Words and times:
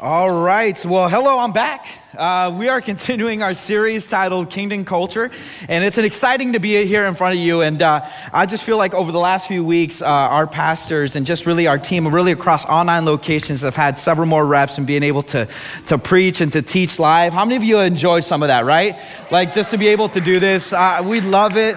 All 0.00 0.30
right. 0.30 0.86
Well, 0.86 1.08
hello, 1.08 1.40
I'm 1.40 1.50
back. 1.50 1.88
Uh, 2.16 2.54
we 2.56 2.68
are 2.68 2.80
continuing 2.90 3.42
our 3.42 3.52
series 3.52 4.06
titled 4.06 4.48
Kingdom 4.48 4.84
Culture, 4.84 5.28
and 5.68 5.82
it's 5.82 5.98
an 5.98 6.04
exciting 6.04 6.52
to 6.52 6.60
be 6.60 6.86
here 6.86 7.04
in 7.06 7.16
front 7.16 7.34
of 7.34 7.40
you. 7.40 7.62
And 7.62 7.82
uh, 7.82 8.08
I 8.32 8.46
just 8.46 8.62
feel 8.62 8.76
like 8.76 8.94
over 8.94 9.10
the 9.10 9.18
last 9.18 9.48
few 9.48 9.64
weeks, 9.64 10.00
uh, 10.00 10.06
our 10.06 10.46
pastors 10.46 11.16
and 11.16 11.26
just 11.26 11.46
really 11.46 11.66
our 11.66 11.80
team, 11.80 12.06
really 12.06 12.30
across 12.30 12.64
all 12.64 12.84
nine 12.84 13.06
locations, 13.06 13.62
have 13.62 13.74
had 13.74 13.98
several 13.98 14.28
more 14.28 14.46
reps 14.46 14.78
and 14.78 14.86
being 14.86 15.02
able 15.02 15.24
to, 15.24 15.48
to 15.86 15.98
preach 15.98 16.40
and 16.40 16.52
to 16.52 16.62
teach 16.62 17.00
live. 17.00 17.32
How 17.32 17.44
many 17.44 17.56
of 17.56 17.64
you 17.64 17.80
enjoyed 17.80 18.22
some 18.22 18.44
of 18.44 18.48
that, 18.50 18.66
right? 18.66 19.00
Like 19.32 19.52
just 19.52 19.72
to 19.72 19.78
be 19.78 19.88
able 19.88 20.10
to 20.10 20.20
do 20.20 20.38
this, 20.38 20.72
uh, 20.72 21.02
we 21.04 21.20
love 21.20 21.56
it. 21.56 21.76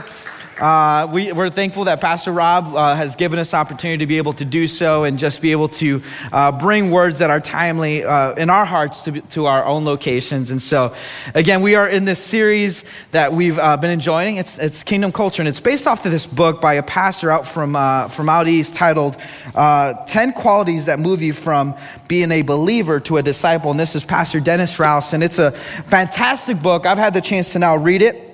Uh, 0.62 1.08
we, 1.12 1.32
are 1.32 1.50
thankful 1.50 1.86
that 1.86 2.00
Pastor 2.00 2.32
Rob 2.32 2.76
uh, 2.76 2.96
has 2.96 3.16
given 3.16 3.40
us 3.40 3.52
opportunity 3.52 3.98
to 3.98 4.06
be 4.06 4.18
able 4.18 4.34
to 4.34 4.46
do 4.46 4.68
so 4.68 5.06
and 5.06 5.18
just 5.18 5.42
be 5.42 5.54
able 5.54 5.70
to 5.70 6.04
uh, 6.32 6.52
bring 6.52 6.92
words 6.92 7.18
that 7.18 7.32
are 7.32 7.40
timely 7.40 8.04
uh, 8.04 8.34
in 8.36 8.52
our 8.52 8.64
hearts 8.64 9.02
to, 9.06 9.22
to, 9.22 9.48
our 9.48 9.66
own 9.66 9.86
locations. 9.86 10.52
And 10.52 10.62
so, 10.62 10.94
again, 11.34 11.64
we 11.64 11.74
are 11.74 11.90
in 11.90 12.06
this 12.06 12.24
series 12.24 12.84
that 13.10 13.34
we've 13.34 13.58
uh, 13.58 13.76
been 13.78 13.90
enjoying. 13.90 14.38
It's, 14.38 14.60
it's 14.60 14.84
Kingdom 14.84 15.12
Culture, 15.12 15.42
and 15.42 15.50
it's 15.50 15.60
based 15.60 15.88
off 15.88 16.06
of 16.06 16.12
this 16.12 16.28
book 16.28 16.62
by 16.62 16.76
a 16.76 16.84
pastor 16.84 17.32
out 17.32 17.48
from, 17.48 17.76
uh, 17.76 18.08
from 18.10 18.30
out 18.30 18.48
east 18.48 18.76
titled 18.76 19.18
10 19.56 20.34
Qualities 20.34 20.86
That 20.86 21.00
Move 21.00 21.24
You 21.24 21.34
From 21.34 21.76
Being 22.08 22.32
a 22.32 22.44
Believer 22.44 23.00
to 23.00 23.18
a 23.18 23.24
Disciple. 23.24 23.72
And 23.72 23.80
this 23.80 23.96
is 23.96 24.04
Pastor 24.04 24.40
Dennis 24.40 24.78
Rouse, 24.78 25.14
and 25.14 25.24
it's 25.24 25.40
a 25.40 25.54
fantastic 25.54 26.62
book. 26.62 26.86
I've 26.86 27.00
had 27.00 27.16
the 27.16 27.22
chance 27.22 27.54
to 27.54 27.60
now 27.60 27.76
read 27.76 28.04
it. 28.04 28.31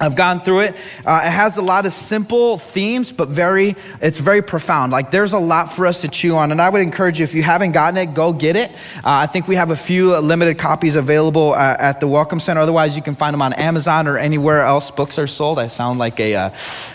I've 0.00 0.16
gone 0.16 0.40
through 0.40 0.60
it. 0.60 0.76
Uh, 1.06 1.22
it 1.24 1.30
has 1.30 1.56
a 1.56 1.62
lot 1.62 1.86
of 1.86 1.92
simple 1.92 2.58
themes, 2.58 3.12
but 3.12 3.28
very, 3.28 3.76
it's 4.02 4.18
very 4.18 4.42
profound. 4.42 4.90
Like 4.90 5.12
there's 5.12 5.32
a 5.32 5.38
lot 5.38 5.72
for 5.72 5.86
us 5.86 6.00
to 6.00 6.08
chew 6.08 6.34
on. 6.34 6.50
And 6.50 6.60
I 6.60 6.68
would 6.68 6.82
encourage 6.82 7.20
you, 7.20 7.24
if 7.24 7.32
you 7.32 7.44
haven't 7.44 7.72
gotten 7.72 7.96
it, 7.98 8.12
go 8.12 8.32
get 8.32 8.56
it. 8.56 8.72
Uh, 8.72 9.02
I 9.04 9.26
think 9.26 9.46
we 9.46 9.54
have 9.54 9.70
a 9.70 9.76
few 9.76 10.16
limited 10.18 10.58
copies 10.58 10.96
available 10.96 11.54
uh, 11.54 11.76
at 11.78 12.00
the 12.00 12.08
Welcome 12.08 12.40
Center. 12.40 12.60
Otherwise, 12.60 12.96
you 12.96 13.02
can 13.02 13.14
find 13.14 13.32
them 13.32 13.40
on 13.40 13.52
Amazon 13.52 14.08
or 14.08 14.18
anywhere 14.18 14.62
else 14.62 14.90
books 14.90 15.16
are 15.16 15.28
sold. 15.28 15.60
I 15.60 15.68
sound 15.68 16.00
like 16.00 16.18
a, 16.18 16.34
uh, 16.34 16.50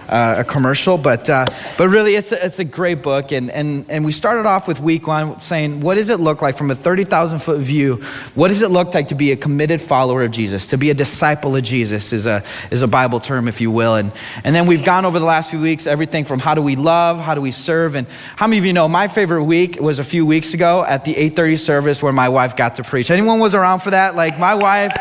uh, 0.10 0.36
a 0.40 0.44
commercial, 0.44 0.98
but, 0.98 1.30
uh, 1.30 1.46
but 1.78 1.88
really, 1.88 2.16
it's 2.16 2.34
a, 2.34 2.46
it's 2.46 2.60
a 2.60 2.66
great 2.66 3.02
book. 3.02 3.32
And, 3.32 3.50
and, 3.50 3.90
and 3.90 4.04
we 4.04 4.12
started 4.12 4.46
off 4.46 4.68
with 4.68 4.82
week 4.82 5.08
one 5.08 5.40
saying, 5.40 5.80
what 5.80 5.96
does 5.96 6.10
it 6.10 6.20
look 6.20 6.42
like 6.42 6.58
from 6.58 6.70
a 6.70 6.76
30,000 6.76 7.40
foot 7.40 7.62
view? 7.62 7.96
What 8.36 8.50
does 8.50 8.62
it 8.62 8.72
look 8.72 8.94
like 8.94 9.08
to 9.08 9.16
be 9.16 9.32
a 9.32 9.38
committed 9.38 9.82
follower 9.82 10.24
of 10.24 10.32
Jesus, 10.32 10.68
to 10.68 10.78
be 10.78 10.90
a 10.90 10.94
disciple 10.94 11.56
of 11.56 11.64
Jesus 11.64 12.12
is 12.12 12.26
a, 12.26 12.44
is 12.72 12.82
a 12.82 12.89
Bible 12.90 13.20
term, 13.20 13.48
if 13.48 13.62
you 13.62 13.72
will. 13.72 13.96
And, 13.96 14.12
and 14.44 14.56
then 14.56 14.68
we've 14.68 14.84
gone 14.84 15.06
over 15.06 15.20
the 15.20 15.26
last 15.26 15.50
few 15.50 15.62
weeks 15.62 15.88
everything 15.88 16.26
from 16.26 16.40
how 16.40 16.56
do 16.56 16.62
we 16.62 16.76
love, 16.76 17.20
how 17.20 17.36
do 17.36 17.42
we 17.42 17.52
serve, 17.52 17.96
and 17.96 18.08
how 18.36 18.48
many 18.48 18.58
of 18.58 18.66
you 18.66 18.74
know 18.74 18.88
my 18.88 19.08
favorite 19.08 19.44
week 19.44 19.80
was 19.80 20.00
a 20.00 20.04
few 20.04 20.26
weeks 20.26 20.54
ago 20.54 20.84
at 20.86 21.06
the 21.06 21.14
8:30 21.16 21.58
service 21.58 22.04
where 22.04 22.14
my 22.14 22.30
wife 22.30 22.56
got 22.56 22.76
to 22.76 22.84
preach. 22.84 23.12
Anyone 23.12 23.40
was 23.40 23.56
around 23.56 23.80
for 23.80 23.92
that? 23.92 24.16
Like 24.16 24.40
my 24.40 24.56
wife, 24.56 24.94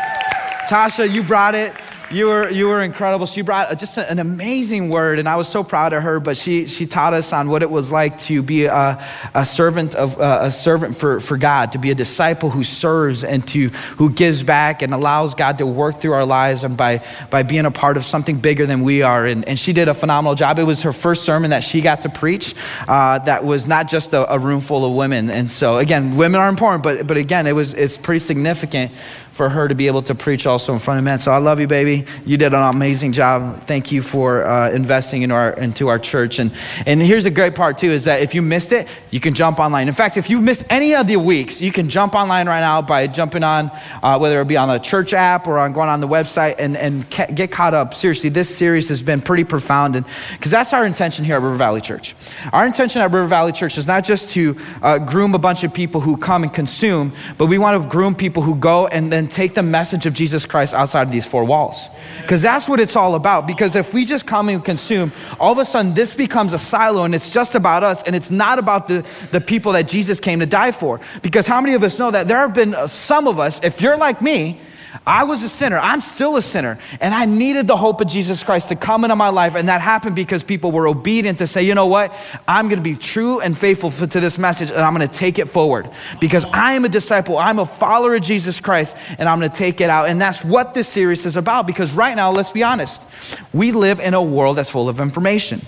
Tasha, 0.69 1.11
you 1.11 1.23
brought 1.23 1.55
it 1.55 1.73
you 2.11 2.27
were, 2.27 2.49
you 2.49 2.67
were 2.67 2.81
incredible. 2.81 3.25
She 3.25 3.41
brought 3.41 3.77
just 3.77 3.97
an 3.97 4.19
amazing 4.19 4.89
word, 4.89 5.19
and 5.19 5.27
I 5.27 5.35
was 5.35 5.47
so 5.47 5.63
proud 5.63 5.93
of 5.93 6.03
her. 6.03 6.19
But 6.19 6.37
she, 6.37 6.67
she 6.67 6.85
taught 6.85 7.13
us 7.13 7.33
on 7.33 7.49
what 7.49 7.63
it 7.63 7.69
was 7.69 7.91
like 7.91 8.17
to 8.19 8.41
be 8.41 8.65
a, 8.65 9.05
a 9.33 9.45
servant 9.45 9.95
of 9.95 10.19
uh, 10.19 10.39
a 10.43 10.51
servant 10.51 10.97
for, 10.97 11.19
for 11.19 11.37
God, 11.37 11.73
to 11.73 11.77
be 11.77 11.91
a 11.91 11.95
disciple 11.95 12.49
who 12.49 12.63
serves 12.63 13.23
and 13.23 13.47
to 13.49 13.69
who 13.69 14.09
gives 14.09 14.43
back 14.43 14.81
and 14.81 14.93
allows 14.93 15.35
God 15.35 15.57
to 15.57 15.67
work 15.67 15.99
through 15.99 16.13
our 16.13 16.25
lives 16.25 16.63
and 16.63 16.77
by, 16.77 17.03
by 17.29 17.43
being 17.43 17.65
a 17.65 17.71
part 17.71 17.97
of 17.97 18.05
something 18.05 18.37
bigger 18.37 18.65
than 18.65 18.83
we 18.83 19.01
are. 19.01 19.25
And, 19.25 19.47
and 19.47 19.59
she 19.59 19.73
did 19.73 19.87
a 19.87 19.93
phenomenal 19.93 20.35
job. 20.35 20.59
It 20.59 20.63
was 20.63 20.83
her 20.83 20.93
first 20.93 21.25
sermon 21.25 21.51
that 21.51 21.63
she 21.63 21.81
got 21.81 22.03
to 22.03 22.09
preach. 22.09 22.55
Uh, 22.87 23.19
that 23.19 23.43
was 23.43 23.67
not 23.67 23.89
just 23.89 24.13
a, 24.13 24.33
a 24.33 24.39
room 24.39 24.61
full 24.61 24.85
of 24.85 24.95
women. 24.95 25.29
And 25.29 25.51
so 25.51 25.77
again, 25.77 26.15
women 26.17 26.39
are 26.39 26.49
important, 26.49 26.83
but 26.83 27.07
but 27.07 27.17
again, 27.17 27.47
it 27.47 27.53
was 27.53 27.73
it's 27.73 27.97
pretty 27.97 28.19
significant 28.19 28.91
for 29.39 29.47
her 29.47 29.69
to 29.69 29.73
be 29.73 29.87
able 29.87 30.01
to 30.01 30.13
preach 30.13 30.45
also 30.45 30.73
in 30.73 30.79
front 30.79 30.97
of 30.97 31.05
men. 31.05 31.17
So 31.17 31.31
I 31.31 31.37
love 31.37 31.61
you, 31.61 31.67
baby. 31.67 32.03
You 32.25 32.35
did 32.35 32.53
an 32.53 32.75
amazing 32.75 33.13
job. 33.13 33.65
Thank 33.67 33.89
you 33.89 34.01
for 34.01 34.45
uh, 34.45 34.69
investing 34.71 35.21
in 35.21 35.31
our, 35.31 35.51
into 35.53 35.87
our 35.87 35.97
church. 35.97 36.39
And, 36.39 36.51
and 36.85 37.01
here's 37.01 37.23
the 37.23 37.29
great 37.29 37.55
part, 37.55 37.77
too, 37.77 37.89
is 37.89 38.03
that 38.03 38.21
if 38.21 38.35
you 38.35 38.41
missed 38.41 38.73
it, 38.73 38.89
you 39.11 39.21
can 39.21 39.33
jump 39.35 39.57
online. 39.57 39.87
In 39.87 39.93
fact, 39.93 40.17
if 40.17 40.29
you 40.29 40.41
missed 40.41 40.65
any 40.69 40.93
of 40.93 41.07
the 41.07 41.15
weeks, 41.15 41.61
you 41.61 41.71
can 41.71 41.87
jump 41.87 42.15
online 42.15 42.49
right 42.49 42.59
now 42.59 42.81
by 42.81 43.07
jumping 43.07 43.45
on, 43.45 43.71
uh, 44.03 44.17
whether 44.17 44.41
it 44.41 44.47
be 44.49 44.57
on 44.57 44.67
the 44.67 44.77
church 44.77 45.13
app 45.13 45.47
or 45.47 45.57
on 45.57 45.71
going 45.71 45.87
on 45.87 46.01
the 46.01 46.07
website 46.07 46.55
and, 46.59 46.75
and 46.75 47.09
ca- 47.09 47.27
get 47.27 47.49
caught 47.49 47.73
up. 47.73 47.93
Seriously, 47.93 48.29
this 48.29 48.53
series 48.53 48.89
has 48.89 49.01
been 49.01 49.21
pretty 49.21 49.45
profound. 49.45 50.03
Because 50.33 50.51
that's 50.51 50.73
our 50.73 50.83
intention 50.83 51.23
here 51.23 51.35
at 51.35 51.41
River 51.41 51.55
Valley 51.55 51.79
Church. 51.79 52.13
Our 52.51 52.65
intention 52.65 53.01
at 53.01 53.13
River 53.13 53.27
Valley 53.27 53.53
Church 53.53 53.77
is 53.77 53.87
not 53.87 54.03
just 54.03 54.31
to 54.31 54.57
uh, 54.81 54.99
groom 54.99 55.33
a 55.33 55.39
bunch 55.39 55.63
of 55.63 55.73
people 55.73 56.01
who 56.01 56.17
come 56.17 56.43
and 56.43 56.53
consume, 56.53 57.13
but 57.37 57.45
we 57.45 57.57
want 57.57 57.81
to 57.81 57.87
groom 57.87 58.15
people 58.15 58.43
who 58.43 58.55
go 58.55 58.85
and 58.87 59.09
then 59.09 59.28
take 59.29 59.53
the 59.53 59.63
message 59.63 60.05
of 60.05 60.13
Jesus 60.13 60.45
Christ 60.45 60.73
outside 60.73 61.03
of 61.03 61.11
these 61.11 61.25
four 61.25 61.43
walls. 61.43 61.87
Because 62.21 62.41
that's 62.41 62.67
what 62.67 62.79
it's 62.79 62.95
all 62.95 63.15
about. 63.15 63.47
Because 63.47 63.75
if 63.75 63.93
we 63.93 64.05
just 64.05 64.27
come 64.27 64.49
and 64.49 64.63
consume, 64.63 65.11
all 65.39 65.51
of 65.51 65.57
a 65.57 65.65
sudden 65.65 65.93
this 65.93 66.13
becomes 66.13 66.53
a 66.53 66.59
silo 66.59 67.03
and 67.03 67.15
it's 67.15 67.31
just 67.31 67.55
about 67.55 67.83
us 67.83 68.03
and 68.03 68.15
it's 68.15 68.31
not 68.31 68.59
about 68.59 68.87
the, 68.87 69.05
the 69.31 69.41
people 69.41 69.71
that 69.73 69.87
Jesus 69.87 70.19
came 70.19 70.39
to 70.39 70.45
die 70.45 70.71
for. 70.71 70.99
Because 71.21 71.47
how 71.47 71.61
many 71.61 71.75
of 71.75 71.83
us 71.83 71.99
know 71.99 72.11
that 72.11 72.27
there 72.27 72.37
have 72.37 72.53
been 72.53 72.75
some 72.87 73.27
of 73.27 73.39
us, 73.39 73.63
if 73.63 73.81
you're 73.81 73.97
like 73.97 74.21
me, 74.21 74.59
I 75.05 75.23
was 75.23 75.43
a 75.43 75.49
sinner. 75.49 75.77
I'm 75.77 76.01
still 76.01 76.35
a 76.37 76.41
sinner. 76.41 76.79
And 76.99 77.13
I 77.13 77.25
needed 77.25 77.67
the 77.67 77.77
hope 77.77 78.01
of 78.01 78.07
Jesus 78.07 78.43
Christ 78.43 78.69
to 78.69 78.75
come 78.75 79.03
into 79.03 79.15
my 79.15 79.29
life. 79.29 79.55
And 79.55 79.69
that 79.69 79.81
happened 79.81 80.15
because 80.15 80.43
people 80.43 80.71
were 80.71 80.87
obedient 80.87 81.37
to 81.39 81.47
say, 81.47 81.63
you 81.63 81.75
know 81.75 81.85
what? 81.85 82.15
I'm 82.47 82.67
going 82.69 82.79
to 82.79 82.83
be 82.83 82.95
true 82.95 83.39
and 83.39 83.57
faithful 83.57 83.91
to 83.91 84.19
this 84.19 84.37
message 84.37 84.69
and 84.69 84.79
I'm 84.79 84.95
going 84.95 85.07
to 85.07 85.13
take 85.13 85.39
it 85.39 85.49
forward 85.49 85.89
because 86.19 86.45
I 86.45 86.73
am 86.73 86.85
a 86.85 86.89
disciple. 86.89 87.37
I'm 87.37 87.59
a 87.59 87.65
follower 87.65 88.15
of 88.15 88.21
Jesus 88.21 88.59
Christ 88.59 88.95
and 89.17 89.29
I'm 89.29 89.39
going 89.39 89.51
to 89.51 89.57
take 89.57 89.81
it 89.81 89.89
out. 89.89 90.07
And 90.07 90.19
that's 90.19 90.43
what 90.43 90.73
this 90.73 90.87
series 90.87 91.25
is 91.25 91.35
about 91.35 91.67
because 91.67 91.93
right 91.93 92.15
now, 92.15 92.31
let's 92.31 92.51
be 92.51 92.63
honest, 92.63 93.05
we 93.53 93.71
live 93.71 93.99
in 93.99 94.13
a 94.13 94.23
world 94.23 94.57
that's 94.57 94.69
full 94.69 94.89
of 94.89 94.99
information. 94.99 95.61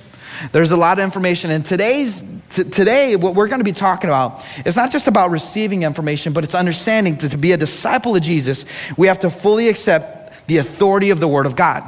There's 0.52 0.72
a 0.72 0.78
lot 0.78 1.00
of 1.00 1.04
information. 1.04 1.52
And 1.52 1.66
today's, 1.66 2.24
t- 2.50 2.64
today, 2.64 3.16
what 3.16 3.36
we're 3.36 3.48
going 3.48 3.60
to 3.60 3.66
be 3.66 3.72
talking 3.72 4.10
about 4.10 4.46
is 4.66 4.76
not 4.76 4.92
just 4.92 5.08
about 5.08 5.32
receiving 5.32 5.84
information, 5.84 6.34
but 6.34 6.44
it's 6.44 6.56
understanding 6.56 7.16
that 7.16 7.30
to 7.30 7.38
be 7.38 7.52
a 7.52 7.58
disciple 7.58 8.16
of 8.16 8.22
Jesus, 8.22 8.66
we 8.98 9.08
have 9.08 9.20
to 9.20 9.30
fully 9.30 9.70
accept 9.70 10.48
the 10.48 10.58
authority 10.58 11.12
of 11.12 11.20
the 11.20 11.28
Word 11.28 11.46
of 11.46 11.56
God. 11.56 11.84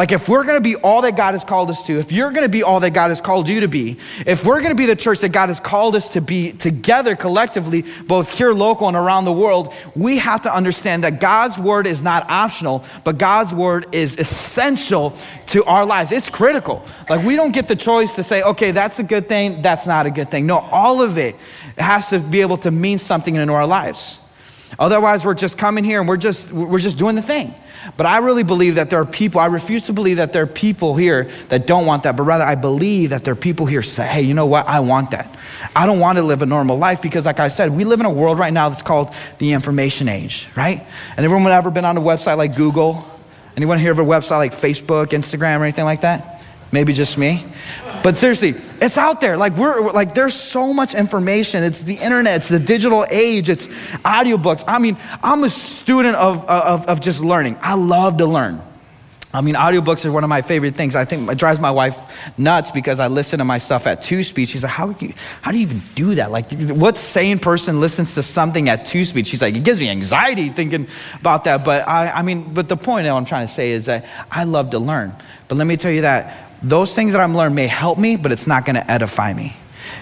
Like, 0.00 0.12
if 0.12 0.30
we're 0.30 0.44
gonna 0.44 0.62
be 0.62 0.76
all 0.76 1.02
that 1.02 1.14
God 1.14 1.34
has 1.34 1.44
called 1.44 1.68
us 1.68 1.82
to, 1.82 1.98
if 1.98 2.10
you're 2.10 2.30
gonna 2.30 2.48
be 2.48 2.62
all 2.62 2.80
that 2.80 2.92
God 2.92 3.10
has 3.10 3.20
called 3.20 3.50
you 3.50 3.60
to 3.60 3.68
be, 3.68 3.98
if 4.24 4.46
we're 4.46 4.62
gonna 4.62 4.74
be 4.74 4.86
the 4.86 4.96
church 4.96 5.18
that 5.18 5.28
God 5.28 5.50
has 5.50 5.60
called 5.60 5.94
us 5.94 6.08
to 6.14 6.22
be 6.22 6.52
together 6.52 7.14
collectively, 7.14 7.84
both 8.06 8.34
here, 8.34 8.54
local, 8.54 8.88
and 8.88 8.96
around 8.96 9.26
the 9.26 9.32
world, 9.32 9.74
we 9.94 10.16
have 10.16 10.40
to 10.40 10.54
understand 10.54 11.04
that 11.04 11.20
God's 11.20 11.58
word 11.58 11.86
is 11.86 12.02
not 12.02 12.30
optional, 12.30 12.82
but 13.04 13.18
God's 13.18 13.52
word 13.52 13.94
is 13.94 14.18
essential 14.18 15.14
to 15.48 15.64
our 15.64 15.84
lives. 15.84 16.12
It's 16.12 16.30
critical. 16.30 16.82
Like, 17.10 17.22
we 17.22 17.36
don't 17.36 17.52
get 17.52 17.68
the 17.68 17.76
choice 17.76 18.14
to 18.14 18.22
say, 18.22 18.42
okay, 18.42 18.70
that's 18.70 18.98
a 19.00 19.02
good 19.02 19.28
thing, 19.28 19.60
that's 19.60 19.86
not 19.86 20.06
a 20.06 20.10
good 20.10 20.30
thing. 20.30 20.46
No, 20.46 20.60
all 20.60 21.02
of 21.02 21.18
it 21.18 21.36
has 21.76 22.08
to 22.08 22.20
be 22.20 22.40
able 22.40 22.56
to 22.56 22.70
mean 22.70 22.96
something 22.96 23.34
in 23.34 23.50
our 23.50 23.66
lives. 23.66 24.18
Otherwise, 24.78 25.26
we're 25.26 25.34
just 25.34 25.58
coming 25.58 25.84
here 25.84 26.00
and 26.00 26.08
we're 26.08 26.16
just, 26.16 26.50
we're 26.52 26.78
just 26.78 26.96
doing 26.96 27.16
the 27.16 27.22
thing. 27.22 27.54
But 27.96 28.06
I 28.06 28.18
really 28.18 28.42
believe 28.42 28.74
that 28.74 28.90
there 28.90 29.00
are 29.00 29.06
people, 29.06 29.40
I 29.40 29.46
refuse 29.46 29.84
to 29.84 29.92
believe 29.92 30.18
that 30.18 30.32
there 30.32 30.42
are 30.42 30.46
people 30.46 30.96
here 30.96 31.24
that 31.48 31.66
don't 31.66 31.86
want 31.86 32.02
that, 32.02 32.16
but 32.16 32.24
rather 32.24 32.44
I 32.44 32.54
believe 32.54 33.10
that 33.10 33.24
there 33.24 33.32
are 33.32 33.36
people 33.36 33.66
here 33.66 33.82
say, 33.82 34.06
hey, 34.06 34.22
you 34.22 34.34
know 34.34 34.46
what? 34.46 34.66
I 34.66 34.80
want 34.80 35.12
that. 35.12 35.34
I 35.74 35.86
don't 35.86 35.98
want 35.98 36.18
to 36.18 36.22
live 36.22 36.42
a 36.42 36.46
normal 36.46 36.76
life 36.76 37.00
because, 37.00 37.26
like 37.26 37.40
I 37.40 37.48
said, 37.48 37.70
we 37.70 37.84
live 37.84 38.00
in 38.00 38.06
a 38.06 38.10
world 38.10 38.38
right 38.38 38.52
now 38.52 38.68
that's 38.68 38.82
called 38.82 39.14
the 39.38 39.52
information 39.52 40.08
age, 40.08 40.48
right? 40.56 40.84
And 41.16 41.24
everyone 41.24 41.50
ever 41.52 41.70
been 41.70 41.84
on 41.84 41.96
a 41.96 42.00
website 42.00 42.36
like 42.36 42.56
Google? 42.56 43.04
Anyone 43.56 43.78
hear 43.78 43.92
of 43.92 43.98
a 43.98 44.04
website 44.04 44.38
like 44.38 44.54
Facebook, 44.54 45.08
Instagram, 45.08 45.60
or 45.60 45.64
anything 45.64 45.84
like 45.84 46.02
that? 46.02 46.42
Maybe 46.72 46.92
just 46.92 47.18
me. 47.18 47.44
But 48.02 48.16
seriously, 48.16 48.54
it's 48.80 48.96
out 48.96 49.20
there. 49.20 49.36
Like 49.36 49.56
we're 49.56 49.90
like 49.90 50.14
there's 50.14 50.34
so 50.34 50.72
much 50.72 50.94
information. 50.94 51.62
It's 51.62 51.82
the 51.82 51.96
internet, 51.96 52.36
it's 52.36 52.48
the 52.48 52.58
digital 52.58 53.06
age, 53.10 53.48
it's 53.48 53.66
audiobooks. 54.04 54.64
I 54.66 54.78
mean, 54.78 54.96
I'm 55.22 55.44
a 55.44 55.50
student 55.50 56.16
of, 56.16 56.44
of, 56.46 56.86
of 56.86 57.00
just 57.00 57.22
learning. 57.22 57.58
I 57.60 57.74
love 57.74 58.16
to 58.18 58.26
learn. 58.26 58.62
I 59.32 59.42
mean, 59.42 59.54
audiobooks 59.54 60.04
are 60.06 60.10
one 60.10 60.24
of 60.24 60.28
my 60.28 60.42
favorite 60.42 60.74
things. 60.74 60.96
I 60.96 61.04
think 61.04 61.30
it 61.30 61.38
drives 61.38 61.60
my 61.60 61.70
wife 61.70 61.96
nuts 62.36 62.72
because 62.72 62.98
I 62.98 63.06
listen 63.06 63.38
to 63.38 63.44
my 63.44 63.58
stuff 63.58 63.86
at 63.86 64.02
two 64.02 64.24
speed. 64.24 64.48
She's 64.48 64.64
like, 64.64 64.72
how, 64.72 64.90
you, 64.98 65.14
how 65.40 65.52
do 65.52 65.58
you 65.58 65.62
even 65.62 65.82
do 65.94 66.16
that? 66.16 66.32
Like, 66.32 66.50
what 66.70 66.98
sane 66.98 67.38
person 67.38 67.78
listens 67.78 68.14
to 68.14 68.24
something 68.24 68.68
at 68.68 68.86
two 68.86 69.04
speed? 69.04 69.28
She's 69.28 69.40
like, 69.40 69.54
it 69.54 69.62
gives 69.62 69.78
me 69.78 69.88
anxiety 69.88 70.48
thinking 70.48 70.88
about 71.20 71.44
that. 71.44 71.64
But 71.64 71.86
I, 71.86 72.10
I 72.10 72.22
mean, 72.22 72.52
but 72.52 72.68
the 72.68 72.76
point 72.76 73.04
that 73.04 73.14
I'm 73.14 73.24
trying 73.24 73.46
to 73.46 73.52
say 73.52 73.70
is 73.70 73.86
that 73.86 74.04
I 74.32 74.42
love 74.44 74.70
to 74.70 74.80
learn. 74.80 75.14
But 75.46 75.58
let 75.58 75.68
me 75.68 75.76
tell 75.76 75.92
you 75.92 76.00
that 76.00 76.49
those 76.62 76.94
things 76.94 77.12
that 77.12 77.20
I'm 77.20 77.34
learned 77.34 77.54
may 77.54 77.66
help 77.66 77.98
me, 77.98 78.16
but 78.16 78.32
it's 78.32 78.46
not 78.46 78.64
going 78.64 78.76
to 78.76 78.90
edify 78.90 79.32
me. 79.32 79.56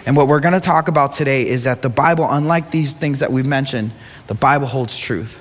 And 0.06 0.16
what 0.16 0.28
we're 0.28 0.40
going 0.40 0.54
to 0.54 0.60
talk 0.60 0.88
about 0.88 1.12
today 1.12 1.46
is 1.46 1.64
that 1.64 1.82
the 1.82 1.88
Bible, 1.88 2.26
unlike 2.28 2.70
these 2.70 2.92
things 2.92 3.20
that 3.20 3.32
we've 3.32 3.46
mentioned, 3.46 3.92
the 4.26 4.34
Bible 4.34 4.66
holds 4.66 4.98
truth. 4.98 5.40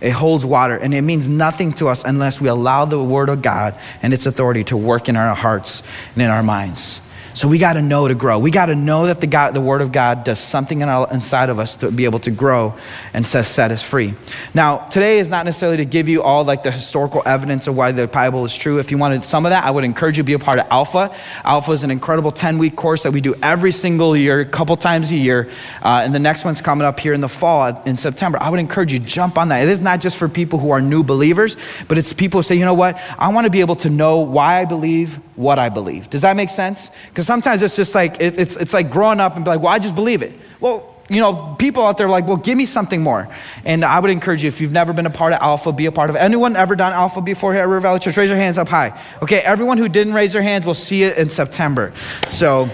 It 0.00 0.10
holds 0.10 0.44
water, 0.44 0.76
and 0.76 0.92
it 0.92 1.02
means 1.02 1.26
nothing 1.26 1.72
to 1.74 1.88
us 1.88 2.04
unless 2.04 2.40
we 2.40 2.48
allow 2.48 2.84
the 2.84 3.02
Word 3.02 3.28
of 3.28 3.40
God 3.42 3.74
and 4.02 4.12
its 4.12 4.26
authority 4.26 4.64
to 4.64 4.76
work 4.76 5.08
in 5.08 5.16
our 5.16 5.34
hearts 5.34 5.82
and 6.14 6.22
in 6.22 6.28
our 6.28 6.42
minds. 6.42 7.00
So 7.36 7.48
we 7.48 7.58
got 7.58 7.74
to 7.74 7.82
know 7.82 8.08
to 8.08 8.14
grow. 8.14 8.38
We 8.38 8.50
got 8.50 8.66
to 8.66 8.74
know 8.74 9.08
that 9.08 9.20
the, 9.20 9.26
God, 9.26 9.52
the 9.52 9.60
Word 9.60 9.82
of 9.82 9.92
God 9.92 10.24
does 10.24 10.38
something 10.38 10.80
in 10.80 10.88
our, 10.88 11.06
inside 11.12 11.50
of 11.50 11.58
us 11.58 11.76
to 11.76 11.90
be 11.90 12.06
able 12.06 12.18
to 12.20 12.30
grow 12.30 12.74
and 13.12 13.26
set, 13.26 13.44
set 13.44 13.70
us 13.70 13.82
free. 13.82 14.14
Now, 14.54 14.78
today 14.78 15.18
is 15.18 15.28
not 15.28 15.44
necessarily 15.44 15.76
to 15.76 15.84
give 15.84 16.08
you 16.08 16.22
all 16.22 16.46
like 16.46 16.62
the 16.62 16.70
historical 16.70 17.22
evidence 17.26 17.66
of 17.66 17.76
why 17.76 17.92
the 17.92 18.08
Bible 18.08 18.46
is 18.46 18.56
true. 18.56 18.78
If 18.78 18.90
you 18.90 18.96
wanted 18.96 19.22
some 19.22 19.44
of 19.44 19.50
that, 19.50 19.64
I 19.64 19.70
would 19.70 19.84
encourage 19.84 20.16
you 20.16 20.22
to 20.22 20.26
be 20.26 20.32
a 20.32 20.38
part 20.38 20.58
of 20.58 20.66
Alpha. 20.70 21.14
Alpha 21.44 21.72
is 21.72 21.84
an 21.84 21.90
incredible 21.90 22.32
10 22.32 22.56
week 22.56 22.74
course 22.74 23.02
that 23.02 23.12
we 23.12 23.20
do 23.20 23.34
every 23.42 23.70
single 23.70 24.16
year, 24.16 24.40
a 24.40 24.46
couple 24.46 24.74
times 24.74 25.12
a 25.12 25.16
year. 25.16 25.50
Uh, 25.82 26.00
and 26.02 26.14
the 26.14 26.18
next 26.18 26.42
one's 26.42 26.62
coming 26.62 26.86
up 26.86 26.98
here 26.98 27.12
in 27.12 27.20
the 27.20 27.28
fall 27.28 27.82
in 27.84 27.98
September. 27.98 28.38
I 28.40 28.48
would 28.48 28.60
encourage 28.60 28.94
you 28.94 28.98
jump 28.98 29.36
on 29.36 29.50
that. 29.50 29.62
It 29.62 29.68
is 29.68 29.82
not 29.82 30.00
just 30.00 30.16
for 30.16 30.30
people 30.30 30.58
who 30.58 30.70
are 30.70 30.80
new 30.80 31.02
believers, 31.02 31.58
but 31.86 31.98
it's 31.98 32.14
people 32.14 32.38
who 32.38 32.44
say, 32.44 32.54
you 32.54 32.64
know 32.64 32.72
what? 32.72 32.98
I 33.18 33.30
want 33.30 33.44
to 33.44 33.50
be 33.50 33.60
able 33.60 33.76
to 33.76 33.90
know 33.90 34.20
why 34.20 34.58
I 34.58 34.64
believe 34.64 35.20
what 35.36 35.58
I 35.58 35.68
believe. 35.68 36.08
Does 36.08 36.22
that 36.22 36.34
make 36.34 36.48
sense? 36.48 36.90
Because 37.08 37.25
sometimes 37.26 37.60
it's 37.60 37.76
just 37.76 37.94
like, 37.94 38.20
it, 38.20 38.38
it's, 38.38 38.56
it's 38.56 38.72
like 38.72 38.90
growing 38.90 39.20
up 39.20 39.36
and 39.36 39.44
be 39.44 39.50
like, 39.50 39.60
well, 39.60 39.72
I 39.72 39.78
just 39.78 39.94
believe 39.94 40.22
it. 40.22 40.32
Well, 40.60 40.94
you 41.08 41.20
know, 41.20 41.54
people 41.58 41.84
out 41.84 41.98
there 41.98 42.08
are 42.08 42.10
like, 42.10 42.26
well, 42.26 42.36
give 42.36 42.56
me 42.56 42.66
something 42.66 43.00
more. 43.02 43.28
And 43.64 43.84
I 43.84 44.00
would 44.00 44.10
encourage 44.10 44.42
you, 44.42 44.48
if 44.48 44.60
you've 44.60 44.72
never 44.72 44.92
been 44.92 45.06
a 45.06 45.10
part 45.10 45.32
of 45.32 45.40
Alpha, 45.40 45.72
be 45.72 45.86
a 45.86 45.92
part 45.92 46.10
of 46.10 46.16
it. 46.16 46.20
Anyone 46.20 46.56
ever 46.56 46.74
done 46.74 46.92
Alpha 46.92 47.20
before 47.20 47.52
here 47.52 47.62
at 47.62 47.68
River 47.68 47.80
Valley 47.80 48.00
Church? 48.00 48.16
Raise 48.16 48.28
your 48.28 48.38
hands 48.38 48.58
up 48.58 48.68
high. 48.68 49.00
Okay, 49.22 49.38
everyone 49.38 49.78
who 49.78 49.88
didn't 49.88 50.14
raise 50.14 50.32
their 50.32 50.42
hands, 50.42 50.64
we'll 50.64 50.74
see 50.74 51.04
it 51.04 51.16
in 51.16 51.28
September. 51.28 51.92
So 52.28 52.68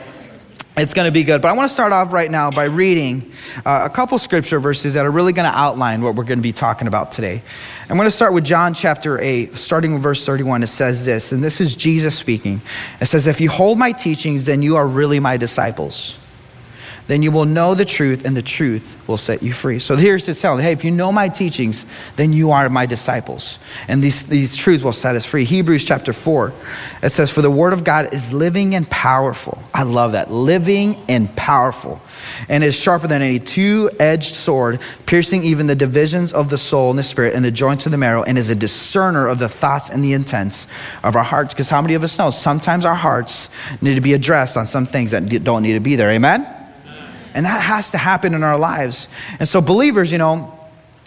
it's 0.77 0.95
going 0.95 1.07
to 1.07 1.13
be 1.13 1.25
good. 1.25 1.43
But 1.43 1.49
I 1.49 1.53
want 1.55 1.69
to 1.69 1.75
start 1.75 1.93
off 1.93 2.13
right 2.13 2.31
now 2.31 2.51
by 2.51 2.65
reading 2.65 3.31
uh, 3.65 3.89
a 3.91 3.91
couple 3.91 4.19
scripture 4.19 4.59
verses 4.59 4.95
that 4.95 5.05
are 5.05 5.11
really 5.11 5.33
going 5.33 5.51
to 5.51 5.57
outline 5.57 6.03
what 6.03 6.15
we're 6.15 6.25
going 6.25 6.39
to 6.39 6.43
be 6.43 6.53
talking 6.53 6.89
about 6.89 7.13
today. 7.13 7.43
I'm 7.89 7.97
going 7.97 8.07
to 8.07 8.11
start 8.11 8.33
with 8.33 8.45
John 8.45 8.73
chapter 8.73 9.21
8, 9.21 9.55
starting 9.55 9.93
with 9.93 10.03
verse 10.03 10.25
31. 10.25 10.63
It 10.63 10.69
says 10.69 11.05
this, 11.05 11.33
and 11.33 11.45
this 11.45 11.61
is 11.61 11.77
Jesus 11.77 12.19
speaking. 12.19 12.63
It 13.01 13.07
says, 13.07 13.27
If 13.27 13.41
you 13.41 13.51
hold 13.51 13.79
my 13.79 13.93
teachings, 13.93 14.47
then 14.47 14.63
you 14.63 14.77
are 14.77 14.87
really 14.87 15.21
my 15.21 15.37
disciples 15.37 16.19
then 17.13 17.21
you 17.21 17.31
will 17.31 17.45
know 17.45 17.75
the 17.75 17.85
truth, 17.85 18.25
and 18.25 18.35
the 18.35 18.41
truth 18.41 18.97
will 19.07 19.19
set 19.19 19.43
you 19.43 19.53
free. 19.53 19.79
So 19.79 19.97
here's 19.97 20.25
his 20.25 20.41
telling, 20.41 20.65
hey, 20.65 20.73
if 20.73 20.83
you 20.83 20.91
know 20.91 21.13
my 21.13 21.29
teachings, 21.29 21.85
then 22.17 22.33
you 22.33 22.53
are 22.53 22.71
my 22.71 22.87
disciples. 22.87 23.59
And 23.87 24.03
these, 24.03 24.25
these 24.25 24.57
truths 24.57 24.83
will 24.83 24.95
set 24.95 25.15
us 25.15 25.27
free. 25.27 25.45
Hebrews 25.45 25.85
chapter 25.85 26.15
4, 26.15 26.55
it 27.03 27.13
says, 27.13 27.31
For 27.31 27.43
the 27.43 27.51
word 27.51 27.75
of 27.75 27.85
God 27.85 28.15
is 28.15 28.33
living 28.33 28.75
and 28.75 28.89
powerful. 28.89 29.63
I 29.75 29.83
love 29.83 30.13
that. 30.13 30.33
Living 30.33 31.03
and 31.07 31.37
powerful. 31.37 32.01
And 32.49 32.65
is 32.65 32.75
sharper 32.75 33.09
than 33.09 33.21
any 33.21 33.39
two 33.39 33.91
edged 34.01 34.35
sword, 34.35 34.81
piercing 35.05 35.45
even 35.45 35.67
the 35.67 35.75
divisions 35.75 36.33
of 36.33 36.49
the 36.49 36.57
soul 36.57 36.89
and 36.89 36.99
the 36.99 37.03
spirit 37.03 37.35
and 37.35 37.45
the 37.45 37.51
joints 37.51 37.85
of 37.85 37.93
the 37.93 37.99
marrow, 37.99 38.23
and 38.23 38.39
is 38.39 38.49
a 38.49 38.55
discerner 38.55 39.27
of 39.27 39.39
the 39.39 39.51
thoughts 39.51 39.91
and 39.91 40.03
the 40.03 40.15
intents 40.15 40.67
of 41.03 41.15
our 41.15 41.25
hearts. 41.25 41.53
Because 41.53 41.69
how 41.69 41.83
many 41.83 41.93
of 41.93 42.05
us 42.05 42.19
know 42.19 42.31
sometimes 42.31 42.87
our 42.87 42.95
hearts 42.95 43.51
need 43.83 43.97
to 43.97 44.01
be 44.01 44.15
addressed 44.15 44.57
on 44.57 44.67
some 44.67 44.87
things 44.87 45.11
that 45.11 45.29
don't 45.45 45.63
need 45.63 45.75
to 45.75 45.81
be 45.81 45.97
there? 45.97 46.09
Amen? 46.09 46.61
And 47.35 47.47
that 47.47 47.63
has 47.63 47.91
to 47.93 47.99
happen 47.99 48.35
in 48.35 48.43
our 48.43 48.59
lives. 48.59 49.09
And 49.39 49.49
so, 49.49 49.61
believers, 49.61 50.13
you 50.13 50.19
know, 50.19 50.59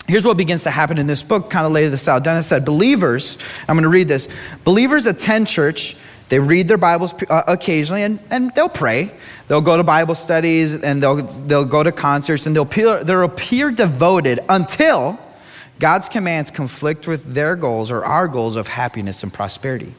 here's 0.07 0.25
what 0.25 0.37
begins 0.37 0.63
to 0.63 0.71
happen 0.71 0.97
in 0.97 1.07
this 1.07 1.23
book, 1.23 1.49
kind 1.49 1.65
of 1.65 1.71
laid 1.71 1.89
this 1.89 2.07
out. 2.07 2.23
Dennis 2.23 2.47
said, 2.47 2.65
Believers, 2.65 3.37
I'm 3.67 3.75
going 3.75 3.83
to 3.83 3.89
read 3.89 4.07
this. 4.07 4.27
Believers 4.63 5.05
attend 5.05 5.47
church, 5.47 5.95
they 6.29 6.39
read 6.39 6.67
their 6.67 6.77
Bibles 6.77 7.13
uh, 7.29 7.43
occasionally, 7.47 8.03
and, 8.03 8.19
and 8.29 8.53
they'll 8.55 8.69
pray. 8.69 9.11
They'll 9.47 9.61
go 9.61 9.77
to 9.77 9.83
Bible 9.83 10.15
studies 10.15 10.73
and 10.73 11.01
they'll, 11.01 11.21
they'll 11.21 11.65
go 11.65 11.83
to 11.83 11.91
concerts 11.91 12.47
and 12.47 12.55
they'll 12.55 12.63
appear, 12.63 13.03
they'll 13.03 13.23
appear 13.23 13.69
devoted 13.69 14.39
until 14.49 15.19
God's 15.79 16.09
commands 16.09 16.49
conflict 16.49 17.07
with 17.07 17.33
their 17.33 17.55
goals 17.55 17.91
or 17.91 18.03
our 18.03 18.27
goals 18.27 18.55
of 18.55 18.67
happiness 18.67 19.21
and 19.21 19.31
prosperity. 19.31 19.93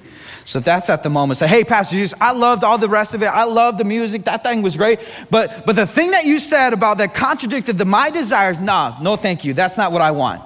So 0.46 0.60
that's 0.60 0.88
at 0.88 1.02
the 1.02 1.10
moment. 1.10 1.38
Say, 1.38 1.48
hey, 1.48 1.64
Pastor 1.64 1.96
Zeus, 1.96 2.14
I 2.20 2.30
loved 2.30 2.62
all 2.62 2.78
the 2.78 2.88
rest 2.88 3.14
of 3.14 3.22
it. 3.22 3.26
I 3.26 3.42
loved 3.42 3.78
the 3.78 3.84
music. 3.84 4.24
That 4.26 4.44
thing 4.44 4.62
was 4.62 4.76
great. 4.76 5.00
But, 5.28 5.66
but 5.66 5.74
the 5.74 5.86
thing 5.86 6.12
that 6.12 6.24
you 6.24 6.38
said 6.38 6.72
about 6.72 6.98
that 6.98 7.14
contradicted 7.14 7.78
the, 7.78 7.84
my 7.84 8.10
desires, 8.10 8.60
nah, 8.60 8.96
no 9.02 9.16
thank 9.16 9.44
you. 9.44 9.54
That's 9.54 9.76
not 9.76 9.90
what 9.90 10.02
I 10.02 10.12
want. 10.12 10.42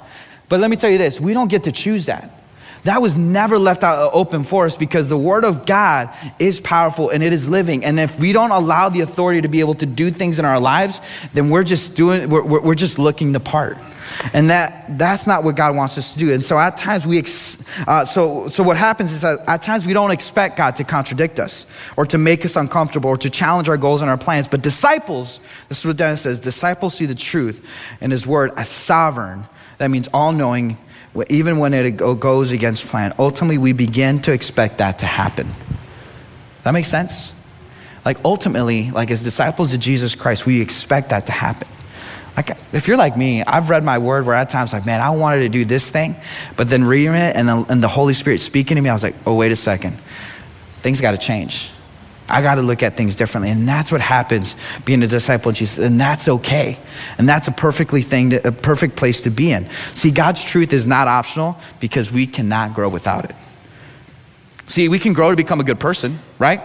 But 0.49 0.58
let 0.58 0.70
me 0.70 0.76
tell 0.76 0.91
you 0.91 0.97
this 0.97 1.20
we 1.20 1.35
don't 1.35 1.49
get 1.49 1.64
to 1.64 1.73
choose 1.73 2.06
that. 2.06 2.40
That 2.85 3.03
was 3.03 3.17
never 3.17 3.59
left 3.59 3.85
out 3.85 4.11
open 4.12 4.44
for 4.44 4.65
us 4.65 4.77
because 4.77 5.09
the 5.09 5.19
Word 5.19 5.44
of 5.44 5.67
God 5.67 6.11
is 6.38 6.61
powerful 6.61 7.11
and 7.11 7.23
it 7.23 7.32
is 7.32 7.49
living. 7.49 7.85
And 7.85 8.00
if 8.00 8.19
we 8.19 8.32
don't 8.32 8.50
allow 8.50 8.88
the 8.88 9.00
authority 9.00 9.43
to 9.43 9.49
be 9.49 9.61
able 9.61 9.75
to 9.75 9.87
do 9.87 10.11
things 10.11 10.38
in 10.38 10.44
our 10.44 10.59
lives, 10.59 11.00
then 11.35 11.50
we're 11.50 11.65
just 11.65 11.97
doing, 11.97 12.31
we're, 12.31 12.43
we're 12.43 12.75
just 12.75 12.99
looking 12.99 13.32
the 13.32 13.41
part. 13.41 13.77
And 14.35 14.50
that, 14.50 14.99
that's 14.99 15.27
not 15.27 15.44
what 15.44 15.56
God 15.56 15.77
wants 15.77 15.97
us 15.99 16.15
to 16.15 16.19
do. 16.19 16.32
And 16.32 16.44
so 16.44 16.59
at 16.59 16.77
times 16.77 17.06
we, 17.06 17.19
ex, 17.19 17.65
uh, 17.87 18.05
so, 18.05 18.49
so 18.49 18.62
what 18.62 18.77
happens 18.77 19.12
is 19.12 19.23
that 19.23 19.41
at 19.47 19.62
times 19.62 19.87
we 19.87 19.93
don't 19.93 20.11
expect 20.11 20.56
God 20.56 20.76
to 20.76 20.85
contradict 20.85 21.38
us 21.38 21.67
or 21.97 22.06
to 22.06 22.19
make 22.19 22.44
us 22.44 22.56
uncomfortable 22.56 23.11
or 23.11 23.17
to 23.19 23.31
challenge 23.31 23.69
our 23.69 23.76
goals 23.76 24.03
and 24.03 24.11
our 24.11 24.19
plans. 24.19 24.49
But 24.49 24.62
disciples, 24.62 25.41
this 25.69 25.81
is 25.81 25.87
what 25.87 25.97
Dennis 25.97 26.23
says, 26.23 26.41
disciples 26.41 26.94
see 26.94 27.06
the 27.06 27.15
truth 27.15 27.67
in 28.00 28.11
his 28.11 28.26
word 28.26 28.53
as 28.56 28.69
sovereign. 28.69 29.47
That 29.79 29.91
means 29.91 30.09
all 30.12 30.33
knowing, 30.33 30.76
even 31.29 31.59
when 31.59 31.75
it 31.75 31.97
goes 31.97 32.53
against 32.53 32.87
plan. 32.87 33.12
Ultimately, 33.19 33.59
we 33.59 33.73
begin 33.73 34.21
to 34.21 34.33
expect 34.33 34.79
that 34.79 35.01
to 35.01 35.07
happen. 35.07 35.49
That 36.62 36.73
makes 36.73 36.89
sense? 36.89 37.33
Like 38.05 38.19
ultimately, 38.25 38.91
like 38.91 39.11
as 39.11 39.23
disciples 39.23 39.73
of 39.73 39.81
Jesus 39.81 40.15
Christ, 40.15 40.47
we 40.47 40.61
expect 40.61 41.11
that 41.11 41.27
to 41.27 41.33
happen. 41.33 41.69
Like, 42.37 42.57
if 42.73 42.87
you're 42.87 42.97
like 42.97 43.17
me, 43.17 43.43
I've 43.43 43.71
read 43.71 43.85
my 43.85 43.99
word 43.99 44.25
where 44.25 44.37
at 44.37 44.49
times, 44.49 44.73
like, 44.73 44.87
man, 44.87 45.01
I 45.01 45.11
wanted 45.11 45.41
to 45.41 45.49
do 45.49 45.65
this 45.65 45.91
thing, 45.91 46.15
but 46.57 46.69
then 46.69 46.85
reading 46.85 47.15
it 47.15 47.37
and 47.37 47.49
the, 47.49 47.67
and 47.69 47.83
the 47.83 47.89
Holy 47.89 48.15
Spirit 48.15 48.41
speaking 48.41 48.77
to 48.77 48.81
me, 48.81 48.89
I 48.89 48.93
was 48.93 49.03
like, 49.03 49.17
oh, 49.27 49.35
wait 49.35 49.53
a 49.53 49.57
second. 49.57 49.99
Things 50.79 51.01
got 51.01 51.11
to 51.11 51.19
change. 51.19 51.71
I 52.31 52.43
got 52.43 52.55
to 52.56 52.62
look 52.62 52.82
at 52.82 52.97
things 52.97 53.15
differently. 53.15 53.50
And 53.50 53.67
that's 53.67 53.91
what 53.91 54.00
happens 54.00 54.56
being 54.85 55.03
a 55.03 55.06
disciple 55.06 55.50
of 55.50 55.56
Jesus. 55.56 55.85
And 55.85 56.00
that's 56.00 56.29
okay. 56.29 56.79
And 57.19 57.29
that's 57.29 57.49
a 57.49 57.53
perfectly 57.53 58.03
thing, 58.03 58.31
to, 58.31 58.49
a 58.49 58.53
perfect 58.53 58.97
place 58.97 59.23
to 59.23 59.31
be 59.31 59.53
in. 59.53 59.69
See, 59.94 60.11
God's 60.11 60.44
truth 60.44 60.73
is 60.73 60.87
not 60.87 61.09
optional 61.09 61.59
because 61.81 62.12
we 62.12 62.27
cannot 62.27 62.75
grow 62.75 62.88
without 62.88 63.25
it. 63.25 63.37
See, 64.67 64.88
we 64.88 64.99
can 64.99 65.12
grow 65.12 65.31
to 65.31 65.37
become 65.37 65.61
a 65.61 65.65
good 65.65 65.81
person, 65.81 66.19
right? 66.38 66.61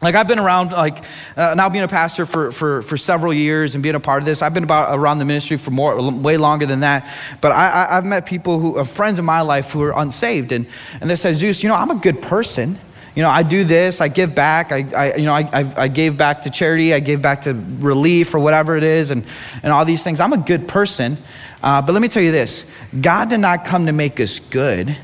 Like 0.00 0.14
I've 0.14 0.28
been 0.28 0.38
around, 0.38 0.70
like 0.70 1.02
uh, 1.36 1.54
now 1.56 1.68
being 1.68 1.82
a 1.82 1.88
pastor 1.88 2.24
for, 2.24 2.52
for, 2.52 2.82
for 2.82 2.96
several 2.96 3.34
years 3.34 3.74
and 3.74 3.82
being 3.82 3.96
a 3.96 4.00
part 4.00 4.22
of 4.22 4.26
this. 4.26 4.42
I've 4.42 4.54
been 4.54 4.62
about 4.62 4.96
around 4.96 5.18
the 5.18 5.24
ministry 5.24 5.56
for 5.56 5.72
more, 5.72 6.00
way 6.12 6.36
longer 6.36 6.66
than 6.66 6.80
that. 6.80 7.12
But 7.40 7.50
I, 7.50 7.88
I, 7.90 7.94
have 7.96 8.04
met 8.04 8.24
people 8.24 8.60
who 8.60 8.76
are 8.76 8.84
friends 8.84 9.18
in 9.18 9.24
my 9.24 9.40
life 9.40 9.72
who 9.72 9.82
are 9.82 9.98
unsaved, 9.98 10.52
and, 10.52 10.66
and 11.00 11.10
they 11.10 11.16
said, 11.16 11.34
Zeus, 11.34 11.64
you 11.64 11.68
know, 11.68 11.74
I'm 11.74 11.90
a 11.90 11.96
good 11.96 12.22
person. 12.22 12.78
You 13.14 13.22
know, 13.22 13.30
I 13.30 13.42
do 13.42 13.64
this, 13.64 14.00
I 14.00 14.08
give 14.08 14.34
back, 14.34 14.70
I, 14.70 14.86
I 14.96 15.14
you 15.16 15.24
know, 15.24 15.34
I, 15.34 15.72
I, 15.76 15.88
gave 15.88 16.16
back 16.16 16.42
to 16.42 16.50
charity, 16.50 16.94
I 16.94 17.00
gave 17.00 17.20
back 17.20 17.42
to 17.42 17.54
relief 17.80 18.34
or 18.34 18.38
whatever 18.38 18.76
it 18.76 18.84
is, 18.84 19.10
and, 19.10 19.24
and 19.62 19.72
all 19.72 19.84
these 19.84 20.04
things. 20.04 20.20
I'm 20.20 20.32
a 20.32 20.38
good 20.38 20.68
person. 20.68 21.18
Uh, 21.62 21.82
but 21.82 21.92
let 21.92 22.02
me 22.02 22.08
tell 22.08 22.22
you 22.22 22.30
this 22.30 22.64
God 23.00 23.28
did 23.30 23.38
not 23.38 23.64
come 23.64 23.86
to 23.86 23.92
make 23.92 24.20
us 24.20 24.38
good, 24.38 24.96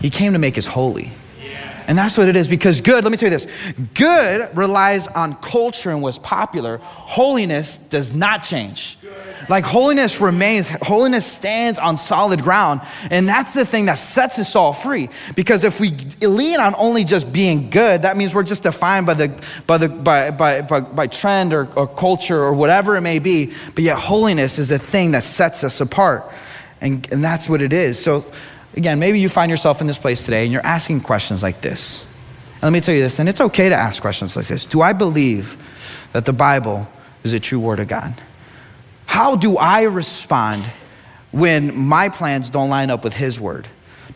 He 0.00 0.10
came 0.10 0.32
to 0.32 0.38
make 0.38 0.58
us 0.58 0.66
holy. 0.66 1.12
And 1.92 1.98
that's 1.98 2.16
what 2.16 2.26
it 2.26 2.36
is 2.36 2.48
because 2.48 2.80
good, 2.80 3.04
let 3.04 3.10
me 3.10 3.18
tell 3.18 3.30
you 3.30 3.36
this 3.36 3.46
good 3.92 4.56
relies 4.56 5.08
on 5.08 5.34
culture 5.34 5.90
and 5.90 6.00
what's 6.00 6.16
popular. 6.16 6.78
Holiness 6.78 7.76
does 7.76 8.16
not 8.16 8.44
change. 8.44 8.96
Like 9.50 9.66
holiness 9.66 10.18
remains, 10.18 10.70
holiness 10.70 11.26
stands 11.26 11.78
on 11.78 11.98
solid 11.98 12.42
ground. 12.42 12.80
And 13.10 13.28
that's 13.28 13.52
the 13.52 13.66
thing 13.66 13.84
that 13.84 13.96
sets 13.96 14.38
us 14.38 14.56
all 14.56 14.72
free. 14.72 15.10
Because 15.36 15.64
if 15.64 15.80
we 15.80 15.90
lean 16.22 16.60
on 16.60 16.74
only 16.78 17.04
just 17.04 17.30
being 17.30 17.68
good, 17.68 18.00
that 18.00 18.16
means 18.16 18.34
we're 18.34 18.42
just 18.42 18.62
defined 18.62 19.04
by 19.04 19.12
the 19.12 19.42
by 19.66 19.76
the 19.76 19.90
by 19.90 20.30
by 20.30 20.62
by, 20.62 20.80
by 20.80 21.06
trend 21.08 21.52
or, 21.52 21.68
or 21.76 21.86
culture 21.86 22.42
or 22.42 22.54
whatever 22.54 22.96
it 22.96 23.02
may 23.02 23.18
be. 23.18 23.52
But 23.74 23.84
yet 23.84 23.98
holiness 23.98 24.58
is 24.58 24.70
a 24.70 24.78
thing 24.78 25.10
that 25.10 25.24
sets 25.24 25.62
us 25.62 25.78
apart. 25.82 26.24
And, 26.80 27.06
and 27.12 27.22
that's 27.22 27.50
what 27.50 27.60
it 27.60 27.74
is. 27.74 28.02
So 28.02 28.24
Again, 28.74 28.98
maybe 28.98 29.20
you 29.20 29.28
find 29.28 29.50
yourself 29.50 29.80
in 29.80 29.86
this 29.86 29.98
place 29.98 30.24
today 30.24 30.44
and 30.44 30.52
you're 30.52 30.66
asking 30.66 31.02
questions 31.02 31.42
like 31.42 31.60
this. 31.60 32.04
And 32.54 32.62
let 32.62 32.72
me 32.72 32.80
tell 32.80 32.94
you 32.94 33.02
this, 33.02 33.18
and 33.18 33.28
it's 33.28 33.40
okay 33.40 33.68
to 33.68 33.74
ask 33.74 34.00
questions 34.00 34.36
like 34.36 34.46
this 34.46 34.66
Do 34.66 34.80
I 34.80 34.92
believe 34.92 35.56
that 36.12 36.24
the 36.24 36.32
Bible 36.32 36.88
is 37.24 37.32
a 37.32 37.40
true 37.40 37.60
word 37.60 37.80
of 37.80 37.88
God? 37.88 38.14
How 39.06 39.36
do 39.36 39.58
I 39.58 39.82
respond 39.82 40.64
when 41.32 41.76
my 41.76 42.08
plans 42.08 42.50
don't 42.50 42.70
line 42.70 42.90
up 42.90 43.04
with 43.04 43.14
His 43.14 43.38
word? 43.38 43.66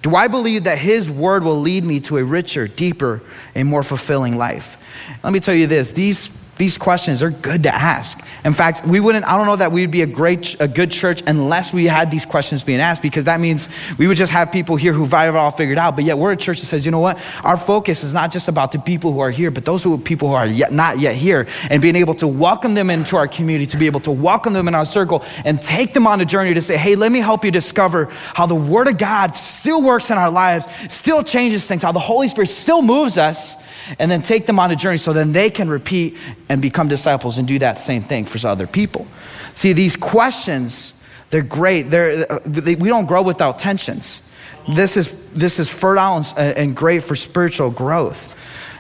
Do 0.03 0.15
I 0.15 0.29
believe 0.29 0.65
that 0.65 0.79
His 0.79 1.11
word 1.11 1.43
will 1.43 1.61
lead 1.61 1.85
me 1.85 2.01
to 2.01 2.19
a 2.19 2.25
richer, 2.25 2.69
deeper, 2.69 3.21
and 3.55 3.69
more 3.69 3.83
fulfilling 3.83 4.39
life? 4.39 4.77
Let 5.23 5.33
me 5.33 5.41
tell 5.41 5.55
you 5.55 5.67
this 5.67 5.91
these 5.93 6.31
these 6.57 6.79
questions 6.79 7.23
are 7.23 7.31
good 7.31 7.65
to 7.65 7.75
ask. 7.75 8.19
In 8.45 8.55
fact, 8.55 8.87
we 8.87 8.99
wouldn't, 8.99 9.29
I 9.29 9.37
don't 9.37 9.47
know 9.47 9.57
that 9.57 9.73
we'd 9.73 9.91
be 9.91 10.01
a 10.01 10.07
great, 10.07 10.57
a 10.59 10.67
good 10.67 10.91
church 10.91 11.23
unless 11.27 11.73
we 11.73 11.85
had 11.85 12.11
these 12.11 12.25
questions 12.25 12.63
being 12.63 12.81
asked 12.81 13.03
because 13.03 13.27
that 13.27 13.41
means 13.41 13.69
we 13.99 14.09
would 14.09 14.17
just 14.17 14.33
have 14.33 14.51
people 14.51 14.77
here 14.77 14.95
who've 14.95 15.13
all 15.13 15.51
figured 15.51 15.77
out. 15.77 15.97
But 15.97 16.05
yet 16.05 16.17
we're 16.17 16.33
a 16.33 16.37
church 16.37 16.61
that 16.61 16.67
says, 16.67 16.87
you 16.87 16.91
know 16.91 17.01
what? 17.01 17.19
Our 17.43 17.59
focus 17.59 18.03
is 18.03 18.15
not 18.15 18.33
just 18.33 18.49
about 18.49 18.73
the 18.73 18.79
people 18.79 19.13
who 19.13 19.21
are 19.21 19.31
here, 19.31 19.51
but 19.51 19.67
those 19.67 19.83
who 19.83 19.95
are 19.95 19.99
people 19.99 20.29
who 20.29 20.35
are 20.35 20.47
yet, 20.47 20.73
not 20.73 20.99
yet 20.99 21.15
here 21.15 21.47
and 21.69 21.83
being 21.83 21.97
able 21.97 22.15
to 22.15 22.27
welcome 22.27 22.75
them 22.75 22.89
into 22.89 23.17
our 23.17 23.29
community, 23.29 23.67
to 23.67 23.77
be 23.77 23.87
able 23.87 24.01
to 24.01 24.11
welcome 24.11 24.55
them 24.55 24.67
in 24.67 24.75
our 24.75 24.87
circle 24.87 25.25
and 25.45 25.61
take 25.61 25.93
them 25.93 26.07
on 26.07 26.21
a 26.23 26.25
journey 26.25 26.55
to 26.55 26.63
say, 26.63 26.79
hey, 26.79 26.97
let 26.97 27.13
me 27.13 27.19
help 27.19 27.45
you 27.45 27.51
discover 27.51 28.07
how 28.35 28.47
the 28.47 28.55
Word 28.55 28.89
of 28.89 28.97
God 28.97 29.35
still 29.35 29.83
works 29.83 30.11
in 30.11 30.17
our 30.17 30.31
lives, 30.31 30.67
still 30.89 31.23
changes 31.23 31.69
things, 31.69 31.83
how 31.83 31.93
the 31.93 31.99
Holy 31.99 32.29
Spirit 32.29 32.49
still 32.49 32.81
moves 32.81 33.19
us 33.19 33.57
and 33.99 34.11
then 34.11 34.23
take 34.23 34.47
them 34.47 34.59
on 34.59 34.71
a 34.71 34.77
journey 34.77 34.99
so 34.99 35.13
then 35.13 35.33
they 35.33 35.51
can 35.51 35.69
repeat 35.69 36.17
and 36.49 36.61
become 36.61 36.89
disciples 36.89 37.39
and 37.39 37.47
do 37.47 37.59
that 37.59 37.81
same 37.81 38.03
thing 38.03 38.25
for 38.25 38.47
other 38.47 38.67
people. 38.67 39.07
See, 39.55 39.73
these 39.73 39.97
questions, 39.97 40.93
they're 41.31 41.43
great. 41.43 41.91
They're, 41.91 42.31
uh, 42.31 42.41
they, 42.45 42.75
we 42.75 42.89
don't 42.89 43.07
grow 43.07 43.23
without 43.23 43.59
tensions. 43.59 44.23
This 44.69 44.97
is, 44.97 45.15
this 45.33 45.59
is 45.59 45.69
fertile 45.69 46.17
and, 46.17 46.27
uh, 46.37 46.61
and 46.61 46.77
great 46.77 47.03
for 47.03 47.17
spiritual 47.17 47.71
growth. 47.71 48.33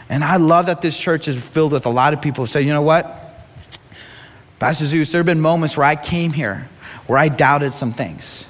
And 0.08 0.22
I 0.22 0.36
love 0.36 0.66
that 0.66 0.82
this 0.82 0.98
church 0.98 1.28
is 1.28 1.42
filled 1.42 1.72
with 1.72 1.86
a 1.86 1.90
lot 1.90 2.12
of 2.12 2.20
people 2.20 2.44
who 2.44 2.48
say, 2.48 2.62
you 2.62 2.72
know 2.72 2.82
what? 2.82 3.22
Pastor 4.58 4.86
Zeus, 4.86 5.12
there 5.12 5.18
have 5.20 5.26
been 5.26 5.40
moments 5.40 5.76
where 5.76 5.86
I 5.86 5.96
came 5.96 6.32
here 6.32 6.68
where 7.06 7.18
I 7.18 7.28
doubted 7.28 7.72
some 7.72 7.92
things 7.92 8.44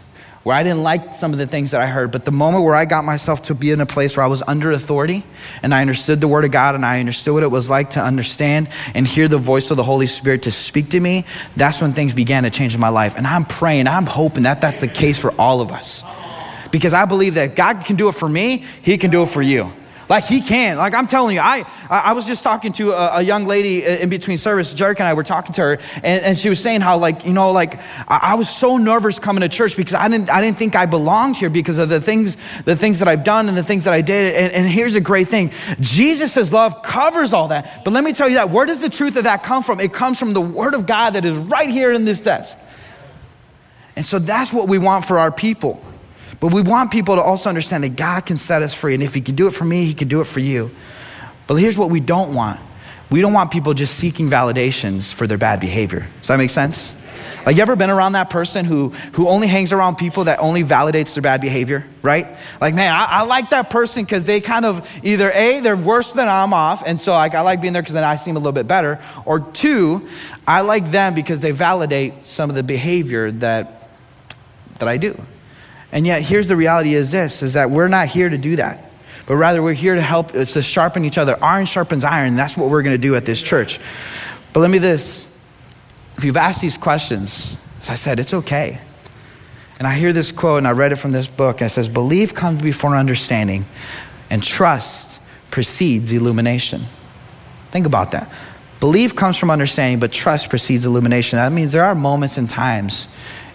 where 0.46 0.54
I 0.54 0.62
didn't 0.62 0.84
like 0.84 1.12
some 1.12 1.32
of 1.32 1.40
the 1.40 1.46
things 1.48 1.72
that 1.72 1.80
I 1.80 1.88
heard, 1.88 2.12
but 2.12 2.24
the 2.24 2.30
moment 2.30 2.62
where 2.62 2.76
I 2.76 2.84
got 2.84 3.04
myself 3.04 3.42
to 3.42 3.54
be 3.56 3.72
in 3.72 3.80
a 3.80 3.84
place 3.84 4.16
where 4.16 4.22
I 4.22 4.28
was 4.28 4.44
under 4.46 4.70
authority 4.70 5.24
and 5.60 5.74
I 5.74 5.80
understood 5.80 6.20
the 6.20 6.28
Word 6.28 6.44
of 6.44 6.52
God 6.52 6.76
and 6.76 6.86
I 6.86 7.00
understood 7.00 7.34
what 7.34 7.42
it 7.42 7.50
was 7.50 7.68
like 7.68 7.90
to 7.90 8.00
understand 8.00 8.68
and 8.94 9.08
hear 9.08 9.26
the 9.26 9.38
voice 9.38 9.72
of 9.72 9.76
the 9.76 9.82
Holy 9.82 10.06
Spirit 10.06 10.42
to 10.42 10.52
speak 10.52 10.90
to 10.90 11.00
me, 11.00 11.24
that's 11.56 11.82
when 11.82 11.94
things 11.94 12.14
began 12.14 12.44
to 12.44 12.50
change 12.50 12.76
in 12.76 12.80
my 12.80 12.90
life. 12.90 13.16
And 13.16 13.26
I'm 13.26 13.44
praying, 13.44 13.88
I'm 13.88 14.06
hoping 14.06 14.44
that 14.44 14.60
that's 14.60 14.82
the 14.82 14.86
case 14.86 15.18
for 15.18 15.32
all 15.32 15.60
of 15.60 15.72
us. 15.72 16.04
Because 16.70 16.92
I 16.92 17.06
believe 17.06 17.34
that 17.34 17.56
God 17.56 17.84
can 17.84 17.96
do 17.96 18.08
it 18.08 18.12
for 18.12 18.28
me, 18.28 18.64
He 18.82 18.98
can 18.98 19.10
do 19.10 19.22
it 19.22 19.28
for 19.30 19.42
you. 19.42 19.72
Like 20.08 20.25
he 20.25 20.40
can. 20.40 20.76
Like 20.76 20.94
I'm 20.94 21.06
telling 21.06 21.34
you, 21.34 21.40
I, 21.40 21.64
I 21.90 22.12
was 22.12 22.26
just 22.26 22.44
talking 22.44 22.72
to 22.75 22.92
a, 22.92 23.18
a 23.18 23.22
young 23.22 23.46
lady 23.46 23.84
in 23.84 24.08
between 24.08 24.38
service. 24.38 24.72
Jarek 24.72 25.00
and 25.00 25.02
I 25.02 25.14
were 25.14 25.25
talking 25.25 25.52
to 25.54 25.60
her, 25.62 25.78
and, 25.96 26.25
and 26.25 26.38
she 26.38 26.48
was 26.48 26.60
saying 26.60 26.80
how, 26.80 26.98
like, 26.98 27.25
you 27.25 27.32
know, 27.32 27.50
like 27.50 27.78
I, 28.08 28.20
I, 28.22 28.34
was 28.34 28.48
so 28.48 28.76
nervous 28.76 29.18
coming 29.18 29.40
to 29.40 29.48
church 29.48 29.76
because 29.76 29.94
I 29.94 30.08
didn't, 30.08 30.30
I 30.30 30.40
didn't 30.40 30.58
think 30.58 30.76
I 30.76 30.86
belonged 30.86 31.36
here 31.36 31.50
because 31.50 31.78
of 31.78 31.88
the 31.88 32.00
things, 32.00 32.36
the 32.64 32.76
things 32.76 33.00
that 33.00 33.08
I've 33.08 33.25
done 33.25 33.48
and 33.48 33.56
the 33.56 33.64
things 33.64 33.84
that 33.84 33.94
I 33.94 34.00
did. 34.00 34.34
And, 34.34 34.52
and 34.52 34.68
here's 34.68 34.94
a 34.94 35.00
great 35.00 35.28
thing: 35.28 35.50
Jesus' 35.80 36.52
love 36.52 36.82
covers 36.82 37.32
all 37.32 37.48
that. 37.48 37.84
But 37.84 37.92
let 37.92 38.04
me 38.04 38.12
tell 38.12 38.28
you 38.28 38.36
that. 38.36 38.50
Where 38.50 38.66
does 38.66 38.80
the 38.80 38.90
truth 38.90 39.16
of 39.16 39.25
that 39.25 39.42
come 39.42 39.62
from? 39.62 39.80
It 39.80 39.92
comes 39.92 40.18
from 40.18 40.34
the 40.34 40.40
Word 40.40 40.75
of 40.75 40.86
God 40.86 41.14
that 41.14 41.25
is 41.25 41.36
right 41.36 41.68
here 41.68 41.90
in 41.90 42.04
this 42.04 42.20
desk. 42.20 42.56
And 43.96 44.04
so 44.04 44.18
that's 44.18 44.52
what 44.52 44.68
we 44.68 44.78
want 44.78 45.04
for 45.06 45.18
our 45.18 45.32
people. 45.32 45.82
But 46.40 46.52
we 46.52 46.62
want 46.62 46.90
people 46.90 47.16
to 47.16 47.22
also 47.22 47.48
understand 47.48 47.84
that 47.84 47.96
God 47.96 48.26
can 48.26 48.38
set 48.38 48.62
us 48.62 48.74
free. 48.74 48.94
And 48.94 49.02
if 49.02 49.14
He 49.14 49.20
can 49.20 49.34
do 49.34 49.46
it 49.46 49.52
for 49.52 49.64
me, 49.64 49.84
He 49.84 49.94
can 49.94 50.08
do 50.08 50.20
it 50.20 50.26
for 50.26 50.40
you. 50.40 50.70
But 51.46 51.54
here's 51.56 51.78
what 51.78 51.90
we 51.90 52.00
don't 52.00 52.34
want 52.34 52.60
we 53.08 53.20
don't 53.20 53.32
want 53.32 53.52
people 53.52 53.72
just 53.72 53.94
seeking 53.94 54.28
validations 54.28 55.12
for 55.12 55.28
their 55.28 55.38
bad 55.38 55.60
behavior. 55.60 56.08
Does 56.18 56.28
that 56.28 56.38
make 56.38 56.50
sense? 56.50 57.00
Like, 57.44 57.54
you 57.54 57.62
ever 57.62 57.76
been 57.76 57.90
around 57.90 58.12
that 58.12 58.28
person 58.30 58.64
who, 58.64 58.88
who 59.12 59.28
only 59.28 59.46
hangs 59.46 59.72
around 59.72 59.94
people 59.94 60.24
that 60.24 60.40
only 60.40 60.64
validates 60.64 61.14
their 61.14 61.22
bad 61.22 61.40
behavior, 61.40 61.84
right? 62.02 62.26
Like, 62.60 62.74
man, 62.74 62.92
I, 62.92 63.04
I 63.04 63.22
like 63.22 63.50
that 63.50 63.70
person 63.70 64.04
because 64.04 64.24
they 64.24 64.40
kind 64.40 64.64
of 64.64 64.88
either 65.04 65.30
A, 65.30 65.60
they're 65.60 65.76
worse 65.76 66.12
than 66.12 66.26
I'm 66.26 66.52
off, 66.52 66.82
and 66.84 67.00
so 67.00 67.12
I 67.12 67.28
like 67.28 67.60
being 67.60 67.72
there 67.72 67.82
because 67.82 67.94
then 67.94 68.02
I 68.02 68.16
seem 68.16 68.34
a 68.34 68.40
little 68.40 68.50
bit 68.50 68.66
better, 68.66 69.00
or 69.24 69.38
two, 69.38 70.08
I 70.44 70.62
like 70.62 70.90
them 70.90 71.14
because 71.14 71.40
they 71.40 71.52
validate 71.52 72.24
some 72.24 72.50
of 72.50 72.56
the 72.56 72.64
behavior 72.64 73.30
that, 73.30 73.90
that 74.80 74.88
I 74.88 74.96
do. 74.96 75.16
And 75.92 76.06
yet, 76.06 76.22
here's 76.22 76.48
the 76.48 76.56
reality 76.56 76.94
is 76.94 77.10
this, 77.10 77.42
is 77.42 77.52
that 77.54 77.70
we're 77.70 77.88
not 77.88 78.08
here 78.08 78.28
to 78.28 78.38
do 78.38 78.56
that. 78.56 78.90
But 79.26 79.36
rather, 79.36 79.62
we're 79.62 79.72
here 79.72 79.94
to 79.94 80.00
help, 80.00 80.34
it's 80.34 80.52
to 80.52 80.62
sharpen 80.62 81.04
each 81.04 81.18
other. 81.18 81.42
Iron 81.42 81.66
sharpens 81.66 82.04
iron. 82.04 82.36
That's 82.36 82.56
what 82.56 82.70
we're 82.70 82.82
going 82.82 82.94
to 82.94 83.02
do 83.02 83.14
at 83.16 83.24
this 83.24 83.42
church. 83.42 83.80
But 84.52 84.60
let 84.60 84.70
me 84.70 84.78
this. 84.78 85.28
If 86.16 86.24
you've 86.24 86.36
asked 86.36 86.60
these 86.60 86.76
questions, 86.76 87.56
as 87.82 87.90
I 87.90 87.94
said, 87.96 88.20
it's 88.20 88.32
okay. 88.32 88.80
And 89.78 89.86
I 89.86 89.94
hear 89.94 90.12
this 90.12 90.32
quote, 90.32 90.58
and 90.58 90.66
I 90.66 90.72
read 90.72 90.92
it 90.92 90.96
from 90.96 91.12
this 91.12 91.28
book, 91.28 91.60
and 91.60 91.66
it 91.66 91.70
says, 91.70 91.88
Belief 91.88 92.34
comes 92.34 92.62
before 92.62 92.96
understanding, 92.96 93.66
and 94.30 94.42
trust 94.42 95.20
precedes 95.50 96.12
illumination. 96.12 96.86
Think 97.70 97.86
about 97.86 98.12
that. 98.12 98.30
Belief 98.80 99.14
comes 99.16 99.36
from 99.36 99.50
understanding, 99.50 99.98
but 99.98 100.12
trust 100.12 100.48
precedes 100.48 100.86
illumination. 100.86 101.36
That 101.36 101.52
means 101.52 101.72
there 101.72 101.84
are 101.84 101.94
moments 101.94 102.38
and 102.38 102.48
times 102.48 103.06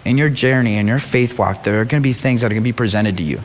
in 0.04 0.18
your 0.18 0.28
journey, 0.28 0.76
in 0.76 0.86
your 0.86 0.98
faith 0.98 1.38
walk, 1.38 1.62
there 1.62 1.80
are 1.80 1.84
going 1.84 2.02
to 2.02 2.06
be 2.06 2.12
things 2.12 2.40
that 2.40 2.46
are 2.46 2.54
going 2.54 2.62
to 2.62 2.68
be 2.68 2.72
presented 2.72 3.16
to 3.18 3.22
you. 3.22 3.40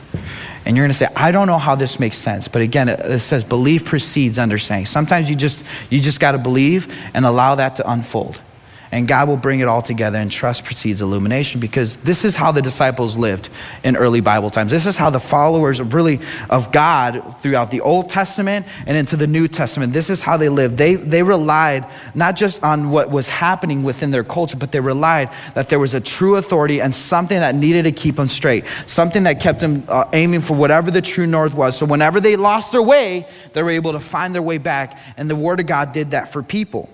And 0.64 0.76
you're 0.76 0.84
going 0.84 0.92
to 0.92 0.98
say, 0.98 1.08
I 1.14 1.30
don't 1.30 1.46
know 1.46 1.58
how 1.58 1.74
this 1.74 1.98
makes 1.98 2.16
sense. 2.16 2.48
But 2.48 2.62
again, 2.62 2.88
it, 2.88 3.00
it 3.00 3.20
says 3.20 3.44
belief 3.44 3.84
precedes 3.84 4.38
understanding. 4.38 4.86
Sometimes 4.86 5.30
you 5.30 5.36
just, 5.36 5.64
you 5.88 6.00
just 6.00 6.20
got 6.20 6.32
to 6.32 6.38
believe 6.38 6.94
and 7.14 7.24
allow 7.24 7.54
that 7.54 7.76
to 7.76 7.90
unfold 7.90 8.40
and 8.90 9.06
God 9.06 9.28
will 9.28 9.36
bring 9.36 9.60
it 9.60 9.68
all 9.68 9.82
together, 9.82 10.18
and 10.18 10.30
trust 10.30 10.64
precedes 10.64 11.02
illumination 11.02 11.60
because 11.60 11.96
this 11.98 12.24
is 12.24 12.34
how 12.34 12.52
the 12.52 12.62
disciples 12.62 13.16
lived 13.16 13.48
in 13.84 13.96
early 13.96 14.20
Bible 14.20 14.50
times. 14.50 14.70
This 14.70 14.86
is 14.86 14.96
how 14.96 15.10
the 15.10 15.20
followers 15.20 15.80
of 15.80 15.94
really 15.94 16.20
of 16.48 16.72
God 16.72 17.36
throughout 17.40 17.70
the 17.70 17.80
Old 17.80 18.08
Testament 18.08 18.66
and 18.86 18.96
into 18.96 19.16
the 19.16 19.26
New 19.26 19.48
Testament, 19.48 19.92
this 19.92 20.10
is 20.10 20.22
how 20.22 20.36
they 20.36 20.48
lived. 20.48 20.78
They, 20.78 20.94
they 20.94 21.22
relied 21.22 21.86
not 22.14 22.36
just 22.36 22.62
on 22.62 22.90
what 22.90 23.10
was 23.10 23.28
happening 23.28 23.82
within 23.82 24.10
their 24.10 24.24
culture, 24.24 24.56
but 24.56 24.72
they 24.72 24.80
relied 24.80 25.30
that 25.54 25.68
there 25.68 25.78
was 25.78 25.94
a 25.94 26.00
true 26.00 26.36
authority 26.36 26.80
and 26.80 26.94
something 26.94 27.38
that 27.38 27.54
needed 27.54 27.84
to 27.84 27.92
keep 27.92 28.16
them 28.16 28.28
straight, 28.28 28.64
something 28.86 29.24
that 29.24 29.40
kept 29.40 29.60
them 29.60 29.84
uh, 29.88 30.08
aiming 30.12 30.40
for 30.40 30.54
whatever 30.54 30.90
the 30.90 31.02
true 31.02 31.26
north 31.26 31.54
was. 31.54 31.76
So 31.76 31.86
whenever 31.86 32.20
they 32.20 32.36
lost 32.36 32.72
their 32.72 32.82
way, 32.82 33.26
they 33.52 33.62
were 33.62 33.70
able 33.70 33.92
to 33.92 34.00
find 34.00 34.34
their 34.34 34.42
way 34.42 34.58
back, 34.58 34.98
and 35.16 35.28
the 35.28 35.36
Word 35.36 35.60
of 35.60 35.66
God 35.66 35.92
did 35.92 36.12
that 36.12 36.32
for 36.32 36.42
people. 36.42 36.88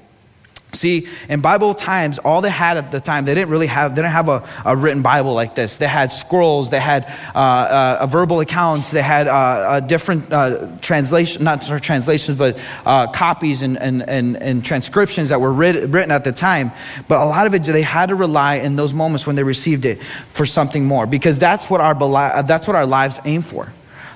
See, 0.75 1.09
in 1.29 1.41
Bible 1.41 1.75
times, 1.75 2.19
all 2.19 2.41
they 2.41 2.51
had 2.51 2.77
at 2.77 2.91
the 2.91 3.01
time, 3.01 3.25
they 3.25 3.35
didn't 3.35 3.51
really 3.51 3.67
have, 3.67 3.95
they 3.95 4.03
didn't 4.03 4.13
have 4.13 4.29
a, 4.29 4.49
a 4.65 4.77
written 4.77 5.03
Bible 5.03 5.35
like 5.35 5.55
this. 5.55 5.79
They 5.79 5.87
had 5.87 6.13
scrolls, 6.13 6.71
they 6.71 6.81
had 6.81 7.07
uh, 7.35 7.99
uh, 8.01 8.07
verbal 8.07 8.41
accounts, 8.41 8.91
they 8.91 9.03
had 9.03 9.29
uh, 9.29 9.81
different 9.81 10.33
uh, 10.33 10.69
translation, 10.81 11.45
not 11.45 11.63
translations, 11.83 12.37
but 12.37 12.61
uh, 12.85 13.07
copies 13.09 13.63
and, 13.63 13.79
and, 13.79 14.09
and, 14.09 14.37
and, 14.37 14.65
transcriptions 14.65 15.29
that 15.29 15.41
were 15.41 15.53
writ- 15.53 15.89
written 15.91 16.11
at 16.11 16.25
the 16.25 16.33
time. 16.33 16.73
But 17.09 17.21
a 17.21 17.27
lot 17.27 17.47
of 17.47 17.55
it, 17.55 17.65
they 17.65 17.83
had 17.83 18.07
to 18.07 18.15
rely 18.15 18.57
in 18.57 18.77
those 18.77 18.95
moments 18.95 19.27
when 19.27 19.37
they 19.37 19.43
received 19.43 19.85
it 19.85 20.03
for 20.03 20.47
something 20.47 20.85
more, 20.85 21.07
because 21.07 21.39
that's 21.39 21.71
what 21.71 21.81
our, 21.81 21.95
that's 22.43 22.67
what 22.67 22.77
our 22.77 22.87
lives 22.87 23.21
aim 23.25 23.43
for. 23.43 23.73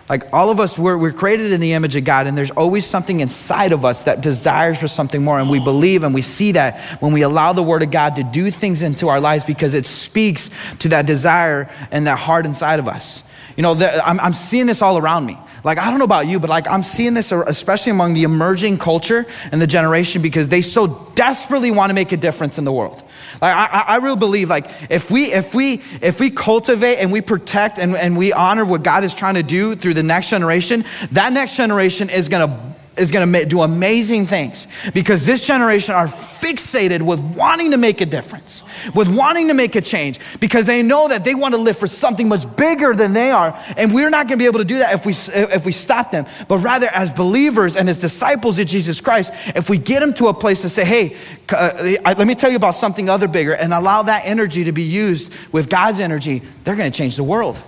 Like 0.08 0.32
all 0.32 0.50
of 0.50 0.58
us, 0.58 0.78
we're, 0.78 0.96
we're 0.96 1.12
created 1.12 1.52
in 1.52 1.60
the 1.60 1.74
image 1.74 1.94
of 1.96 2.04
God, 2.04 2.26
and 2.26 2.36
there's 2.36 2.50
always 2.50 2.86
something 2.86 3.20
inside 3.20 3.72
of 3.72 3.84
us 3.84 4.04
that 4.04 4.22
desires 4.22 4.78
for 4.78 4.88
something 4.88 5.22
more. 5.22 5.38
And 5.38 5.50
we 5.50 5.60
believe 5.60 6.02
and 6.02 6.14
we 6.14 6.22
see 6.22 6.52
that 6.52 6.80
when 7.00 7.12
we 7.12 7.22
allow 7.22 7.52
the 7.52 7.62
Word 7.62 7.82
of 7.82 7.90
God 7.90 8.16
to 8.16 8.22
do 8.22 8.50
things 8.50 8.82
into 8.82 9.08
our 9.08 9.20
lives 9.20 9.44
because 9.44 9.74
it 9.74 9.84
speaks 9.84 10.50
to 10.80 10.88
that 10.90 11.04
desire 11.04 11.70
and 11.90 12.06
that 12.06 12.18
heart 12.18 12.46
inside 12.46 12.78
of 12.78 12.88
us. 12.88 13.22
You 13.58 13.62
know, 13.62 13.72
I'm, 13.72 14.20
I'm 14.20 14.34
seeing 14.34 14.66
this 14.66 14.82
all 14.82 14.98
around 14.98 15.26
me. 15.26 15.36
Like, 15.64 15.78
I 15.78 15.90
don't 15.90 15.98
know 15.98 16.04
about 16.04 16.28
you, 16.28 16.38
but 16.38 16.48
like, 16.48 16.68
I'm 16.68 16.84
seeing 16.84 17.14
this 17.14 17.32
especially 17.32 17.90
among 17.90 18.14
the 18.14 18.22
emerging 18.22 18.78
culture 18.78 19.26
and 19.50 19.60
the 19.60 19.66
generation 19.66 20.22
because 20.22 20.46
they 20.46 20.62
so 20.62 21.10
desperately 21.16 21.72
want 21.72 21.90
to 21.90 21.94
make 21.94 22.12
a 22.12 22.16
difference 22.16 22.58
in 22.58 22.64
the 22.64 22.70
world. 22.70 23.02
Like, 23.42 23.56
I, 23.56 23.84
I 23.88 23.96
really 23.96 24.16
believe, 24.16 24.48
like, 24.48 24.70
if 24.88 25.10
we, 25.10 25.32
if 25.32 25.56
we, 25.56 25.82
if 26.00 26.20
we 26.20 26.30
cultivate 26.30 26.98
and 26.98 27.10
we 27.10 27.20
protect 27.20 27.80
and, 27.80 27.96
and 27.96 28.16
we 28.16 28.32
honor 28.32 28.64
what 28.64 28.84
God 28.84 29.02
is 29.02 29.12
trying 29.12 29.34
to 29.34 29.42
do 29.42 29.74
through 29.74 29.94
the 29.94 30.04
next 30.04 30.30
generation, 30.30 30.84
that 31.10 31.32
next 31.32 31.56
generation 31.56 32.10
is 32.10 32.28
going 32.28 32.48
to 32.48 32.76
is 32.98 33.10
going 33.10 33.32
to 33.32 33.46
do 33.46 33.62
amazing 33.62 34.26
things 34.26 34.66
because 34.94 35.26
this 35.26 35.46
generation 35.46 35.94
are 35.94 36.08
fixated 36.08 37.02
with 37.02 37.20
wanting 37.20 37.72
to 37.72 37.76
make 37.76 38.00
a 38.00 38.06
difference, 38.06 38.62
with 38.94 39.08
wanting 39.08 39.48
to 39.48 39.54
make 39.54 39.74
a 39.74 39.80
change 39.80 40.20
because 40.40 40.66
they 40.66 40.82
know 40.82 41.08
that 41.08 41.24
they 41.24 41.34
want 41.34 41.54
to 41.54 41.60
live 41.60 41.76
for 41.76 41.86
something 41.86 42.28
much 42.28 42.44
bigger 42.56 42.94
than 42.94 43.12
they 43.12 43.30
are. 43.30 43.58
And 43.76 43.92
we're 43.92 44.10
not 44.10 44.28
going 44.28 44.38
to 44.38 44.42
be 44.42 44.46
able 44.46 44.60
to 44.60 44.64
do 44.64 44.78
that 44.78 44.94
if 44.94 45.06
we, 45.06 45.14
if 45.34 45.64
we 45.64 45.72
stop 45.72 46.10
them. 46.10 46.26
But 46.46 46.58
rather, 46.58 46.86
as 46.88 47.10
believers 47.10 47.76
and 47.76 47.88
as 47.88 47.98
disciples 47.98 48.58
of 48.58 48.66
Jesus 48.66 49.00
Christ, 49.00 49.32
if 49.46 49.68
we 49.68 49.78
get 49.78 50.00
them 50.00 50.12
to 50.14 50.28
a 50.28 50.34
place 50.34 50.62
to 50.62 50.68
say, 50.68 50.84
hey, 50.84 51.16
uh, 51.50 52.14
let 52.16 52.26
me 52.26 52.34
tell 52.34 52.50
you 52.50 52.56
about 52.56 52.74
something 52.74 53.08
other 53.08 53.28
bigger 53.28 53.54
and 53.54 53.72
allow 53.72 54.02
that 54.02 54.22
energy 54.24 54.64
to 54.64 54.72
be 54.72 54.82
used 54.82 55.32
with 55.52 55.68
God's 55.68 56.00
energy, 56.00 56.42
they're 56.64 56.76
going 56.76 56.90
to 56.90 56.96
change 56.96 57.16
the 57.16 57.24
world. 57.24 57.60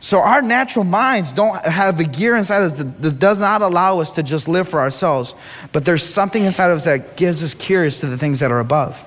So 0.00 0.20
our 0.20 0.42
natural 0.42 0.84
minds 0.84 1.32
don't 1.32 1.60
have 1.64 1.98
a 1.98 2.04
gear 2.04 2.36
inside 2.36 2.62
us 2.62 2.72
that, 2.72 3.02
that, 3.02 3.18
does 3.18 3.40
not 3.40 3.62
allow 3.62 3.98
us 3.98 4.12
to 4.12 4.22
just 4.22 4.46
live 4.46 4.68
for 4.68 4.78
ourselves, 4.78 5.34
but 5.72 5.84
there's 5.84 6.04
something 6.04 6.44
inside 6.44 6.70
of 6.70 6.76
us 6.76 6.84
that 6.84 7.16
gives 7.16 7.42
us 7.42 7.52
curious 7.54 8.00
to 8.00 8.06
the 8.06 8.16
things 8.16 8.38
that 8.40 8.52
are 8.52 8.60
above. 8.60 9.04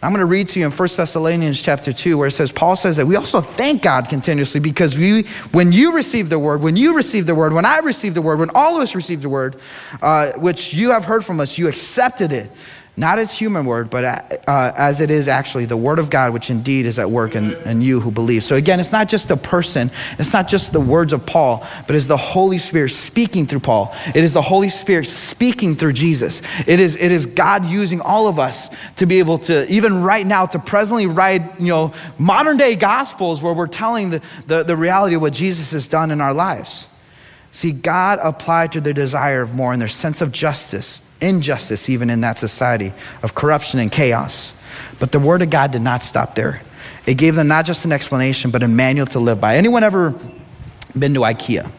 I'm 0.00 0.10
going 0.10 0.20
to 0.20 0.26
read 0.26 0.48
to 0.50 0.60
you 0.60 0.66
in 0.66 0.70
1 0.70 0.88
Thessalonians 0.96 1.60
chapter 1.60 1.92
2 1.92 2.16
where 2.18 2.28
it 2.28 2.32
says, 2.32 2.52
Paul 2.52 2.76
says 2.76 2.96
that 2.98 3.06
we 3.06 3.16
also 3.16 3.40
thank 3.40 3.82
God 3.82 4.08
continuously 4.08 4.60
because 4.60 4.96
we, 4.96 5.22
when 5.50 5.72
you 5.72 5.92
receive 5.92 6.28
the 6.28 6.38
word, 6.38 6.62
when 6.62 6.76
you 6.76 6.94
receive 6.94 7.26
the 7.26 7.34
word, 7.34 7.52
when 7.52 7.64
I 7.64 7.78
received 7.78 8.14
the 8.14 8.22
word, 8.22 8.38
when 8.38 8.50
all 8.54 8.76
of 8.76 8.82
us 8.82 8.94
received 8.94 9.22
the 9.22 9.28
word, 9.28 9.56
uh, 10.00 10.32
which 10.34 10.72
you 10.72 10.90
have 10.90 11.04
heard 11.04 11.24
from 11.24 11.40
us, 11.40 11.58
you 11.58 11.66
accepted 11.66 12.30
it 12.30 12.48
not 12.98 13.20
as 13.20 13.32
human 13.32 13.64
word, 13.64 13.90
but 13.90 14.04
uh, 14.48 14.72
as 14.76 15.00
it 15.00 15.08
is 15.08 15.28
actually 15.28 15.66
the 15.66 15.76
word 15.76 16.00
of 16.00 16.10
God, 16.10 16.32
which 16.32 16.50
indeed 16.50 16.84
is 16.84 16.98
at 16.98 17.08
work 17.08 17.36
in, 17.36 17.54
in 17.58 17.80
you 17.80 18.00
who 18.00 18.10
believe. 18.10 18.42
So 18.42 18.56
again, 18.56 18.80
it's 18.80 18.90
not 18.90 19.08
just 19.08 19.30
a 19.30 19.36
person, 19.36 19.92
it's 20.18 20.32
not 20.32 20.48
just 20.48 20.72
the 20.72 20.80
words 20.80 21.12
of 21.12 21.24
Paul, 21.24 21.64
but 21.86 21.94
it's 21.94 22.08
the 22.08 22.16
Holy 22.16 22.58
Spirit 22.58 22.90
speaking 22.90 23.46
through 23.46 23.60
Paul. 23.60 23.94
It 24.06 24.24
is 24.24 24.32
the 24.32 24.42
Holy 24.42 24.68
Spirit 24.68 25.06
speaking 25.06 25.76
through 25.76 25.92
Jesus. 25.92 26.42
It 26.66 26.80
is, 26.80 26.96
it 26.96 27.12
is 27.12 27.26
God 27.26 27.64
using 27.66 28.00
all 28.00 28.26
of 28.26 28.40
us 28.40 28.68
to 28.96 29.06
be 29.06 29.20
able 29.20 29.38
to, 29.38 29.70
even 29.72 30.02
right 30.02 30.26
now, 30.26 30.46
to 30.46 30.58
presently 30.58 31.06
write, 31.06 31.60
you 31.60 31.68
know, 31.68 31.92
modern 32.18 32.56
day 32.56 32.74
gospels 32.74 33.40
where 33.40 33.54
we're 33.54 33.68
telling 33.68 34.10
the, 34.10 34.22
the, 34.48 34.64
the 34.64 34.76
reality 34.76 35.14
of 35.14 35.22
what 35.22 35.34
Jesus 35.34 35.70
has 35.70 35.86
done 35.86 36.10
in 36.10 36.20
our 36.20 36.34
lives. 36.34 36.88
See, 37.52 37.70
God 37.70 38.18
applied 38.20 38.72
to 38.72 38.80
their 38.80 38.92
desire 38.92 39.40
of 39.40 39.54
more 39.54 39.72
and 39.72 39.80
their 39.80 39.86
sense 39.86 40.20
of 40.20 40.32
justice 40.32 41.00
injustice 41.20 41.88
even 41.88 42.10
in 42.10 42.20
that 42.22 42.38
society 42.38 42.92
of 43.22 43.34
corruption 43.34 43.80
and 43.80 43.90
chaos. 43.90 44.52
But 44.98 45.12
the 45.12 45.18
word 45.18 45.42
of 45.42 45.50
God 45.50 45.70
did 45.72 45.82
not 45.82 46.02
stop 46.02 46.34
there. 46.34 46.60
It 47.06 47.14
gave 47.14 47.34
them 47.34 47.48
not 47.48 47.64
just 47.64 47.84
an 47.84 47.92
explanation, 47.92 48.50
but 48.50 48.62
a 48.62 48.68
manual 48.68 49.06
to 49.08 49.18
live 49.18 49.40
by. 49.40 49.56
Anyone 49.56 49.82
ever 49.82 50.14
been 50.96 51.14
to 51.14 51.20
IKEA? 51.20 51.70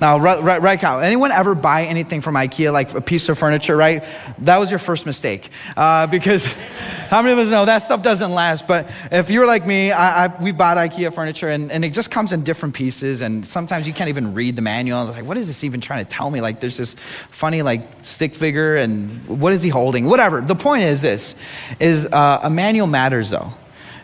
Now, 0.00 0.18
right, 0.18 0.60
right, 0.60 0.82
now, 0.82 0.98
anyone 0.98 1.32
ever 1.32 1.54
buy 1.54 1.84
anything 1.84 2.20
from 2.20 2.34
IKEA, 2.34 2.72
like 2.72 2.94
a 2.94 3.00
piece 3.00 3.28
of 3.28 3.38
furniture, 3.38 3.76
right? 3.76 4.04
That 4.38 4.58
was 4.58 4.70
your 4.70 4.78
first 4.78 5.06
mistake. 5.06 5.48
Uh, 5.76 6.06
because 6.06 6.44
how 7.10 7.22
many 7.22 7.32
of 7.32 7.38
us 7.38 7.50
know 7.50 7.64
that 7.64 7.82
stuff 7.82 8.02
doesn't 8.02 8.32
last? 8.32 8.66
But 8.66 8.90
if 9.10 9.30
you're 9.30 9.46
like 9.46 9.66
me, 9.66 9.92
I, 9.92 10.26
I, 10.26 10.42
we 10.42 10.52
bought 10.52 10.76
IKEA 10.76 11.14
furniture 11.14 11.48
and, 11.48 11.70
and 11.72 11.84
it 11.84 11.92
just 11.92 12.10
comes 12.10 12.32
in 12.32 12.42
different 12.42 12.74
pieces. 12.74 13.20
And 13.20 13.46
sometimes 13.46 13.86
you 13.86 13.92
can't 13.92 14.08
even 14.08 14.34
read 14.34 14.56
the 14.56 14.62
manual. 14.62 15.06
Like, 15.06 15.24
what 15.24 15.36
is 15.36 15.46
this 15.46 15.64
even 15.64 15.80
trying 15.80 16.04
to 16.04 16.10
tell 16.10 16.30
me? 16.30 16.40
Like, 16.40 16.60
there's 16.60 16.76
this 16.76 16.94
funny, 17.30 17.62
like, 17.62 17.82
stick 18.02 18.34
figure 18.34 18.76
and 18.76 19.26
what 19.26 19.52
is 19.52 19.62
he 19.62 19.70
holding? 19.70 20.06
Whatever. 20.06 20.40
The 20.40 20.56
point 20.56 20.84
is 20.84 21.02
this, 21.02 21.34
is 21.80 22.06
uh, 22.06 22.40
a 22.42 22.50
manual 22.50 22.86
matters 22.86 23.30
though 23.30 23.52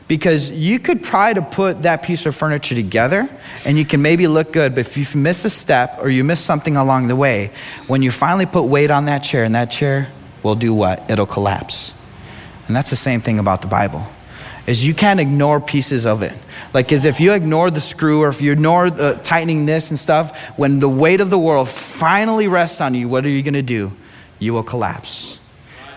because 0.08 0.50
you 0.50 0.78
could 0.78 1.04
try 1.04 1.32
to 1.32 1.42
put 1.42 1.82
that 1.82 2.02
piece 2.02 2.26
of 2.26 2.34
furniture 2.34 2.74
together 2.74 3.28
and 3.64 3.78
you 3.78 3.84
can 3.84 4.02
maybe 4.02 4.26
look 4.26 4.52
good, 4.52 4.74
but 4.74 4.80
if 4.80 4.96
you 4.96 5.20
miss 5.20 5.44
a 5.44 5.50
step 5.50 5.98
or 6.00 6.10
you 6.10 6.24
miss 6.24 6.40
something 6.40 6.76
along 6.76 7.08
the 7.08 7.16
way, 7.16 7.50
when 7.86 8.02
you 8.02 8.10
finally 8.10 8.46
put 8.46 8.64
weight 8.64 8.90
on 8.90 9.06
that 9.06 9.20
chair, 9.20 9.44
and 9.44 9.54
that 9.54 9.70
chair 9.70 10.10
will 10.42 10.54
do 10.54 10.74
what? 10.74 11.10
It'll 11.10 11.26
collapse. 11.26 11.92
And 12.66 12.76
that's 12.76 12.90
the 12.90 12.96
same 12.96 13.20
thing 13.20 13.38
about 13.38 13.62
the 13.62 13.68
Bible. 13.68 14.06
Is 14.66 14.84
you 14.84 14.94
can't 14.94 15.18
ignore 15.18 15.60
pieces 15.60 16.06
of 16.06 16.22
it. 16.22 16.34
Like 16.72 16.92
as 16.92 17.04
if 17.04 17.20
you 17.20 17.32
ignore 17.32 17.70
the 17.70 17.80
screw 17.80 18.22
or 18.22 18.28
if 18.28 18.40
you 18.40 18.52
ignore 18.52 18.90
the 18.90 19.20
tightening 19.22 19.66
this 19.66 19.90
and 19.90 19.98
stuff, 19.98 20.36
when 20.56 20.78
the 20.78 20.88
weight 20.88 21.20
of 21.20 21.30
the 21.30 21.38
world 21.38 21.68
finally 21.68 22.48
rests 22.48 22.80
on 22.80 22.94
you, 22.94 23.08
what 23.08 23.24
are 23.24 23.28
you 23.28 23.42
going 23.42 23.54
to 23.54 23.62
do? 23.62 23.92
You 24.38 24.54
will 24.54 24.62
collapse. 24.62 25.38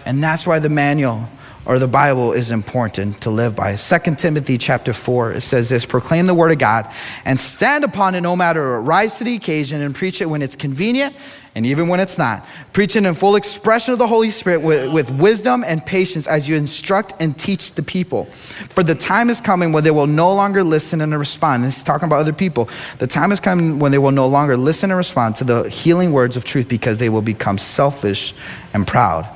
And 0.06 0.24
that's 0.24 0.46
why 0.46 0.60
the 0.60 0.70
manual 0.70 1.30
or 1.66 1.80
the 1.80 1.88
Bible 1.88 2.34
is 2.34 2.52
important 2.52 3.22
to 3.22 3.30
live 3.30 3.56
by. 3.56 3.76
2 3.76 4.16
Timothy 4.16 4.58
chapter 4.58 4.94
4, 4.94 5.34
it 5.34 5.42
says 5.42 5.70
this 5.70 5.86
proclaim 5.86 6.28
the 6.28 6.34
word 6.34 6.52
of 6.52 6.60
God 6.60 6.92
and 7.26 7.40
stand 7.40 7.84
upon 7.84 8.16
it 8.16 8.22
no 8.22 8.36
matter 8.36 8.80
what. 8.80 8.88
Rise 8.88 9.18
to 9.18 9.24
the 9.24 9.36
occasion 9.36 9.82
and 9.82 9.96
preach 9.96 10.22
it 10.22 10.26
when 10.28 10.42
it's 10.42 10.56
convenient 10.56 11.16
and 11.56 11.66
even 11.66 11.88
when 11.88 12.00
it's 12.00 12.18
not. 12.18 12.46
Preach 12.74 12.96
it 12.96 13.06
in 13.06 13.14
full 13.16 13.36
expression 13.36 13.94
of 13.94 14.00
the 14.00 14.08
Holy 14.08 14.30
Spirit 14.30 14.62
with, 14.62 14.92
with 14.92 15.10
wisdom 15.12 15.64
and 15.66 15.84
patience 15.86 16.28
as 16.28 16.48
you 16.48 16.56
instruct 16.56 17.14
and 17.20 17.38
teach 17.38 17.72
the 17.74 17.82
people. 17.82 18.26
For 18.26 18.84
the 18.84 18.96
time 18.96 19.30
is 19.30 19.42
coming 19.42 19.72
when 19.72 19.84
they 19.84 19.92
will 19.92 20.08
no 20.08 20.34
longer 20.34 20.64
listen 20.64 21.02
and 21.02 21.18
respond. 21.18 21.64
This 21.64 21.78
is 21.78 21.84
talking 21.84 22.08
about 22.08 22.20
other 22.20 22.34
people. 22.34 22.70
The 23.00 23.08
time 23.08 23.32
is 23.32 23.40
coming 23.40 23.80
when 23.80 23.92
they 23.92 23.98
will 23.98 24.12
no 24.12 24.28
longer 24.28 24.58
listen 24.58 24.92
and 24.92 24.98
respond 24.98 25.36
to 25.38 25.44
the 25.44 25.70
healing 25.70 26.12
words 26.12 26.36
of 26.36 26.44
truth 26.44 26.68
because 26.68 27.00
they 27.00 27.10
will 27.10 27.22
become 27.22 27.58
selfish 27.58 28.36
and 28.74 28.86
proud 28.86 29.28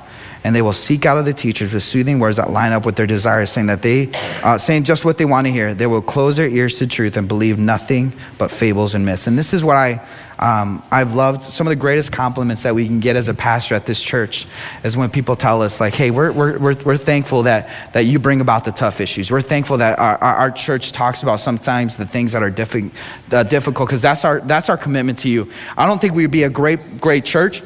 and 0.44 0.54
they 0.54 0.62
will 0.62 0.72
seek 0.72 1.06
out 1.06 1.18
of 1.18 1.24
the 1.24 1.32
teachers 1.34 1.72
with 1.72 1.82
soothing 1.82 2.18
words 2.18 2.36
that 2.36 2.50
line 2.50 2.72
up 2.72 2.86
with 2.86 2.96
their 2.96 3.06
desires, 3.06 3.50
saying 3.50 3.66
that 3.66 3.82
they, 3.82 4.10
uh, 4.42 4.56
saying 4.56 4.84
just 4.84 5.04
what 5.04 5.18
they 5.18 5.24
want 5.24 5.46
to 5.46 5.52
hear. 5.52 5.74
They 5.74 5.86
will 5.86 6.02
close 6.02 6.36
their 6.36 6.48
ears 6.48 6.78
to 6.78 6.86
truth 6.86 7.16
and 7.16 7.28
believe 7.28 7.58
nothing 7.58 8.12
but 8.38 8.50
fables 8.50 8.94
and 8.94 9.04
myths. 9.04 9.26
And 9.26 9.38
this 9.38 9.52
is 9.52 9.62
what 9.62 9.76
I, 9.76 10.06
um, 10.38 10.82
I've 10.90 11.14
loved. 11.14 11.42
Some 11.42 11.66
of 11.66 11.70
the 11.70 11.76
greatest 11.76 12.12
compliments 12.12 12.62
that 12.62 12.74
we 12.74 12.86
can 12.86 13.00
get 13.00 13.16
as 13.16 13.28
a 13.28 13.34
pastor 13.34 13.74
at 13.74 13.84
this 13.84 14.00
church 14.00 14.46
is 14.82 14.96
when 14.96 15.10
people 15.10 15.36
tell 15.36 15.60
us, 15.60 15.80
like, 15.80 15.92
hey, 15.92 16.10
we're, 16.10 16.32
we're, 16.32 16.58
we're, 16.58 16.74
we're 16.84 16.96
thankful 16.96 17.42
that, 17.42 17.68
that 17.92 18.06
you 18.06 18.18
bring 18.18 18.40
about 18.40 18.64
the 18.64 18.72
tough 18.72 19.02
issues. 19.02 19.30
We're 19.30 19.42
thankful 19.42 19.76
that 19.76 19.98
our, 19.98 20.16
our, 20.16 20.34
our 20.36 20.50
church 20.50 20.92
talks 20.92 21.22
about 21.22 21.40
sometimes 21.40 21.98
the 21.98 22.06
things 22.06 22.32
that 22.32 22.42
are 22.42 22.50
diffi- 22.50 22.90
uh, 23.30 23.42
difficult, 23.42 23.88
because 23.88 24.00
that's 24.00 24.24
our, 24.24 24.40
that's 24.40 24.70
our 24.70 24.78
commitment 24.78 25.18
to 25.18 25.28
you. 25.28 25.50
I 25.76 25.86
don't 25.86 26.00
think 26.00 26.14
we'd 26.14 26.30
be 26.30 26.44
a 26.44 26.50
great, 26.50 26.98
great 26.98 27.26
church 27.26 27.62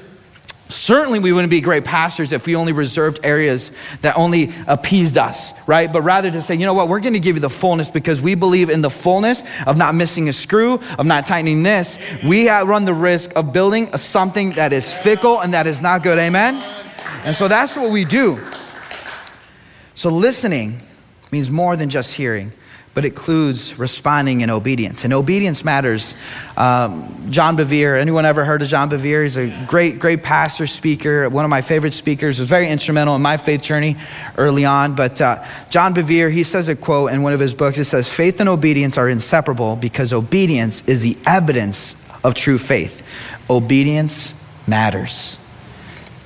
Certainly, 0.75 1.21
we 1.21 1.33
wouldn't 1.33 1.53
be 1.53 1.61
great 1.61 1.85
pastors 1.85 2.33
if 2.33 2.47
we 2.47 2.57
only 2.57 2.73
reserved 2.73 3.21
areas 3.23 3.71
that 4.01 4.17
only 4.17 4.53
appeased 4.67 5.17
us, 5.17 5.53
right? 5.69 5.93
But 5.93 6.03
rather 6.03 6.33
to 6.33 6.43
say, 6.43 6.57
you 6.57 6.67
know 6.67 6.75
what, 6.75 6.89
we're 6.89 6.99
going 6.99 7.15
to 7.15 7.21
give 7.21 7.37
you 7.37 7.41
the 7.41 7.49
fullness 7.49 7.91
because 7.91 8.21
we 8.21 8.35
believe 8.35 8.71
in 8.71 8.81
the 8.81 8.91
fullness 8.91 9.45
of 9.67 9.79
not 9.79 9.95
missing 9.95 10.29
a 10.29 10.33
screw, 10.33 10.81
of 10.99 11.07
not 11.07 11.27
tightening 11.27 11.63
this. 11.63 11.99
We 12.25 12.49
run 12.49 12.87
the 12.87 12.93
risk 12.93 13.33
of 13.37 13.53
building 13.53 13.87
something 13.97 14.51
that 14.53 14.73
is 14.73 14.93
fickle 14.93 15.41
and 15.41 15.55
that 15.55 15.69
is 15.69 15.81
not 15.81 16.03
good. 16.03 16.19
Amen? 16.19 16.61
And 17.25 17.37
so 17.37 17.47
that's 17.47 17.77
what 17.77 17.93
we 17.93 18.05
do. 18.05 18.45
So 19.95 20.11
listening 20.11 20.81
means 21.31 21.53
more 21.53 21.77
than 21.77 21.89
just 21.89 22.15
hearing 22.15 22.53
but 22.95 23.05
it 23.05 23.09
includes 23.09 23.77
responding 23.77 24.41
in 24.41 24.51
obedience. 24.51 25.05
And 25.05 25.13
obedience 25.13 25.65
matters. 25.65 26.15
Um, 26.57 27.29
John 27.29 27.57
Bevere, 27.57 28.01
anyone 28.01 28.25
ever 28.25 28.45
heard 28.45 28.63
of 28.63 28.69
John 28.69 28.89
Bevere? 28.89 29.25
He's 29.25 29.37
a 29.37 29.49
great, 29.67 29.99
great 29.99 30.23
pastor, 30.23 30.69
speaker, 30.69 31.29
one 31.29 31.45
of 31.45 31.51
my 31.51 31.61
favorite 31.61 31.93
speakers, 31.93 32.39
was 32.39 32.49
very 32.49 32.69
instrumental 32.69 33.17
in 33.17 33.23
my 33.23 33.37
faith 33.37 33.63
journey 33.63 33.97
early 34.39 34.65
on. 34.65 34.95
But 34.95 35.21
uh, 35.21 35.45
John 35.71 35.93
Bevere, 35.93 36.33
he 36.33 36.45
says 36.45 36.69
a 36.69 36.77
quote 36.77 37.11
in 37.11 37.23
one 37.23 37.33
of 37.33 37.41
his 37.41 37.55
books. 37.55 37.79
It 37.79 37.85
says, 37.85 38.09
Faith 38.09 38.39
and 38.39 38.49
obedience 38.49 38.97
are 38.97 39.09
inseparable 39.09 39.75
because 39.75 40.13
obedience 40.13 40.87
is 40.87 41.03
the 41.03 41.17
evidence 41.27 41.97
of 42.23 42.35
true 42.35 42.59
faith. 42.59 43.03
Obedience 43.51 44.35
matters. 44.69 45.37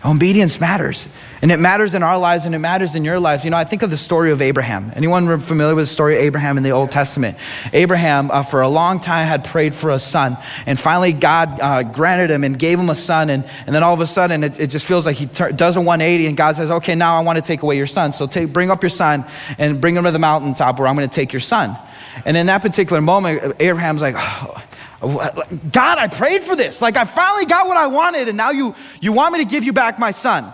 Obedience 0.05 0.61
matters. 0.61 1.09
And 1.41 1.53
it 1.53 1.59
matters 1.59 1.95
in 1.95 2.03
our 2.03 2.19
lives 2.19 2.47
and 2.47 2.55
it 2.55 2.59
matters 2.59 2.97
in 2.97 3.05
your 3.05 3.21
life. 3.21 3.45
You 3.45 3.51
know, 3.51 3.57
I 3.57 3.65
think 3.65 3.83
of 3.83 3.91
the 3.91 3.97
story 3.97 4.33
of 4.33 4.43
Abraham. 4.43 4.93
Anyone 4.97 5.39
familiar 5.41 5.75
with 5.75 5.85
the 5.85 5.93
story 5.93 6.17
of 6.17 6.23
Abraham 6.23 6.57
in 6.57 6.65
the 6.65 6.71
Old 6.71 6.91
Testament? 6.91 7.37
Abraham, 7.73 8.31
uh, 8.31 8.43
for 8.43 8.61
a 8.61 8.69
long 8.69 8.99
time, 8.99 9.27
had 9.27 9.45
prayed 9.45 9.75
for 9.75 9.91
a 9.91 10.01
son. 10.01 10.37
And 10.67 10.79
finally, 10.79 11.13
God 11.13 11.61
uh, 11.61 11.83
granted 11.85 12.31
him 12.31 12.43
and 12.43 12.59
gave 12.59 12.79
him 12.79 12.91
a 12.91 12.97
son. 12.97 13.31
And, 13.31 13.45
and 13.67 13.75
then 13.75 13.85
all 13.85 13.95
of 13.95 14.01
a 14.01 14.07
sudden, 14.07 14.43
it, 14.43 14.59
it 14.59 14.67
just 14.69 14.85
feels 14.85 15.07
like 15.07 15.17
he 15.17 15.27
ter- 15.27 15.53
does 15.53 15.77
a 15.77 15.81
180 15.81 16.27
and 16.27 16.37
God 16.37 16.57
says, 16.57 16.71
okay, 16.71 16.97
now 16.97 17.17
I 17.17 17.23
want 17.23 17.37
to 17.37 17.43
take 17.43 17.63
away 17.63 17.77
your 17.77 17.87
son. 17.87 18.13
So 18.13 18.27
take, 18.27 18.53
bring 18.53 18.71
up 18.71 18.83
your 18.83 18.91
son 18.91 19.25
and 19.59 19.81
bring 19.81 19.95
him 19.95 20.05
to 20.05 20.11
the 20.11 20.19
mountaintop 20.19 20.79
where 20.81 20.89
I'm 20.89 20.97
going 20.97 21.09
to 21.09 21.15
take 21.15 21.33
your 21.33 21.41
son. 21.41 21.77
And 22.25 22.37
in 22.37 22.47
that 22.47 22.63
particular 22.63 23.01
moment, 23.01 23.55
Abraham's 23.61 24.03
like, 24.03 24.17
oh, 24.19 24.65
God, 25.01 25.99
I 25.99 26.09
prayed 26.09 26.43
for 26.43 26.57
this. 26.57 26.83
Like, 26.83 26.97
I 26.97 27.05
finally 27.05 27.47
got 27.47 27.69
what 27.69 27.77
I 27.77 27.87
wanted, 27.87 28.27
and 28.27 28.37
now 28.37 28.51
you, 28.51 28.75
you 29.01 29.13
want 29.13 29.33
me 29.33 29.45
to 29.45 29.49
give 29.49 29.63
you 29.63 29.73
back 29.73 29.99
my 29.99 30.11
son. 30.11 30.53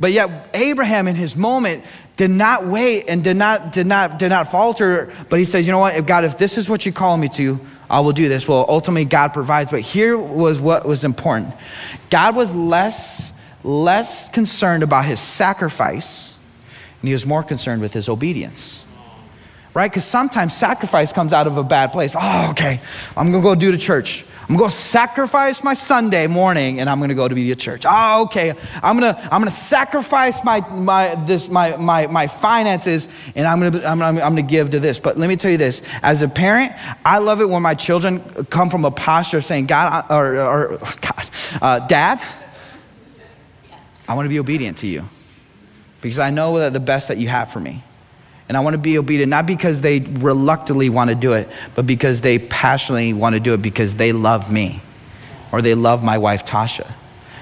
But 0.00 0.12
yet, 0.12 0.50
Abraham 0.54 1.08
in 1.08 1.16
his 1.16 1.36
moment 1.36 1.84
did 2.16 2.30
not 2.30 2.66
wait 2.66 3.06
and 3.08 3.22
did 3.22 3.36
not, 3.36 3.72
did 3.72 3.86
not, 3.86 4.18
did 4.18 4.28
not 4.28 4.50
falter, 4.50 5.12
but 5.28 5.38
he 5.38 5.44
says, 5.44 5.66
You 5.66 5.72
know 5.72 5.78
what, 5.78 5.96
if 5.96 6.06
God, 6.06 6.24
if 6.24 6.38
this 6.38 6.58
is 6.58 6.68
what 6.68 6.86
you 6.86 6.92
call 6.92 7.16
me 7.16 7.28
to, 7.30 7.60
I 7.90 8.00
will 8.00 8.12
do 8.12 8.28
this. 8.28 8.46
Well, 8.46 8.64
ultimately, 8.68 9.04
God 9.04 9.32
provides. 9.32 9.70
But 9.70 9.80
here 9.80 10.16
was 10.16 10.60
what 10.60 10.86
was 10.86 11.04
important 11.04 11.54
God 12.10 12.36
was 12.36 12.54
less, 12.54 13.32
less 13.64 14.28
concerned 14.28 14.82
about 14.82 15.04
his 15.04 15.20
sacrifice, 15.20 16.36
and 17.00 17.08
he 17.08 17.12
was 17.12 17.26
more 17.26 17.42
concerned 17.42 17.80
with 17.80 17.92
his 17.92 18.08
obedience 18.08 18.84
right? 19.78 19.92
Because 19.92 20.04
sometimes 20.04 20.56
sacrifice 20.56 21.12
comes 21.12 21.32
out 21.32 21.46
of 21.46 21.56
a 21.56 21.62
bad 21.62 21.92
place. 21.92 22.16
Oh, 22.18 22.48
okay, 22.50 22.80
I'm 23.16 23.30
gonna 23.30 23.44
go 23.44 23.54
do 23.54 23.70
the 23.70 23.78
church. 23.78 24.24
I'm 24.48 24.56
gonna 24.56 24.70
sacrifice 24.70 25.62
my 25.62 25.74
Sunday 25.74 26.26
morning 26.26 26.80
and 26.80 26.88
I'm 26.88 27.00
gonna 27.00 27.14
go 27.14 27.28
to 27.28 27.34
be 27.34 27.52
at 27.52 27.58
church. 27.58 27.84
Oh, 27.86 28.22
okay. 28.22 28.54
I'm 28.82 28.98
gonna 28.98 29.18
I'm 29.24 29.42
gonna 29.42 29.50
sacrifice 29.50 30.42
my 30.42 30.60
my 30.70 31.14
this 31.26 31.50
my 31.50 31.76
my 31.76 32.06
my 32.06 32.26
finances 32.28 33.08
and 33.34 33.46
I'm 33.46 33.60
gonna 33.60 33.86
I'm, 33.86 34.00
I'm, 34.00 34.16
I'm 34.16 34.20
gonna 34.20 34.42
give 34.42 34.70
to 34.70 34.80
this. 34.80 34.98
But 34.98 35.18
let 35.18 35.28
me 35.28 35.36
tell 35.36 35.50
you 35.50 35.58
this: 35.58 35.82
as 36.02 36.22
a 36.22 36.28
parent, 36.28 36.72
I 37.04 37.18
love 37.18 37.42
it 37.42 37.48
when 37.48 37.60
my 37.60 37.74
children 37.74 38.20
come 38.44 38.70
from 38.70 38.86
a 38.86 38.90
posture 38.90 39.36
of 39.36 39.44
saying, 39.44 39.66
God 39.66 40.06
or, 40.10 40.40
or 40.40 40.68
God, 41.02 41.30
uh, 41.60 41.78
Dad, 41.86 42.18
I 44.08 44.14
want 44.14 44.24
to 44.24 44.30
be 44.30 44.38
obedient 44.38 44.78
to 44.78 44.86
you 44.86 45.10
because 46.00 46.18
I 46.18 46.30
know 46.30 46.58
that 46.58 46.72
the 46.72 46.80
best 46.80 47.08
that 47.08 47.18
you 47.18 47.28
have 47.28 47.50
for 47.50 47.60
me. 47.60 47.82
And 48.48 48.56
I 48.56 48.60
want 48.60 48.74
to 48.74 48.78
be 48.78 48.98
obedient, 48.98 49.28
not 49.28 49.46
because 49.46 49.82
they 49.82 50.00
reluctantly 50.00 50.88
want 50.88 51.10
to 51.10 51.16
do 51.16 51.34
it, 51.34 51.48
but 51.74 51.86
because 51.86 52.22
they 52.22 52.38
passionately 52.38 53.12
want 53.12 53.34
to 53.34 53.40
do 53.40 53.52
it 53.52 53.60
because 53.60 53.96
they 53.96 54.12
love 54.12 54.50
me 54.50 54.80
or 55.52 55.60
they 55.60 55.74
love 55.74 56.02
my 56.02 56.18
wife, 56.18 56.46
Tasha. 56.46 56.90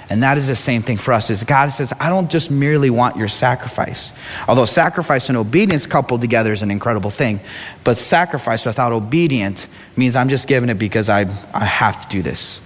And 0.08 0.22
that 0.22 0.36
is 0.36 0.46
the 0.46 0.56
same 0.56 0.82
thing 0.82 0.96
for 0.96 1.12
us. 1.12 1.30
Is 1.30 1.42
God 1.42 1.70
says, 1.70 1.92
I 1.98 2.08
don't 2.08 2.30
just 2.30 2.50
merely 2.50 2.90
want 2.90 3.16
your 3.16 3.28
sacrifice. 3.28 4.12
Although 4.46 4.64
sacrifice 4.64 5.28
and 5.28 5.36
obedience 5.36 5.86
coupled 5.86 6.20
together 6.20 6.52
is 6.52 6.62
an 6.62 6.70
incredible 6.70 7.10
thing, 7.10 7.40
but 7.82 7.96
sacrifice 7.96 8.64
without 8.64 8.92
obedience 8.92 9.66
means 9.96 10.14
I'm 10.14 10.28
just 10.28 10.46
giving 10.46 10.68
it 10.68 10.78
because 10.78 11.08
I, 11.08 11.26
I 11.52 11.64
have 11.64 12.00
to 12.02 12.08
do 12.08 12.22
this. 12.22 12.60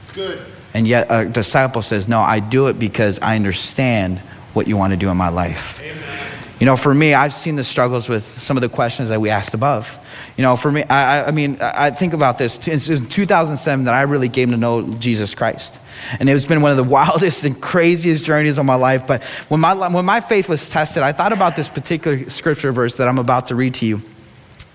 It's 0.00 0.10
good. 0.10 0.40
And 0.74 0.86
yet 0.86 1.06
a 1.10 1.26
disciple 1.26 1.82
says, 1.82 2.08
No, 2.08 2.20
I 2.20 2.40
do 2.40 2.66
it 2.66 2.78
because 2.78 3.20
I 3.20 3.36
understand 3.36 4.18
what 4.52 4.66
you 4.66 4.76
want 4.76 4.92
to 4.92 4.96
do 4.96 5.10
in 5.10 5.16
my 5.16 5.28
life. 5.28 5.80
Amen. 5.80 6.29
You 6.60 6.66
know, 6.66 6.76
for 6.76 6.94
me, 6.94 7.14
I've 7.14 7.32
seen 7.32 7.56
the 7.56 7.64
struggles 7.64 8.06
with 8.06 8.38
some 8.38 8.58
of 8.58 8.60
the 8.60 8.68
questions 8.68 9.08
that 9.08 9.18
we 9.18 9.30
asked 9.30 9.54
above. 9.54 9.98
You 10.36 10.42
know, 10.42 10.56
for 10.56 10.70
me, 10.70 10.84
I, 10.84 11.28
I 11.28 11.30
mean, 11.30 11.56
I 11.58 11.90
think 11.90 12.12
about 12.12 12.36
this. 12.36 12.68
It's 12.68 12.90
in 12.90 13.06
2007 13.06 13.86
that 13.86 13.94
I 13.94 14.02
really 14.02 14.28
came 14.28 14.50
to 14.50 14.58
know 14.58 14.86
Jesus 14.94 15.34
Christ. 15.34 15.80
And 16.18 16.28
it's 16.28 16.44
been 16.44 16.60
one 16.60 16.70
of 16.70 16.76
the 16.76 16.84
wildest 16.98 17.44
and 17.44 17.58
craziest 17.58 18.26
journeys 18.26 18.58
of 18.58 18.66
my 18.66 18.74
life. 18.74 19.06
But 19.06 19.22
when 19.48 19.60
my, 19.60 19.88
when 19.88 20.04
my 20.04 20.20
faith 20.20 20.50
was 20.50 20.68
tested, 20.68 21.02
I 21.02 21.12
thought 21.12 21.32
about 21.32 21.56
this 21.56 21.70
particular 21.70 22.28
scripture 22.28 22.72
verse 22.72 22.98
that 22.98 23.08
I'm 23.08 23.18
about 23.18 23.46
to 23.46 23.54
read 23.54 23.74
to 23.76 23.86
you. 23.86 24.02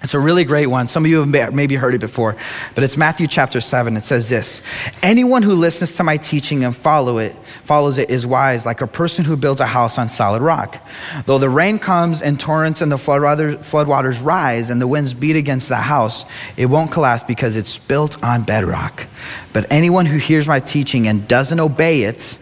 It's 0.05 0.13
a 0.13 0.19
really 0.19 0.43
great 0.43 0.67
one. 0.67 0.87
Some 0.87 1.03
of 1.03 1.09
you 1.09 1.25
have 1.25 1.51
maybe 1.55 1.73
heard 1.73 1.95
it 1.95 1.99
before, 1.99 2.37
but 2.75 2.83
it's 2.83 2.95
Matthew 2.95 3.25
chapter 3.25 3.59
7. 3.59 3.97
It 3.97 4.05
says 4.05 4.29
this 4.29 4.61
Anyone 5.01 5.41
who 5.41 5.55
listens 5.55 5.95
to 5.95 6.03
my 6.03 6.17
teaching 6.17 6.63
and 6.63 6.77
follow 6.77 7.17
it, 7.17 7.35
follows 7.63 7.97
it 7.97 8.11
is 8.11 8.27
wise, 8.27 8.67
like 8.67 8.81
a 8.81 8.87
person 8.87 9.25
who 9.25 9.35
builds 9.35 9.61
a 9.61 9.65
house 9.65 9.97
on 9.97 10.11
solid 10.11 10.43
rock. 10.43 10.79
Though 11.25 11.39
the 11.39 11.49
rain 11.49 11.79
comes 11.79 12.21
and 12.21 12.39
torrents 12.39 12.81
and 12.81 12.91
the 12.91 12.97
floodwaters 12.97 14.23
rise 14.23 14.69
and 14.69 14.79
the 14.79 14.87
winds 14.87 15.15
beat 15.15 15.37
against 15.37 15.69
the 15.69 15.77
house, 15.77 16.23
it 16.55 16.67
won't 16.67 16.91
collapse 16.91 17.23
because 17.23 17.55
it's 17.55 17.79
built 17.79 18.23
on 18.23 18.43
bedrock. 18.43 19.07
But 19.53 19.65
anyone 19.71 20.05
who 20.05 20.19
hears 20.19 20.47
my 20.47 20.59
teaching 20.59 21.07
and 21.07 21.27
doesn't 21.27 21.59
obey 21.59 22.03
it, 22.03 22.37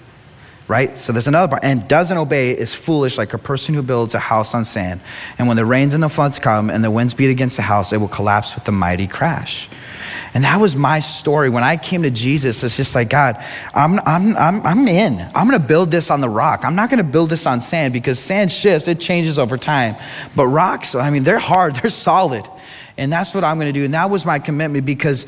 right? 0.73 0.97
So 0.97 1.13
there's 1.13 1.27
another 1.27 1.47
part. 1.47 1.63
And 1.63 1.87
doesn't 1.87 2.17
obey 2.17 2.49
is 2.49 2.73
foolish, 2.73 3.15
like 3.15 3.35
a 3.35 3.37
person 3.37 3.75
who 3.75 3.83
builds 3.83 4.15
a 4.15 4.19
house 4.19 4.55
on 4.55 4.65
sand. 4.65 5.01
And 5.37 5.47
when 5.47 5.55
the 5.55 5.67
rains 5.67 5.93
and 5.93 6.01
the 6.01 6.09
floods 6.09 6.39
come 6.39 6.71
and 6.71 6.83
the 6.83 6.89
winds 6.89 7.13
beat 7.13 7.29
against 7.29 7.57
the 7.57 7.61
house, 7.61 7.93
it 7.93 7.97
will 7.97 8.07
collapse 8.07 8.55
with 8.55 8.67
a 8.67 8.71
mighty 8.71 9.05
crash. 9.05 9.69
And 10.33 10.43
that 10.45 10.59
was 10.59 10.75
my 10.75 10.99
story. 10.99 11.51
When 11.51 11.63
I 11.63 11.77
came 11.77 12.01
to 12.01 12.09
Jesus, 12.09 12.63
it's 12.63 12.75
just 12.75 12.95
like, 12.95 13.07
God, 13.07 13.35
I'm, 13.75 13.99
I'm, 13.99 14.35
I'm, 14.35 14.65
I'm 14.65 14.87
in. 14.87 15.19
I'm 15.35 15.47
going 15.47 15.61
to 15.61 15.67
build 15.67 15.91
this 15.91 16.09
on 16.09 16.21
the 16.21 16.29
rock. 16.29 16.65
I'm 16.65 16.73
not 16.73 16.89
going 16.89 16.97
to 17.05 17.11
build 17.11 17.29
this 17.29 17.45
on 17.45 17.61
sand 17.61 17.93
because 17.93 18.17
sand 18.17 18.51
shifts, 18.51 18.87
it 18.87 18.99
changes 18.99 19.37
over 19.37 19.59
time. 19.59 19.95
But 20.35 20.47
rocks, 20.47 20.95
I 20.95 21.11
mean, 21.11 21.23
they're 21.23 21.37
hard, 21.37 21.75
they're 21.83 21.91
solid. 21.91 22.49
And 22.97 23.13
that's 23.13 23.35
what 23.35 23.43
I'm 23.43 23.57
going 23.57 23.71
to 23.71 23.79
do. 23.79 23.85
And 23.85 23.93
that 23.93 24.09
was 24.09 24.25
my 24.25 24.39
commitment 24.39 24.87
because 24.87 25.27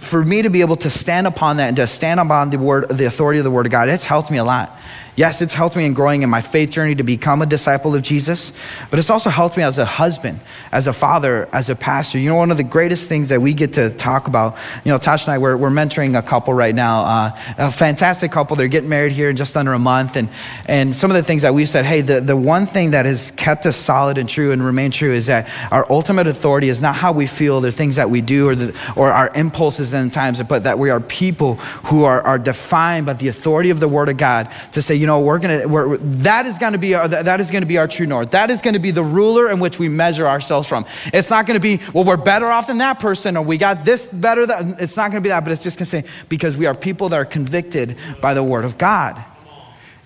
for 0.00 0.24
me 0.24 0.40
to 0.42 0.48
be 0.48 0.62
able 0.62 0.76
to 0.76 0.88
stand 0.88 1.26
upon 1.26 1.58
that 1.58 1.68
and 1.68 1.76
to 1.76 1.86
stand 1.86 2.18
upon 2.20 2.48
the 2.48 2.58
word, 2.58 2.88
the 2.88 3.04
authority 3.04 3.38
of 3.38 3.44
the 3.44 3.50
word 3.50 3.66
of 3.66 3.72
God, 3.72 3.88
it's 3.88 4.04
helped 4.04 4.30
me 4.30 4.38
a 4.38 4.44
lot. 4.44 4.76
Yes, 5.16 5.42
it's 5.42 5.52
helped 5.52 5.76
me 5.76 5.84
in 5.84 5.92
growing 5.92 6.22
in 6.22 6.30
my 6.30 6.40
faith 6.40 6.70
journey 6.70 6.94
to 6.94 7.02
become 7.02 7.42
a 7.42 7.46
disciple 7.46 7.94
of 7.94 8.02
Jesus, 8.02 8.52
but 8.88 8.98
it's 8.98 9.10
also 9.10 9.28
helped 9.28 9.56
me 9.56 9.62
as 9.62 9.76
a 9.76 9.84
husband, 9.84 10.40
as 10.72 10.86
a 10.86 10.94
father, 10.94 11.46
as 11.52 11.68
a 11.68 11.74
pastor. 11.74 12.18
You 12.18 12.30
know, 12.30 12.36
one 12.36 12.50
of 12.50 12.56
the 12.56 12.64
greatest 12.64 13.06
things 13.06 13.28
that 13.28 13.38
we 13.38 13.52
get 13.52 13.74
to 13.74 13.90
talk 13.90 14.28
about, 14.28 14.56
you 14.82 14.90
know, 14.90 14.98
Tasha 14.98 15.24
and 15.24 15.34
I, 15.34 15.38
we're, 15.38 15.58
we're 15.58 15.68
mentoring 15.68 16.18
a 16.18 16.22
couple 16.22 16.54
right 16.54 16.74
now, 16.74 17.02
uh, 17.02 17.38
a 17.58 17.70
fantastic 17.70 18.32
couple. 18.32 18.56
They're 18.56 18.68
getting 18.68 18.88
married 18.88 19.12
here 19.12 19.28
in 19.28 19.36
just 19.36 19.58
under 19.58 19.74
a 19.74 19.78
month. 19.78 20.16
And, 20.16 20.30
and 20.64 20.94
some 20.94 21.10
of 21.10 21.16
the 21.16 21.22
things 21.22 21.42
that 21.42 21.52
we've 21.52 21.68
said, 21.68 21.84
hey, 21.84 22.00
the, 22.00 22.22
the 22.22 22.36
one 22.36 22.64
thing 22.64 22.92
that 22.92 23.04
has 23.04 23.30
kept 23.32 23.66
us 23.66 23.76
solid 23.76 24.16
and 24.16 24.28
true 24.28 24.52
and 24.52 24.64
remain 24.64 24.90
true 24.90 25.12
is 25.12 25.26
that 25.26 25.50
our 25.70 25.84
ultimate 25.90 26.28
authority 26.28 26.70
is 26.70 26.80
not 26.80 26.94
how 26.94 27.12
we 27.12 27.26
feel, 27.26 27.60
the 27.60 27.72
things 27.72 27.96
that 27.96 28.08
we 28.08 28.22
do, 28.22 28.48
or, 28.48 28.54
the, 28.54 28.74
or 28.96 29.10
our 29.10 29.30
impulses 29.34 29.89
and 29.92 30.12
times, 30.12 30.42
but 30.42 30.64
that 30.64 30.78
we 30.78 30.90
are 30.90 31.00
people 31.00 31.54
who 31.86 32.04
are, 32.04 32.22
are 32.22 32.38
defined 32.38 33.06
by 33.06 33.14
the 33.14 33.28
authority 33.28 33.70
of 33.70 33.80
the 33.80 33.88
Word 33.88 34.08
of 34.08 34.16
God 34.16 34.50
to 34.72 34.82
say, 34.82 34.94
you 34.94 35.06
know, 35.06 35.20
we're 35.20 35.38
gonna, 35.38 35.66
we're, 35.66 35.96
that 35.96 36.46
is 36.46 36.58
gonna 36.58 36.78
be 36.78 36.94
our, 36.94 37.08
that 37.08 37.40
is 37.40 37.50
gonna 37.50 37.66
be 37.66 37.78
our 37.78 37.88
true 37.88 38.06
north. 38.06 38.30
That 38.30 38.50
is 38.50 38.62
gonna 38.62 38.78
be 38.78 38.90
the 38.90 39.04
ruler 39.04 39.50
in 39.50 39.60
which 39.60 39.78
we 39.78 39.88
measure 39.88 40.26
ourselves 40.26 40.68
from. 40.68 40.86
It's 41.12 41.30
not 41.30 41.46
gonna 41.46 41.60
be, 41.60 41.80
well, 41.94 42.04
we're 42.04 42.16
better 42.16 42.46
off 42.46 42.66
than 42.66 42.78
that 42.78 43.00
person, 43.00 43.36
or 43.36 43.42
we 43.42 43.58
got 43.58 43.84
this 43.84 44.08
better. 44.08 44.46
That, 44.46 44.80
it's 44.80 44.96
not 44.96 45.10
gonna 45.10 45.20
be 45.20 45.30
that, 45.30 45.44
but 45.44 45.52
it's 45.52 45.62
just 45.62 45.78
gonna 45.78 45.86
say, 45.86 46.04
because 46.28 46.56
we 46.56 46.66
are 46.66 46.74
people 46.74 47.08
that 47.10 47.16
are 47.16 47.24
convicted 47.24 47.96
by 48.20 48.34
the 48.34 48.42
word 48.42 48.64
of 48.64 48.78
God. 48.78 49.24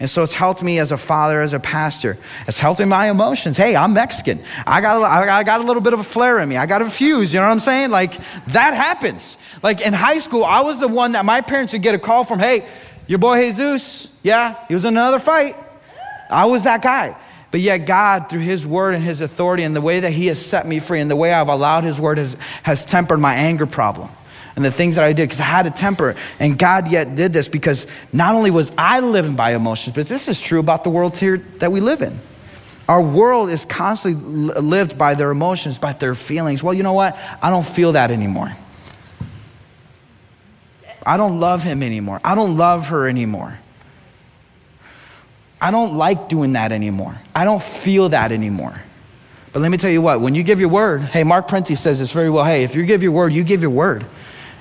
And 0.01 0.11
so 0.11 0.23
it's 0.25 0.35
helped 0.35 0.63
me 0.63 0.79
as 0.81 0.91
a 0.91 0.97
father, 0.97 1.41
as 1.41 1.53
a 1.53 1.61
pastor. 1.61 2.19
It's 2.49 2.59
helped 2.59 2.81
in 2.81 2.89
my 2.89 3.11
emotions. 3.11 3.57
Hey, 3.57 3.77
I'm 3.77 3.95
Mexican. 3.95 4.43
I 4.67 4.81
got, 4.81 5.01
a, 5.01 5.05
I 5.05 5.45
got 5.45 5.61
a 5.61 5.65
little 5.65 5.83
bit 5.83 5.93
of 5.93 6.01
a 6.01 6.05
flare 6.05 6.41
in 6.41 6.49
me. 6.49 6.57
I 6.57 6.67
got 6.67 6.83
a 6.83 6.91
fuse. 6.91 7.33
You 7.33 7.41
know 7.41 7.47
what 7.47 7.53
I'm 7.53 7.61
saying? 7.61 7.91
Like, 7.91 8.17
that 8.49 8.75
happens. 8.75 9.37
Like, 9.63 9.81
in 9.81 9.93
high 9.93 10.19
school, 10.19 10.45
I 10.45 10.63
was 10.63 10.81
the 10.81 10.89
one 10.89 11.13
that 11.13 11.25
my 11.25 11.41
parents 11.41 11.73
would 11.73 11.83
get 11.83 11.95
a 11.95 11.99
call 11.99 12.25
from, 12.25 12.41
hey, 12.41 12.67
your 13.07 13.19
boy 13.19 13.41
Jesus, 13.43 14.09
yeah, 14.23 14.67
he 14.67 14.75
was 14.75 14.85
in 14.85 14.95
another 14.95 15.19
fight. 15.19 15.57
I 16.29 16.47
was 16.47 16.65
that 16.65 16.83
guy. 16.83 17.17
But 17.51 17.61
yet, 17.61 17.87
God, 17.87 18.29
through 18.29 18.41
His 18.41 18.67
word 18.67 18.95
and 18.95 19.05
His 19.05 19.21
authority 19.21 19.63
and 19.63 19.77
the 19.77 19.81
way 19.81 20.01
that 20.01 20.11
He 20.11 20.27
has 20.27 20.45
set 20.45 20.67
me 20.67 20.81
free 20.81 21.01
and 21.01 21.09
the 21.09 21.15
way 21.15 21.33
I've 21.33 21.49
allowed 21.49 21.85
His 21.85 22.01
word 22.01 22.19
has, 22.19 22.37
has 22.65 22.85
tempered 22.85 23.21
my 23.21 23.35
anger 23.35 23.67
problem 23.67 24.11
and 24.57 24.65
the 24.65 24.71
things 24.71 24.97
that 24.97 25.05
I 25.05 25.13
did 25.13 25.25
because 25.25 25.41
I 25.41 25.45
had 25.45 25.67
a 25.67 25.71
temper. 25.71 26.15
And 26.39 26.59
God 26.59 26.89
yet 26.89 27.17
did 27.17 27.33
this 27.33 27.49
because 27.49 27.87
not 28.13 28.35
only 28.35 28.51
was 28.51 28.71
I 28.79 29.01
living 29.01 29.37
by 29.37 29.55
emotions, 29.55 29.95
but 29.95 30.07
this 30.07 30.29
is 30.29 30.41
true 30.41 30.61
about 30.61 30.85
the 30.85 30.91
world 30.91 31.19
here 31.19 31.39
that 31.59 31.73
we 31.73 31.81
live 31.81 32.03
in. 32.03 32.19
Our 32.89 33.01
world 33.01 33.49
is 33.49 33.65
constantly 33.65 34.61
lived 34.61 34.99
by 34.99 35.15
their 35.15 35.31
emotions, 35.31 35.79
by 35.79 35.95
their 35.95 36.15
feelings. 36.15 36.63
Well, 36.63 36.75
you 36.75 36.83
know 36.83 36.93
what? 36.93 37.19
I 37.43 37.51
don't 37.51 37.67
feel 37.67 37.93
that 37.93 38.11
anymore. 38.11 38.55
I 41.07 41.17
don't 41.17 41.41
love 41.41 41.63
him 41.63 41.83
anymore. 41.83 42.21
I 42.25 42.35
don't 42.35 42.57
love 42.57 42.89
her 42.89 43.09
anymore. 43.09 43.59
I 45.61 45.71
don't 45.71 45.97
like 45.97 46.29
doing 46.29 46.53
that 46.55 46.73
anymore. 46.73 47.19
I 47.35 47.45
don't 47.45 47.63
feel 47.63 48.11
that 48.11 48.33
anymore. 48.33 48.75
But 49.53 49.61
let 49.61 49.71
me 49.71 49.79
tell 49.79 49.91
you 49.91 50.03
what, 50.03 50.21
when 50.21 50.35
you 50.35 50.43
give 50.43 50.61
your 50.61 50.69
word, 50.69 51.01
hey, 51.03 51.25
Mark 51.25 51.49
Prenti 51.49 51.77
says 51.77 52.01
this 52.01 52.13
very 52.13 52.29
well. 52.29 52.45
Hey, 52.45 52.65
if 52.65 52.75
you 52.75 52.85
give 52.85 53.03
your 53.03 53.13
word, 53.13 53.33
you 53.33 53.45
give 53.45 53.63
your 53.63 53.71
word. 53.71 54.05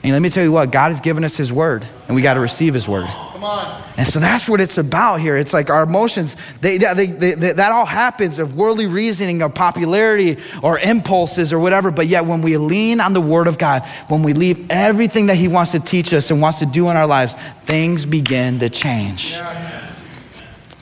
And 0.03 0.11
let 0.11 0.21
me 0.21 0.29
tell 0.29 0.43
you 0.43 0.51
what, 0.51 0.69
God 0.69 0.89
has 0.89 0.99
given 0.99 1.23
us 1.23 1.37
his 1.37 1.51
word, 1.51 1.87
and 2.07 2.15
we 2.15 2.21
got 2.21 2.33
to 2.33 2.41
receive 2.41 2.73
his 2.73 2.89
word. 2.89 3.07
Come 3.07 3.43
on. 3.45 3.83
And 3.95 4.05
so 4.05 4.19
that's 4.19 4.49
what 4.49 4.59
it's 4.59 4.77
about 4.77 5.21
here. 5.21 5.37
It's 5.37 5.53
like 5.53 5.69
our 5.69 5.83
emotions, 5.83 6.35
they, 6.59 6.77
they, 6.77 7.05
they, 7.07 7.53
that 7.53 7.71
all 7.71 7.85
happens 7.85 8.39
of 8.39 8.55
worldly 8.55 8.87
reasoning 8.87 9.41
or 9.41 9.49
popularity 9.49 10.37
or 10.61 10.77
impulses 10.79 11.53
or 11.53 11.59
whatever. 11.59 11.89
But 11.89 12.07
yet, 12.07 12.25
when 12.25 12.41
we 12.41 12.57
lean 12.57 12.99
on 12.99 13.13
the 13.13 13.21
Word 13.21 13.47
of 13.47 13.57
God, 13.57 13.83
when 14.09 14.23
we 14.23 14.33
leave 14.33 14.69
everything 14.69 15.27
that 15.27 15.35
He 15.35 15.47
wants 15.47 15.71
to 15.71 15.79
teach 15.79 16.13
us 16.13 16.31
and 16.31 16.41
wants 16.41 16.59
to 16.59 16.65
do 16.65 16.89
in 16.89 16.97
our 16.97 17.07
lives, 17.07 17.33
things 17.65 18.05
begin 18.05 18.59
to 18.59 18.69
change. 18.69 19.31
Yes. 19.31 20.05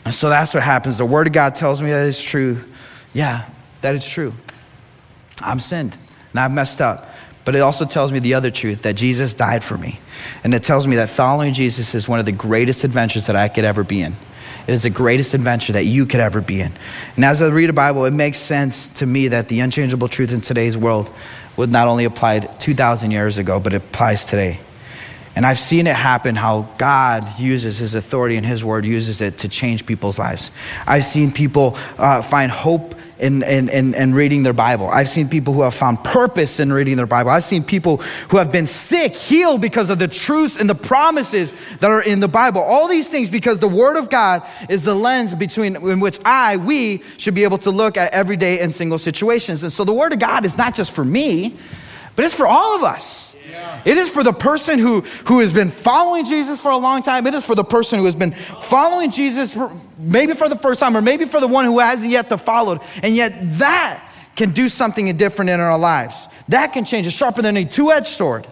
And 0.04 0.14
so 0.14 0.30
that's 0.30 0.54
what 0.54 0.64
happens. 0.64 0.98
The 0.98 1.06
Word 1.06 1.28
of 1.28 1.34
God 1.34 1.54
tells 1.54 1.80
me 1.80 1.92
that 1.92 2.08
it's 2.08 2.24
true. 2.24 2.64
Yeah, 3.14 3.48
that 3.82 3.96
it's 3.96 4.10
true. 4.10 4.34
I'm 5.42 5.60
sinned 5.60 5.96
and 6.32 6.40
I've 6.40 6.52
messed 6.52 6.82
up. 6.82 7.11
But 7.44 7.56
it 7.56 7.60
also 7.60 7.86
tells 7.86 8.12
me 8.12 8.20
the 8.20 8.36
other 8.36 8.52
truth 8.52 8.84
that 8.84 8.94
Jesus 8.96 9.34
died 9.34 9.64
for 9.64 9.78
me. 9.78 10.00
And 10.44 10.54
it 10.54 10.64
tells 10.64 10.86
me 10.86 10.98
that 10.98 11.10
following 11.10 11.54
Jesus 11.54 11.96
is 11.96 12.08
one 12.08 12.20
of 12.20 12.26
the 12.26 12.32
greatest 12.32 12.84
adventures 12.84 13.28
that 13.28 13.36
I 13.36 13.48
could 13.48 13.66
ever 13.66 13.84
be 13.84 14.02
in. 14.02 14.16
It 14.68 14.74
is 14.74 14.84
the 14.84 14.92
greatest 14.92 15.34
adventure 15.34 15.74
that 15.74 15.86
you 15.86 16.06
could 16.06 16.20
ever 16.20 16.40
be 16.40 16.62
in. 16.62 16.72
And 17.16 17.26
as 17.26 17.42
I 17.42 17.48
read 17.48 17.68
the 17.68 17.74
Bible, 17.74 18.06
it 18.06 18.12
makes 18.12 18.38
sense 18.38 18.90
to 18.90 19.06
me 19.06 19.30
that 19.30 19.48
the 19.48 19.60
unchangeable 19.60 20.08
truth 20.08 20.32
in 20.32 20.42
today's 20.42 20.78
world 20.78 21.10
would 21.58 21.72
not 21.72 21.88
only 21.88 22.06
apply 22.06 22.40
2,000 22.40 23.12
years 23.12 23.38
ago, 23.38 23.60
but 23.60 23.74
it 23.74 23.78
applies 23.78 24.26
today. 24.26 24.60
And 25.36 25.46
I've 25.46 25.60
seen 25.60 25.88
it 25.88 25.96
happen 25.96 26.36
how 26.36 26.68
God 26.78 27.40
uses 27.40 27.78
his 27.78 27.96
authority 27.96 28.36
and 28.36 28.46
his 28.46 28.64
word 28.64 28.86
uses 28.86 29.22
it 29.22 29.40
to 29.40 29.48
change 29.48 29.86
people's 29.86 30.20
lives. 30.20 30.52
I've 30.86 31.06
seen 31.06 31.32
people 31.32 31.78
uh, 31.98 32.22
find 32.22 32.52
hope 32.52 32.96
in, 33.22 33.44
in, 33.44 33.70
in, 33.70 33.94
in, 33.94 34.14
reading 34.16 34.42
their 34.44 34.52
Bible. 34.52 34.90
I've 34.90 35.08
seen 35.08 35.30
people 35.30 35.54
who 35.54 35.62
have 35.62 35.76
found 35.76 36.04
purpose 36.04 36.60
in 36.60 36.74
reading 36.74 36.98
their 36.98 37.06
Bible. 37.06 37.30
I've 37.30 37.44
seen 37.44 37.64
people 37.64 37.98
who 38.30 38.38
have 38.38 38.52
been 38.52 38.66
sick, 38.66 39.16
healed 39.16 39.62
because 39.62 39.92
of 39.92 40.00
the 40.00 40.08
truths 40.08 40.60
and 40.60 40.68
the 40.68 40.76
promises 40.76 41.54
that 41.80 41.92
are 41.92 42.02
in 42.02 42.20
the 42.20 42.28
Bible. 42.28 42.62
All 42.62 42.88
these 42.88 43.08
things 43.08 43.30
because 43.30 43.60
the 43.60 43.68
Word 43.68 43.96
of 43.96 44.10
God 44.10 44.42
is 44.70 44.84
the 44.84 44.96
lens 44.96 45.36
between 45.36 45.76
in 45.76 46.00
which 46.00 46.20
I, 46.26 46.58
we, 46.58 47.04
should 47.18 47.36
be 47.36 47.44
able 47.44 47.60
to 47.60 47.70
look 47.70 47.96
at 47.96 48.12
everyday 48.12 48.60
and 48.60 48.74
single 48.74 48.98
situations. 48.98 49.62
And 49.62 49.72
so 49.72 49.84
the 49.84 49.94
Word 49.94 50.14
of 50.14 50.20
God 50.20 50.44
is 50.44 50.58
not 50.58 50.74
just 50.74 50.92
for 50.92 51.06
me, 51.06 51.56
but 52.16 52.26
it's 52.26 52.36
for 52.36 52.48
all 52.48 52.76
of 52.76 52.84
us. 52.84 53.31
It 53.86 53.98
is 53.98 54.10
for 54.10 54.24
the 54.24 54.34
person 54.34 54.80
who, 54.80 55.02
who 55.26 55.40
has 55.40 55.54
been 55.54 55.70
following 55.70 56.26
Jesus 56.26 56.62
for 56.62 56.72
a 56.72 56.78
long 56.78 57.04
time. 57.04 57.28
It 57.28 57.34
is 57.34 57.46
for 57.46 57.56
the 57.56 57.64
person 57.64 58.00
who 58.00 58.06
has 58.06 58.16
been 58.16 58.34
following 58.34 59.12
Jesus 59.12 59.54
for, 59.54 59.72
maybe 59.98 60.34
for 60.34 60.50
the 60.50 60.56
first 60.56 60.80
time 60.80 60.96
or 60.96 61.02
maybe 61.02 61.26
for 61.26 61.40
the 61.40 61.48
one 61.48 61.66
who 61.66 61.80
hasn't 61.80 62.12
yet 62.12 62.30
to 62.30 62.38
follow. 62.38 62.82
And 63.02 63.16
yet 63.16 63.34
that 63.60 64.08
can 64.36 64.52
do 64.52 64.70
something 64.70 65.16
different 65.18 65.50
in 65.50 65.60
our 65.60 65.78
lives. 65.78 66.28
That 66.48 66.74
can 66.74 66.86
change. 66.86 67.08
It's 67.08 67.16
sharper 67.16 67.42
than 67.42 67.58
a 67.58 67.66
two 67.66 67.92
edged 67.92 68.08
sword. 68.08 68.48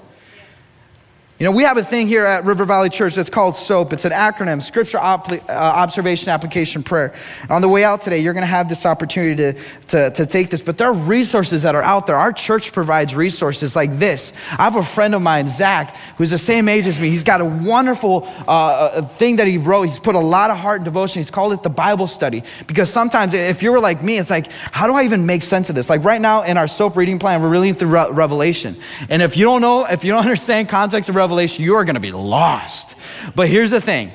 You 1.40 1.46
know, 1.46 1.52
we 1.52 1.64
have 1.64 1.78
a 1.78 1.84
thing 1.86 2.08
here 2.08 2.26
at 2.26 2.44
River 2.44 2.66
Valley 2.66 2.90
Church 2.90 3.16
that's 3.16 3.30
called 3.30 3.56
SOAP. 3.56 3.94
It's 3.94 4.04
an 4.04 4.12
acronym, 4.12 4.62
Scripture 4.62 4.98
uh, 4.98 5.40
Observation 5.48 6.28
Application 6.28 6.84
Prayer. 6.84 7.14
And 7.44 7.52
on 7.52 7.62
the 7.62 7.70
way 7.70 7.86
out 7.86 8.02
today, 8.02 8.20
you're 8.20 8.34
going 8.34 8.42
to 8.42 8.48
have 8.48 8.68
this 8.68 8.86
opportunity 8.86 9.38
to, 9.38 9.54
to, 9.88 10.12
to 10.12 10.26
take 10.26 10.50
this. 10.50 10.60
But 10.60 10.78
there 10.78 10.90
are 10.90 10.94
resources 10.94 11.62
that 11.62 11.76
are 11.76 11.82
out 11.82 12.08
there. 12.08 12.18
Our 12.18 12.34
church 12.34 12.74
provides 12.74 13.16
resources 13.16 13.74
like 13.74 14.00
this. 14.00 14.34
I 14.52 14.66
have 14.66 14.76
a 14.76 14.84
friend 14.84 15.16
of 15.16 15.22
mine, 15.22 15.48
Zach, 15.48 15.96
who's 16.18 16.32
the 16.32 16.38
same 16.38 16.68
age 16.68 16.86
as 16.88 17.00
me. 17.00 17.10
He's 17.10 17.24
got 17.24 17.40
a 17.40 17.46
wonderful 17.46 18.28
uh, 18.46 18.52
uh 18.52 19.02
thing 19.04 19.38
that 19.38 19.48
he 19.48 19.58
wrote. 19.58 19.84
He's 19.84 19.98
put 19.98 20.16
a 20.16 20.20
lot 20.20 20.52
of 20.52 20.58
heart 20.58 20.80
and 20.80 20.86
devotion. 20.86 21.22
He's 21.22 21.32
called 21.32 21.54
it 21.54 21.64
the 21.64 21.70
Bible 21.70 22.08
study. 22.08 22.44
Because 22.68 22.92
sometimes, 22.92 23.34
if 23.34 23.64
you 23.64 23.72
were 23.72 23.80
like 23.80 24.04
me, 24.04 24.18
it's 24.18 24.30
like, 24.30 24.52
how 24.52 24.88
do 24.88 24.94
I 24.94 25.06
even 25.06 25.26
make 25.26 25.44
sense 25.44 25.70
of 25.70 25.76
this? 25.76 25.90
Like 25.90 26.04
right 26.04 26.20
now 26.20 26.42
in 26.42 26.58
our 26.58 26.68
SOAP 26.68 26.98
reading 26.98 27.18
plan, 27.18 27.42
we're 27.42 27.48
reading 27.48 27.76
through 27.76 27.92
Re- 27.92 28.12
Revelation. 28.12 28.76
And 29.08 29.22
if 29.22 29.38
you 29.38 29.46
don't 29.46 29.62
know, 29.62 29.86
if 29.86 30.04
you 30.04 30.12
don't 30.12 30.24
understand 30.26 30.68
context 30.68 31.08
of 31.08 31.16
Revelation, 31.16 31.29
Revelation, 31.30 31.64
you 31.64 31.76
are 31.76 31.86
going 31.86 31.94
to 31.94 32.00
be 32.00 32.12
lost. 32.12 32.96
But 33.36 33.50
here's 33.50 33.70
the 33.70 33.80
thing. 33.80 34.12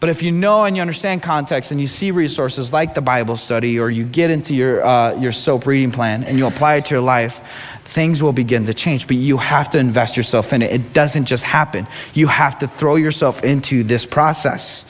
But 0.00 0.10
if 0.10 0.22
you 0.22 0.30
know 0.30 0.64
and 0.66 0.76
you 0.76 0.82
understand 0.82 1.22
context 1.22 1.70
and 1.70 1.80
you 1.80 1.86
see 1.86 2.10
resources 2.10 2.74
like 2.74 2.92
the 2.92 3.00
Bible 3.00 3.38
study 3.38 3.78
or 3.78 3.88
you 3.88 4.04
get 4.04 4.30
into 4.30 4.54
your, 4.54 4.84
uh, 4.84 5.18
your 5.18 5.32
SOAP 5.32 5.64
reading 5.64 5.90
plan 5.90 6.24
and 6.24 6.36
you 6.36 6.46
apply 6.46 6.74
it 6.74 6.84
to 6.84 6.94
your 6.94 7.02
life, 7.02 7.40
things 7.84 8.22
will 8.22 8.34
begin 8.34 8.66
to 8.66 8.74
change. 8.74 9.06
But 9.06 9.16
you 9.16 9.38
have 9.38 9.70
to 9.70 9.78
invest 9.78 10.14
yourself 10.14 10.52
in 10.52 10.60
it. 10.60 10.72
It 10.72 10.92
doesn't 10.92 11.24
just 11.24 11.42
happen. 11.42 11.86
You 12.12 12.26
have 12.26 12.58
to 12.58 12.66
throw 12.66 12.96
yourself 12.96 13.42
into 13.42 13.82
this 13.82 14.04
process. 14.04 14.84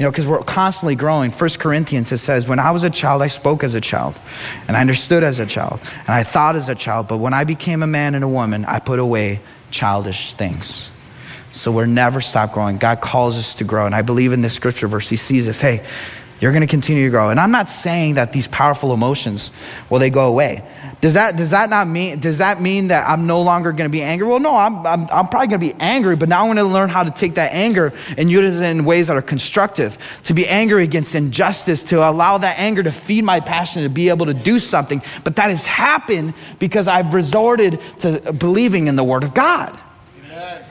You 0.00 0.04
know, 0.04 0.10
because 0.10 0.26
we're 0.26 0.42
constantly 0.42 0.96
growing. 0.96 1.30
First 1.30 1.60
Corinthians, 1.60 2.10
it 2.10 2.18
says, 2.18 2.48
When 2.48 2.58
I 2.58 2.72
was 2.72 2.82
a 2.82 2.90
child, 2.90 3.22
I 3.22 3.28
spoke 3.28 3.62
as 3.62 3.74
a 3.74 3.80
child, 3.80 4.18
and 4.66 4.76
I 4.76 4.80
understood 4.80 5.22
as 5.22 5.38
a 5.38 5.46
child, 5.46 5.80
and 6.00 6.08
I 6.08 6.24
thought 6.24 6.56
as 6.56 6.68
a 6.68 6.74
child. 6.74 7.06
But 7.06 7.16
when 7.16 7.32
I 7.32 7.44
became 7.44 7.84
a 7.84 7.86
man 7.86 8.16
and 8.16 8.22
a 8.22 8.28
woman, 8.28 8.66
I 8.66 8.78
put 8.78 8.98
away 8.98 9.40
childish 9.76 10.32
things. 10.34 10.90
So 11.52 11.70
we're 11.70 11.86
never 11.86 12.20
stop 12.20 12.52
growing. 12.52 12.78
God 12.78 13.00
calls 13.00 13.36
us 13.36 13.54
to 13.56 13.64
grow. 13.64 13.86
And 13.86 13.94
I 13.94 14.02
believe 14.02 14.32
in 14.32 14.40
this 14.40 14.54
scripture 14.54 14.88
verse, 14.88 15.08
He 15.08 15.16
sees 15.16 15.48
us, 15.48 15.60
hey, 15.60 15.84
you're 16.40 16.52
going 16.52 16.62
to 16.62 16.66
continue 16.66 17.04
to 17.04 17.10
grow. 17.10 17.30
And 17.30 17.38
I'm 17.38 17.50
not 17.50 17.70
saying 17.70 18.14
that 18.14 18.32
these 18.32 18.48
powerful 18.48 18.92
emotions, 18.92 19.50
well, 19.88 20.00
they 20.00 20.10
go 20.10 20.28
away. 20.28 20.62
Does 21.02 21.12
that, 21.12 21.36
does 21.36 21.50
that 21.50 21.68
not 21.68 21.86
mean, 21.86 22.20
does 22.20 22.38
that 22.38 22.60
mean 22.60 22.88
that 22.88 23.06
I'm 23.06 23.26
no 23.26 23.42
longer 23.42 23.70
going 23.70 23.84
to 23.84 23.92
be 23.92 24.02
angry? 24.02 24.26
Well, 24.26 24.40
no, 24.40 24.56
I'm, 24.56 24.78
I'm, 24.86 25.02
I'm 25.10 25.28
probably 25.28 25.48
going 25.48 25.60
to 25.60 25.74
be 25.74 25.74
angry, 25.78 26.16
but 26.16 26.30
now 26.30 26.40
I'm 26.40 26.46
going 26.46 26.56
to 26.56 26.64
learn 26.64 26.88
how 26.88 27.04
to 27.04 27.10
take 27.10 27.34
that 27.34 27.52
anger 27.52 27.92
and 28.16 28.30
use 28.30 28.60
it 28.60 28.64
in 28.64 28.84
ways 28.86 29.08
that 29.08 29.16
are 29.16 29.22
constructive. 29.22 29.98
To 30.24 30.34
be 30.34 30.48
angry 30.48 30.84
against 30.84 31.14
injustice, 31.14 31.84
to 31.84 32.08
allow 32.08 32.38
that 32.38 32.58
anger 32.58 32.82
to 32.82 32.92
feed 32.92 33.24
my 33.24 33.40
passion, 33.40 33.82
to 33.82 33.90
be 33.90 34.08
able 34.08 34.26
to 34.26 34.34
do 34.34 34.58
something. 34.58 35.02
But 35.22 35.36
that 35.36 35.50
has 35.50 35.66
happened 35.66 36.32
because 36.58 36.88
I've 36.88 37.12
resorted 37.12 37.78
to 37.98 38.32
believing 38.32 38.86
in 38.86 38.96
the 38.96 39.04
Word 39.04 39.22
of 39.22 39.34
God. 39.34 39.78
Amen. 40.24 40.64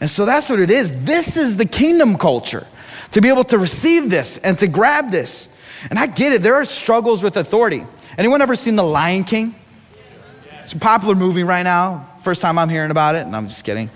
And 0.00 0.10
so 0.10 0.26
that's 0.26 0.50
what 0.50 0.58
it 0.58 0.70
is. 0.70 1.04
This 1.04 1.36
is 1.36 1.56
the 1.56 1.66
kingdom 1.66 2.18
culture 2.18 2.66
to 3.12 3.20
be 3.20 3.28
able 3.28 3.44
to 3.44 3.58
receive 3.58 4.10
this 4.10 4.38
and 4.38 4.58
to 4.58 4.66
grab 4.66 5.12
this. 5.12 5.48
And 5.88 6.00
I 6.00 6.08
get 6.08 6.32
it, 6.32 6.42
there 6.42 6.56
are 6.56 6.64
struggles 6.64 7.22
with 7.22 7.36
authority. 7.36 7.86
Anyone 8.18 8.42
ever 8.42 8.56
seen 8.56 8.74
The 8.74 8.82
Lion 8.82 9.22
King? 9.22 9.54
It's 10.68 10.74
a 10.74 10.78
popular 10.78 11.14
movie 11.14 11.44
right 11.44 11.62
now. 11.62 12.06
First 12.20 12.42
time 12.42 12.58
I'm 12.58 12.68
hearing 12.68 12.90
about 12.90 13.14
it, 13.14 13.24
and 13.24 13.34
I'm 13.34 13.48
just 13.48 13.64
kidding. 13.64 13.88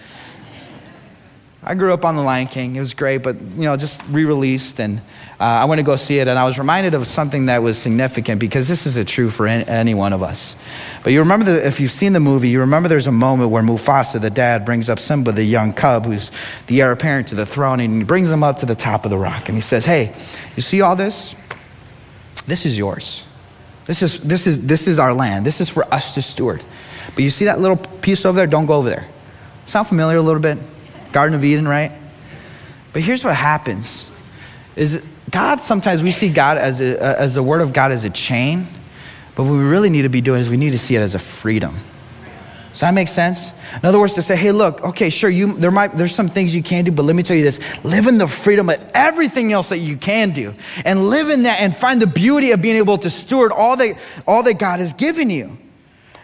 I 1.63 1.75
grew 1.75 1.93
up 1.93 2.07
on 2.07 2.17
The 2.17 2.23
Lion 2.23 2.47
King. 2.47 2.77
It 2.77 2.79
was 2.79 2.95
great, 2.95 3.19
but 3.19 3.39
you 3.39 3.65
know, 3.65 3.77
just 3.77 4.03
re-released, 4.09 4.81
and 4.81 5.01
uh, 5.39 5.43
I 5.45 5.67
went 5.67 5.81
to 5.81 5.83
go 5.83 5.97
see 5.97 6.19
it, 6.19 6.29
and 6.29 6.39
I 6.39 6.47
was 6.47 6.59
reminded 6.59 6.95
of 6.95 7.07
something 7.07 7.45
that 7.45 7.63
was 7.63 7.77
significant 7.77 8.41
because 8.41 8.69
this 8.69 8.87
is 8.87 8.97
a 8.97 9.05
true 9.05 9.29
for 9.29 9.47
any, 9.47 9.69
any 9.69 9.93
one 9.93 10.15
of 10.15 10.23
us. 10.23 10.57
But 11.05 11.13
you 11.13 11.19
remember, 11.19 11.45
the, 11.45 11.67
if 11.67 11.79
you've 11.79 11.93
seen 11.93 12.15
the 12.15 12.21
movie, 12.21 12.49
you 12.49 12.61
remember 12.61 12.89
there's 12.89 13.07
a 13.07 13.13
moment 13.13 13.51
where 13.51 13.63
Mufasa, 13.63 14.19
the 14.19 14.31
dad, 14.31 14.65
brings 14.65 14.89
up 14.89 14.99
Simba, 14.99 15.31
the 15.31 15.45
young 15.45 15.75
cub, 15.75 16.07
who's 16.07 16.31
the 16.69 16.81
heir 16.81 16.93
apparent 16.93 17.29
to 17.29 17.35
the 17.35 17.45
throne, 17.45 17.81
and 17.81 17.99
he 17.99 18.05
brings 18.05 18.31
him 18.31 18.43
up 18.43 18.57
to 18.61 18.65
the 18.65 18.75
top 18.75 19.05
of 19.05 19.11
the 19.11 19.19
rock, 19.19 19.51
and 19.51 19.59
he 19.59 19.61
says, 19.61 19.85
"Hey, 19.85 20.15
you 20.57 20.63
see 20.63 20.81
all 20.81 20.97
this? 20.97 21.35
This 22.47 22.65
is 22.65 22.79
yours. 22.79 23.25
This 23.87 24.03
is 24.03 24.21
this 24.21 24.47
is 24.47 24.61
this 24.61 24.87
is 24.87 24.99
our 24.99 25.13
land. 25.13 25.45
This 25.45 25.61
is 25.61 25.69
for 25.69 25.93
us 25.93 26.15
to 26.15 26.23
steward. 26.23 26.63
But 27.15 27.25
you 27.25 27.31
see 27.31 27.47
that 27.47 27.61
little 27.61 27.77
piece 27.77 28.25
over 28.25 28.37
there? 28.37 28.47
Don't 28.47 28.67
go 28.67 28.75
over 28.75 28.89
there. 28.89 29.09
Sound 29.67 29.89
familiar 29.89 30.19
a 30.19 30.23
little 30.23 30.43
bit?" 30.43 30.59
Garden 31.13 31.35
of 31.35 31.45
Eden, 31.45 31.69
right? 31.69 31.93
But 32.93 33.03
here's 33.03 33.23
what 33.23 33.37
happens 33.37 34.09
is 34.77 35.03
God, 35.31 35.61
sometimes 35.61 36.03
we 36.03 36.11
see 36.11 36.29
God 36.29 36.59
as, 36.59 36.81
a, 36.81 37.21
as 37.21 37.35
the 37.35 37.43
word 37.43 37.61
of 37.61 37.73
God 37.73 37.93
as 37.93 38.05
a 38.05 38.11
chain, 38.11 38.67
but 39.35 39.45
what 39.45 39.53
we 39.53 39.59
really 39.59 39.91
need 39.91 40.03
to 40.03 40.09
be 40.09 40.21
doing 40.21 40.41
is 40.41 40.49
we 40.49 40.57
need 40.57 40.71
to 40.71 40.79
see 40.79 40.97
it 40.97 41.01
as 41.01 41.15
a 41.15 41.19
freedom. 41.19 41.77
Does 42.73 42.81
that 42.81 42.95
make 42.95 43.09
sense? 43.09 43.53
In 43.75 43.85
other 43.85 44.01
words, 44.01 44.15
to 44.15 44.23
say, 44.23 44.35
hey, 44.35 44.51
look, 44.51 44.83
okay, 44.83 45.11
sure, 45.11 45.29
you, 45.29 45.53
there 45.53 45.71
might, 45.71 45.93
there's 45.93 46.15
some 46.15 46.29
things 46.29 46.55
you 46.55 46.63
can 46.63 46.85
do, 46.85 46.91
but 46.91 47.05
let 47.05 47.15
me 47.15 47.23
tell 47.23 47.37
you 47.37 47.43
this 47.43 47.61
live 47.85 48.07
in 48.07 48.17
the 48.17 48.27
freedom 48.27 48.71
of 48.71 48.91
everything 48.95 49.53
else 49.53 49.69
that 49.69 49.79
you 49.79 49.97
can 49.97 50.31
do, 50.31 50.55
and 50.85 51.11
live 51.11 51.29
in 51.29 51.43
that 51.43 51.61
and 51.61 51.77
find 51.77 52.01
the 52.01 52.07
beauty 52.07 52.53
of 52.53 52.63
being 52.63 52.77
able 52.77 52.97
to 52.97 53.11
steward 53.11 53.53
all 53.53 53.77
that, 53.77 53.99
all 54.27 54.43
that 54.43 54.59
God 54.59 54.81
has 54.81 54.95
given 54.95 55.29
you. 55.29 55.59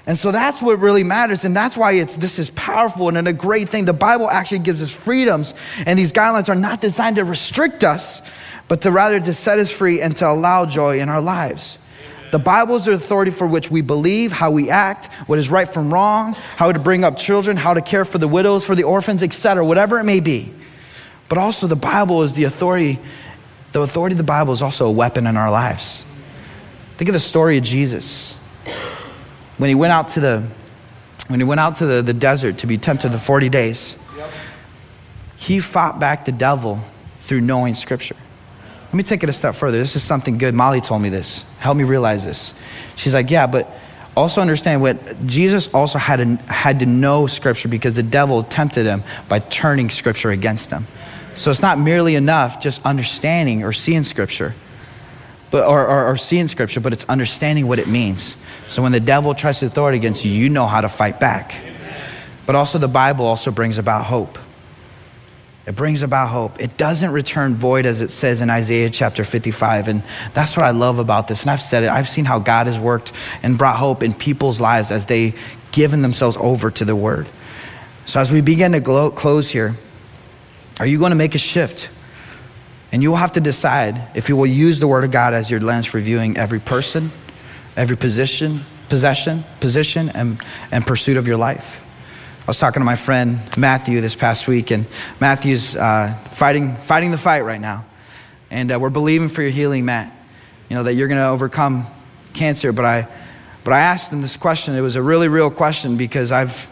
And 0.07 0.19
so 0.19 0.33
that's 0.33 0.63
what 0.63 0.79
really 0.79 1.05
matters. 1.05 1.45
And 1.45 1.55
that's 1.55 1.77
why 1.77 1.93
it's, 1.93 2.17
this 2.17 2.39
is 2.39 2.49
powerful 2.49 3.15
and 3.15 3.29
a 3.29 3.33
great 3.35 3.69
thing. 3.69 3.85
The 3.85 3.93
Bible 3.93 4.31
actually 4.31 4.61
gives 4.61 4.83
us 4.83 4.91
freedoms. 4.91 5.53
And 5.85 5.99
these 5.99 6.15
guidelines 6.15 6.49
are 6.49 6.55
not 6.55 6.81
designed 6.81 7.17
to 7.17 7.25
restrict 7.25 7.85
us, 7.85 8.23
but 8.69 8.81
to 8.83 8.91
rather 8.91 9.21
to 9.21 9.35
set 9.35 9.59
us 9.59 9.71
free 9.71 10.01
and 10.01 10.17
to 10.17 10.27
allow 10.27 10.65
joy 10.65 10.99
in 10.99 11.11
our 11.11 11.21
lives. 11.21 11.77
The 12.31 12.38
Bible 12.38 12.77
is 12.77 12.85
the 12.85 12.93
authority 12.93 13.31
for 13.31 13.47
which 13.47 13.71
we 13.71 13.81
believe, 13.81 14.33
how 14.33 14.51
we 14.51 14.71
act, 14.71 15.12
what 15.27 15.38
is 15.38 15.51
right 15.51 15.69
from 15.69 15.93
wrong, 15.93 16.35
how 16.57 16.71
to 16.71 16.79
bring 16.79 17.05
up 17.05 17.17
children, 17.17 17.57
how 17.57 17.75
to 17.75 17.81
care 17.81 18.05
for 18.05 18.19
the 18.19 18.29
widows, 18.29 18.64
for 18.64 18.75
the 18.75 18.85
orphans, 18.85 19.23
etc., 19.23 19.64
whatever 19.64 19.99
it 19.99 20.05
may 20.05 20.21
be. 20.21 20.53
But 21.29 21.38
also 21.38 21.67
the 21.67 21.77
Bible 21.77 22.23
is 22.23 22.35
the 22.35 22.45
authority. 22.45 22.99
The 23.73 23.81
authority 23.81 24.14
of 24.14 24.19
the 24.19 24.25
Bible 24.25 24.53
is 24.53 24.62
also 24.62 24.87
a 24.88 24.93
weapon 24.93 25.27
in 25.27 25.37
our 25.37 25.51
lives. 25.51 26.05
Think 26.97 27.09
of 27.11 27.14
the 27.14 27.21
story 27.21 27.59
of 27.59 27.64
Jesus 27.64 28.35
when 29.59 29.69
he 29.69 29.75
went 29.75 29.93
out 29.93 30.09
to 30.11 30.21
the 30.21 30.45
when 31.27 31.41
he 31.41 31.45
went 31.45 31.61
out 31.61 31.75
to 31.77 31.87
the, 31.87 32.01
the 32.01 32.14
desert 32.14 32.59
to 32.59 32.67
be 32.67 32.79
tempted 32.79 33.12
for 33.12 33.19
40 33.19 33.49
days 33.51 33.97
he 35.37 35.61
fought 35.61 36.01
back 36.01 36.25
the 36.25 36.33
devil 36.33 36.83
through 37.19 37.41
knowing 37.41 37.75
scripture 37.75 38.17
let 38.88 38.94
me 38.94 39.03
take 39.03 39.22
it 39.22 39.29
a 39.29 39.33
step 39.33 39.55
further 39.55 39.79
this 39.79 39.96
is 39.96 40.03
something 40.03 40.38
good 40.38 40.55
molly 40.55 40.81
told 40.81 41.01
me 41.01 41.09
this 41.09 41.44
help 41.59 41.77
me 41.77 41.85
realize 41.85 42.24
this 42.24 42.55
she's 42.96 43.14
like 43.14 43.31
yeah 43.31 43.46
but 43.46 43.70
also 44.16 44.40
understand 44.40 44.83
what 44.83 45.27
jesus 45.27 45.68
also 45.74 45.98
had 45.98 46.16
to, 46.16 46.53
had 46.53 46.81
to 46.81 46.87
know 46.87 47.27
scripture 47.27 47.68
because 47.68 47.94
the 47.94 48.03
devil 48.03 48.42
tempted 48.42 48.87
him 48.87 49.03
by 49.29 49.38
turning 49.38 49.90
scripture 49.90 50.31
against 50.31 50.70
him 50.70 50.87
so 51.35 51.51
it's 51.51 51.62
not 51.62 51.79
merely 51.79 52.14
enough 52.14 52.61
just 52.61 52.85
understanding 52.85 53.62
or 53.62 53.72
seeing 53.72 54.05
scripture 54.05 54.55
but, 55.51 55.66
or, 55.66 55.87
or, 55.87 56.07
or 56.09 56.16
seeing 56.16 56.48
scripture, 56.48 56.81
but 56.81 56.92
it's 56.92 57.05
understanding 57.07 57.66
what 57.66 57.79
it 57.79 57.88
means. 57.88 58.37
So 58.66 58.83
when 58.83 58.92
the 58.92 59.01
devil 59.01 59.35
tries 59.35 59.61
to 59.61 59.70
throw 59.70 59.88
it 59.88 59.94
against 59.94 60.24
you, 60.24 60.31
you 60.31 60.48
know 60.48 60.66
how 60.66 60.81
to 60.81 60.88
fight 60.88 61.20
back. 61.20 61.55
But 62.46 62.55
also, 62.55 62.79
the 62.79 62.88
Bible 62.88 63.27
also 63.27 63.51
brings 63.51 63.79
about 63.79 64.05
hope. 64.05 64.38
It 65.68 65.76
brings 65.76 66.02
about 66.02 66.28
hope. 66.28 66.62
It 66.62 66.78
doesn't 66.78 67.11
return 67.12 67.54
void, 67.54 67.85
as 67.85 68.00
it 68.00 68.11
says 68.11 68.40
in 68.40 68.48
Isaiah 68.48 68.88
chapter 68.88 69.22
55. 69.22 69.88
And 69.88 70.02
that's 70.33 70.57
what 70.57 70.64
I 70.64 70.70
love 70.70 70.98
about 70.98 71.28
this. 71.28 71.42
And 71.42 71.50
I've 71.50 71.61
said 71.61 71.83
it, 71.83 71.90
I've 71.90 72.09
seen 72.09 72.24
how 72.24 72.38
God 72.38 72.68
has 72.68 72.78
worked 72.78 73.12
and 73.42 73.59
brought 73.59 73.76
hope 73.76 74.02
in 74.02 74.14
people's 74.14 74.62
lives 74.62 74.90
as 74.90 75.04
they 75.04 75.35
given 75.70 76.00
themselves 76.00 76.38
over 76.40 76.70
to 76.70 76.87
the 76.87 76.96
word. 76.96 77.28
So, 78.07 78.18
as 78.18 78.33
we 78.33 78.40
begin 78.40 78.72
to 78.72 78.81
glow, 78.81 79.11
close 79.11 79.50
here, 79.50 79.76
are 80.81 80.87
you 80.87 80.98
going 80.98 81.11
to 81.11 81.16
make 81.16 81.35
a 81.35 81.38
shift? 81.38 81.90
And 82.90 83.02
you 83.02 83.11
will 83.11 83.18
have 83.18 83.33
to 83.33 83.40
decide 83.42 84.00
if 84.14 84.31
you 84.31 84.38
will 84.38 84.46
use 84.46 84.81
the 84.81 84.88
Word 84.88 85.04
of 85.04 85.11
God 85.11 85.35
as 85.35 85.50
your 85.50 85.61
lens 85.61 85.85
for 85.85 86.00
viewing 86.00 86.38
every 86.38 86.61
person, 86.61 87.12
every 87.76 87.98
position, 87.98 88.61
possession, 88.88 89.44
position, 89.61 90.09
and, 90.14 90.40
and 90.72 90.87
pursuit 90.87 91.18
of 91.18 91.28
your 91.28 91.37
life. 91.37 91.85
I 92.49 92.51
was 92.51 92.59
talking 92.59 92.81
to 92.81 92.87
my 92.87 92.97
friend 92.97 93.39
Matthew 93.59 94.01
this 94.01 94.17
past 94.17 94.49
week, 94.49 94.71
and 94.71 94.87
Matthew's 95.21 95.77
uh, 95.77 96.15
fighting, 96.31 96.77
fighting 96.77 97.11
the 97.11 97.19
fight 97.19 97.43
right 97.43 97.61
now. 97.61 97.85
And 98.51 98.73
uh, 98.73 98.79
we're 98.81 98.89
believing 98.89 99.29
for 99.29 99.43
your 99.43 99.51
healing, 99.51 99.85
Matt. 99.85 100.11
You 100.71 100.77
know, 100.77 100.85
that 100.85 100.95
you're 100.95 101.09
going 101.09 101.21
to 101.21 101.29
overcome 101.29 101.87
cancer. 102.33 102.73
But 102.73 102.87
I, 102.87 103.09
but 103.65 103.75
I 103.75 103.81
asked 103.81 104.11
him 104.11 104.23
this 104.23 104.39
question. 104.39 104.75
It 104.75 104.81
was 104.81 104.97
a 104.97 105.03
really 105.03 105.29
real 105.29 105.51
question 105.51 105.99
because 105.99 106.33
I've, 106.33 106.71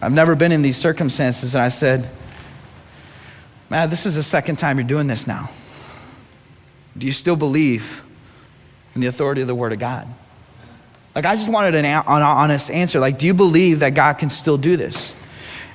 I've 0.00 0.12
never 0.12 0.36
been 0.36 0.52
in 0.52 0.62
these 0.62 0.76
circumstances. 0.76 1.56
And 1.56 1.64
I 1.64 1.70
said, 1.70 2.08
Man, 3.68 3.90
this 3.90 4.06
is 4.06 4.14
the 4.14 4.22
second 4.22 4.60
time 4.60 4.78
you're 4.78 4.86
doing 4.86 5.08
this 5.08 5.26
now. 5.26 5.50
Do 6.96 7.04
you 7.04 7.12
still 7.12 7.34
believe 7.34 8.04
in 8.94 9.00
the 9.00 9.08
authority 9.08 9.40
of 9.40 9.48
the 9.48 9.56
Word 9.56 9.72
of 9.72 9.80
God? 9.80 10.06
Like, 11.14 11.24
I 11.24 11.34
just 11.34 11.50
wanted 11.50 11.74
an, 11.74 11.84
an 11.84 12.04
honest 12.06 12.70
answer. 12.70 13.00
Like, 13.00 13.18
do 13.18 13.26
you 13.26 13.34
believe 13.34 13.80
that 13.80 13.94
God 13.94 14.14
can 14.14 14.30
still 14.30 14.58
do 14.58 14.76
this? 14.76 15.14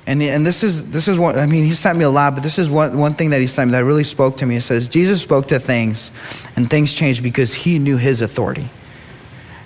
And, 0.07 0.21
and 0.21 0.45
this 0.45 0.63
is 0.63 0.91
this 0.91 1.07
is 1.07 1.17
what 1.17 1.35
I 1.35 1.47
mean. 1.47 1.63
He 1.63 1.73
sent 1.73 1.97
me 1.97 2.03
a 2.03 2.09
lot, 2.09 2.35
but 2.35 2.43
this 2.43 2.59
is 2.59 2.69
one, 2.69 2.97
one 2.97 3.13
thing 3.13 3.31
that 3.31 3.41
he 3.41 3.47
sent 3.47 3.69
me 3.69 3.71
that 3.71 3.83
really 3.83 4.03
spoke 4.03 4.37
to 4.37 4.45
me. 4.45 4.57
It 4.57 4.61
says 4.61 4.87
Jesus 4.87 5.21
spoke 5.21 5.47
to 5.47 5.59
things, 5.59 6.11
and 6.55 6.69
things 6.69 6.93
changed 6.93 7.23
because 7.23 7.53
he 7.53 7.79
knew 7.79 7.97
his 7.97 8.21
authority. 8.21 8.69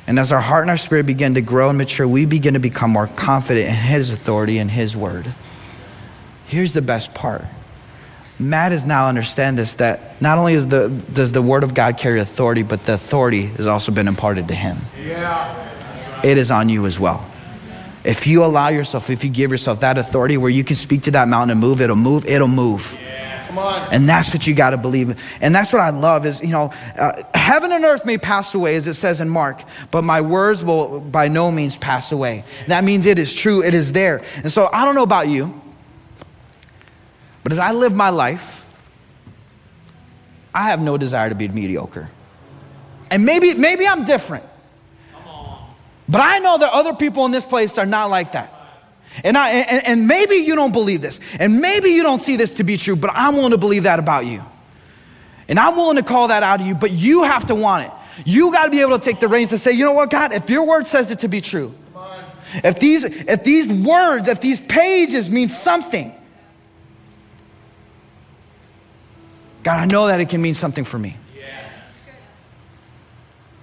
And 0.08 0.18
as 0.18 0.32
our 0.32 0.40
heart 0.40 0.64
and 0.64 0.72
our 0.72 0.78
spirit 0.78 1.06
begin 1.06 1.36
to 1.36 1.42
grow 1.42 1.70
and 1.70 1.78
mature, 1.78 2.08
we 2.08 2.26
begin 2.26 2.54
to 2.54 2.60
become 2.60 2.90
more 2.90 3.06
confident 3.06 3.68
in 3.68 3.76
his 3.76 4.12
authority 4.12 4.58
and 4.58 4.72
his 4.72 4.96
word. 4.96 5.34
here's 6.48 6.74
the 6.74 6.82
best 6.82 7.14
part. 7.14 7.46
Matt 8.40 8.72
is 8.72 8.86
now 8.86 9.08
understand 9.08 9.58
this 9.58 9.76
that 9.76 10.22
not 10.22 10.38
only 10.38 10.54
is 10.54 10.68
the, 10.68 10.88
does 11.12 11.34
the 11.34 11.42
word 11.42 11.64
of 11.64 11.74
God 11.74 11.98
carry 11.98 12.20
authority, 12.20 12.64
but 12.64 12.86
the 12.86 12.94
authority 12.94 13.48
has 13.48 13.68
also 13.68 13.92
been 13.92 14.08
imparted 14.08 14.48
to 14.48 14.56
him. 14.56 14.78
Yeah. 14.98 16.22
It 16.24 16.38
is 16.38 16.50
on 16.50 16.70
you 16.70 16.86
as 16.86 17.00
well. 17.00 17.26
If 18.06 18.28
you 18.28 18.46
allow 18.46 18.70
yourself, 18.70 19.10
if 19.10 19.26
you 19.26 19.30
give 19.30 19.52
yourself 19.52 19.82
that 19.82 19.98
authority 19.98 20.38
where 20.38 20.50
you 20.50 20.64
can 20.64 20.78
speak 20.78 21.04
to 21.04 21.12
that 21.12 21.28
mountain 21.28 21.52
and 21.52 21.60
move, 21.60 21.82
it'll 21.82 21.98
move, 21.98 22.26
it'll 22.26 22.48
move. 22.48 22.98
Come 23.48 23.58
on. 23.58 23.92
And 23.92 24.08
that's 24.08 24.34
what 24.34 24.48
you 24.48 24.54
got 24.54 24.70
to 24.70 24.78
believe. 24.78 25.20
And 25.42 25.54
that's 25.54 25.74
what 25.74 25.82
I 25.82 25.90
love 25.90 26.26
is, 26.26 26.40
you 26.42 26.50
know, 26.50 26.72
uh, 26.98 27.24
heaven 27.34 27.72
and 27.72 27.84
earth 27.84 28.06
may 28.06 28.18
pass 28.18 28.54
away, 28.54 28.76
as 28.76 28.88
it 28.88 28.94
says 28.94 29.20
in 29.20 29.28
Mark, 29.28 29.64
but 29.92 30.04
my 30.04 30.22
words 30.22 30.64
will 30.64 31.02
by 31.02 31.28
no 31.28 31.52
means 31.52 31.76
pass 31.76 32.12
away. 32.12 32.46
That 32.68 32.84
means 32.84 33.06
it 33.06 33.20
is 33.20 33.34
true, 33.34 33.64
it 33.64 33.74
is 33.74 33.92
there. 33.92 34.24
And 34.38 34.52
so 34.52 34.70
I 34.72 34.86
don't 34.86 34.96
know 34.96 35.04
about 35.04 35.28
you, 35.28 35.60
but 37.50 37.54
as 37.54 37.60
I 37.60 37.72
live 37.72 37.96
my 37.96 38.10
life, 38.10 38.64
I 40.54 40.70
have 40.70 40.80
no 40.80 41.00
desire 41.00 41.30
to 41.30 41.36
be 41.36 41.48
mediocre. 41.48 42.12
And 43.10 43.26
maybe, 43.26 43.56
maybe 43.56 43.88
I'm 43.88 44.06
different. 44.06 44.44
But 46.08 46.22
I 46.22 46.38
know 46.38 46.60
that 46.60 46.72
other 46.72 46.94
people 46.94 47.26
in 47.26 47.32
this 47.32 47.48
place 47.48 47.80
are 47.80 47.88
not 47.88 48.12
like 48.12 48.34
that. 48.34 48.54
And, 49.24 49.36
I, 49.36 49.50
and, 49.50 49.88
and 49.88 50.08
maybe 50.08 50.36
you 50.36 50.54
don't 50.54 50.72
believe 50.72 51.02
this, 51.02 51.20
and 51.40 51.60
maybe 51.60 51.90
you 51.90 52.04
don't 52.04 52.22
see 52.22 52.36
this 52.36 52.54
to 52.54 52.64
be 52.64 52.78
true, 52.78 52.96
but 52.96 53.10
I'm 53.16 53.36
willing 53.36 53.50
to 53.50 53.58
believe 53.58 53.82
that 53.82 53.98
about 53.98 54.28
you. 54.28 54.44
And 55.48 55.58
I'm 55.58 55.76
willing 55.76 55.98
to 55.98 56.04
call 56.04 56.28
that 56.28 56.44
out 56.44 56.62
of 56.62 56.68
you, 56.68 56.76
but 56.76 56.92
you 56.92 57.24
have 57.24 57.48
to 57.48 57.56
want 57.56 57.88
it. 57.88 57.92
You 58.28 58.52
got 58.52 58.66
to 58.66 58.70
be 58.70 58.82
able 58.82 59.00
to 59.00 59.04
take 59.04 59.20
the 59.20 59.28
reins 59.28 59.52
and 59.52 59.60
say, 59.60 59.72
you 59.72 59.86
know 59.86 59.94
what, 59.94 60.12
God, 60.12 60.34
if 60.34 60.52
your 60.52 60.68
word 60.68 60.86
says 60.86 61.10
it 61.10 61.22
to 61.22 61.28
be 61.28 61.42
true, 61.42 61.74
if 62.64 62.80
these, 62.80 63.06
if 63.06 63.44
these 63.44 63.74
words, 63.74 64.28
if 64.28 64.40
these 64.40 64.62
pages 64.62 65.32
mean 65.32 65.50
something, 65.50 66.14
God, 69.64 69.80
I 69.80 69.86
know 69.86 70.08
that 70.08 70.20
it 70.22 70.30
can 70.30 70.42
mean 70.42 70.54
something 70.54 70.86
for 70.86 70.98
me. 70.98 71.18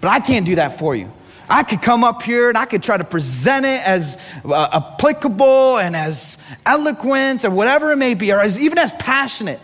But 0.00 0.08
I 0.10 0.20
can't 0.20 0.46
do 0.46 0.56
that 0.56 0.78
for 0.78 0.94
you. 0.94 1.10
I 1.48 1.62
could 1.62 1.80
come 1.80 2.04
up 2.04 2.22
here 2.22 2.48
and 2.48 2.58
I 2.58 2.64
could 2.64 2.82
try 2.82 2.96
to 2.96 3.04
present 3.04 3.66
it 3.66 3.80
as 3.86 4.18
uh, 4.44 4.68
applicable 4.72 5.78
and 5.78 5.94
as 5.94 6.38
eloquent 6.64 7.44
or 7.44 7.50
whatever 7.50 7.92
it 7.92 7.96
may 7.96 8.14
be, 8.14 8.32
or 8.32 8.40
as 8.40 8.60
even 8.60 8.78
as 8.78 8.92
passionate. 8.94 9.60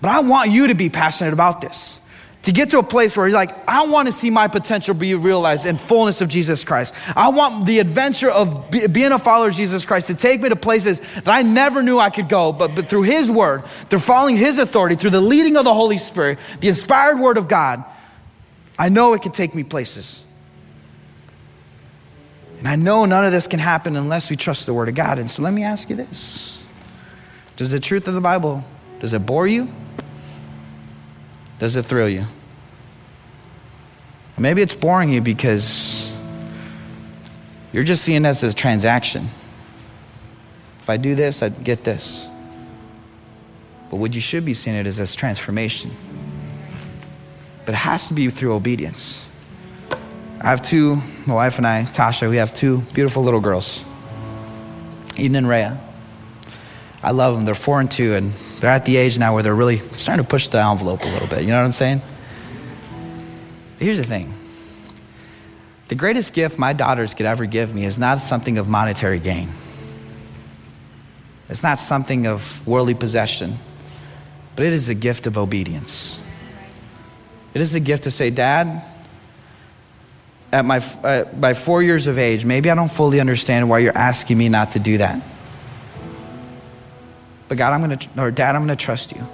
But 0.00 0.10
I 0.10 0.20
want 0.20 0.50
you 0.50 0.68
to 0.68 0.74
be 0.74 0.88
passionate 0.88 1.32
about 1.32 1.60
this. 1.60 2.00
To 2.46 2.52
get 2.52 2.70
to 2.70 2.78
a 2.78 2.82
place 2.84 3.16
where 3.16 3.26
you're 3.26 3.36
like, 3.36 3.50
I 3.68 3.86
want 3.86 4.06
to 4.06 4.12
see 4.12 4.30
my 4.30 4.46
potential 4.46 4.94
be 4.94 5.16
realized 5.16 5.66
in 5.66 5.76
fullness 5.76 6.20
of 6.20 6.28
Jesus 6.28 6.62
Christ. 6.62 6.94
I 7.16 7.30
want 7.30 7.66
the 7.66 7.80
adventure 7.80 8.30
of 8.30 8.70
be, 8.70 8.86
being 8.86 9.10
a 9.10 9.18
follower 9.18 9.48
of 9.48 9.54
Jesus 9.56 9.84
Christ 9.84 10.06
to 10.06 10.14
take 10.14 10.40
me 10.40 10.48
to 10.50 10.54
places 10.54 11.00
that 11.00 11.26
I 11.26 11.42
never 11.42 11.82
knew 11.82 11.98
I 11.98 12.08
could 12.08 12.28
go, 12.28 12.52
but, 12.52 12.76
but 12.76 12.88
through 12.88 13.02
His 13.02 13.28
Word, 13.28 13.66
through 13.88 13.98
following 13.98 14.36
His 14.36 14.58
authority, 14.58 14.94
through 14.94 15.10
the 15.10 15.20
leading 15.20 15.56
of 15.56 15.64
the 15.64 15.74
Holy 15.74 15.98
Spirit, 15.98 16.38
the 16.60 16.68
inspired 16.68 17.18
Word 17.18 17.36
of 17.36 17.48
God, 17.48 17.84
I 18.78 18.90
know 18.90 19.12
it 19.14 19.22
can 19.22 19.32
take 19.32 19.52
me 19.52 19.64
places. 19.64 20.22
And 22.60 22.68
I 22.68 22.76
know 22.76 23.06
none 23.06 23.24
of 23.24 23.32
this 23.32 23.48
can 23.48 23.58
happen 23.58 23.96
unless 23.96 24.30
we 24.30 24.36
trust 24.36 24.66
the 24.66 24.72
Word 24.72 24.88
of 24.88 24.94
God. 24.94 25.18
And 25.18 25.28
so 25.28 25.42
let 25.42 25.52
me 25.52 25.64
ask 25.64 25.90
you 25.90 25.96
this 25.96 26.62
Does 27.56 27.72
the 27.72 27.80
truth 27.80 28.06
of 28.06 28.14
the 28.14 28.20
Bible, 28.20 28.64
does 29.00 29.14
it 29.14 29.26
bore 29.26 29.48
you? 29.48 29.68
Does 31.58 31.74
it 31.74 31.86
thrill 31.86 32.08
you? 32.08 32.26
Maybe 34.38 34.60
it's 34.60 34.74
boring 34.74 35.10
you 35.10 35.20
because 35.20 36.12
you're 37.72 37.84
just 37.84 38.04
seeing 38.04 38.22
this 38.22 38.42
as 38.42 38.52
a 38.52 38.56
transaction. 38.56 39.28
If 40.80 40.90
I 40.90 40.98
do 40.98 41.14
this, 41.14 41.42
I'd 41.42 41.64
get 41.64 41.84
this. 41.84 42.28
But 43.90 43.96
what 43.96 44.14
you 44.14 44.20
should 44.20 44.44
be 44.44 44.54
seeing 44.54 44.76
it 44.76 44.86
as 44.86 44.98
this 44.98 45.14
transformation. 45.14 45.90
But 47.64 47.74
it 47.74 47.78
has 47.78 48.08
to 48.08 48.14
be 48.14 48.28
through 48.30 48.54
obedience. 48.54 49.26
I 50.40 50.50
have 50.50 50.62
two, 50.62 50.96
my 51.26 51.34
wife 51.34 51.58
and 51.58 51.66
I, 51.66 51.82
Tasha, 51.84 52.28
we 52.28 52.36
have 52.36 52.54
two 52.54 52.82
beautiful 52.92 53.22
little 53.22 53.40
girls, 53.40 53.84
Eden 55.16 55.36
and 55.36 55.48
Rhea. 55.48 55.80
I 57.02 57.12
love 57.12 57.34
them. 57.34 57.46
They're 57.46 57.54
four 57.54 57.80
and 57.80 57.90
two, 57.90 58.14
and 58.14 58.32
they're 58.60 58.70
at 58.70 58.84
the 58.84 58.96
age 58.96 59.18
now 59.18 59.34
where 59.34 59.42
they're 59.42 59.54
really 59.54 59.78
starting 59.94 60.24
to 60.24 60.28
push 60.28 60.48
the 60.48 60.58
envelope 60.58 61.02
a 61.02 61.08
little 61.08 61.28
bit. 61.28 61.42
You 61.42 61.48
know 61.48 61.58
what 61.58 61.64
I'm 61.64 61.72
saying? 61.72 62.02
Here's 63.78 63.98
the 63.98 64.04
thing 64.04 64.32
the 65.88 65.94
greatest 65.94 66.32
gift 66.32 66.58
my 66.58 66.72
daughters 66.72 67.14
could 67.14 67.26
ever 67.26 67.46
give 67.46 67.74
me 67.74 67.84
is 67.84 67.98
not 67.98 68.20
something 68.20 68.58
of 68.58 68.68
monetary 68.68 69.18
gain, 69.18 69.50
it's 71.48 71.62
not 71.62 71.78
something 71.78 72.26
of 72.26 72.66
worldly 72.66 72.94
possession, 72.94 73.58
but 74.54 74.66
it 74.66 74.72
is 74.72 74.88
a 74.88 74.94
gift 74.94 75.26
of 75.26 75.38
obedience. 75.38 76.18
It 77.54 77.62
is 77.62 77.74
a 77.74 77.80
gift 77.80 78.04
to 78.04 78.10
say, 78.10 78.28
Dad, 78.28 78.82
at 80.52 80.64
my, 80.64 80.78
uh, 81.02 81.24
by 81.24 81.54
four 81.54 81.82
years 81.82 82.06
of 82.06 82.18
age, 82.18 82.44
maybe 82.44 82.70
I 82.70 82.74
don't 82.74 82.90
fully 82.90 83.18
understand 83.18 83.70
why 83.70 83.78
you're 83.78 83.96
asking 83.96 84.36
me 84.36 84.50
not 84.50 84.72
to 84.72 84.78
do 84.78 84.98
that. 84.98 85.22
But 87.48 87.56
God, 87.56 87.72
I'm 87.72 87.82
going 87.82 87.98
to, 87.98 88.22
or 88.22 88.30
Dad, 88.30 88.54
I'm 88.56 88.66
going 88.66 88.76
to 88.76 88.84
trust 88.84 89.12
you. 89.12 89.26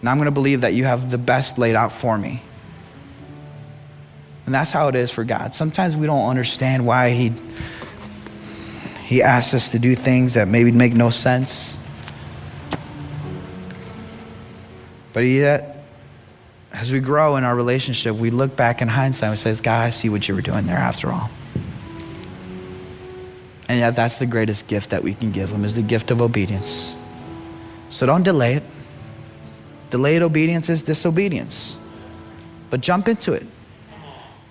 And 0.00 0.08
I'm 0.08 0.16
going 0.16 0.26
to 0.26 0.32
believe 0.32 0.60
that 0.60 0.74
you 0.74 0.84
have 0.84 1.10
the 1.10 1.18
best 1.18 1.58
laid 1.58 1.74
out 1.74 1.92
for 1.92 2.16
me. 2.16 2.42
And 4.46 4.54
that's 4.54 4.70
how 4.70 4.88
it 4.88 4.96
is 4.96 5.10
for 5.10 5.24
God. 5.24 5.54
Sometimes 5.54 5.96
we 5.96 6.06
don't 6.06 6.28
understand 6.28 6.86
why 6.86 7.10
He, 7.10 7.32
he 9.04 9.22
asks 9.22 9.54
us 9.54 9.70
to 9.70 9.78
do 9.78 9.94
things 9.94 10.34
that 10.34 10.48
maybe 10.48 10.72
make 10.72 10.94
no 10.94 11.10
sense. 11.10 11.76
But 15.12 15.22
He, 15.22 15.42
as 15.44 16.90
we 16.90 17.00
grow 17.00 17.36
in 17.36 17.44
our 17.44 17.54
relationship, 17.54 18.16
we 18.16 18.30
look 18.30 18.56
back 18.56 18.82
in 18.82 18.88
hindsight 18.88 19.30
and 19.30 19.38
say, 19.38 19.54
God, 19.62 19.82
I 19.82 19.90
see 19.90 20.08
what 20.08 20.26
you 20.26 20.34
were 20.34 20.40
doing 20.40 20.66
there 20.66 20.78
after 20.78 21.12
all. 21.12 21.30
And 23.68 23.78
yet 23.78 23.96
that's 23.96 24.18
the 24.18 24.26
greatest 24.26 24.66
gift 24.66 24.90
that 24.90 25.02
we 25.02 25.14
can 25.14 25.30
give 25.30 25.50
him 25.50 25.64
is 25.64 25.76
the 25.76 25.82
gift 25.82 26.10
of 26.10 26.20
obedience. 26.20 26.94
So 27.90 28.04
don't 28.04 28.22
delay 28.22 28.54
it. 28.54 28.62
Delayed 29.90 30.22
obedience 30.22 30.68
is 30.68 30.82
disobedience. 30.82 31.78
But 32.70 32.80
jump 32.80 33.08
into 33.08 33.32
it. 33.32 33.46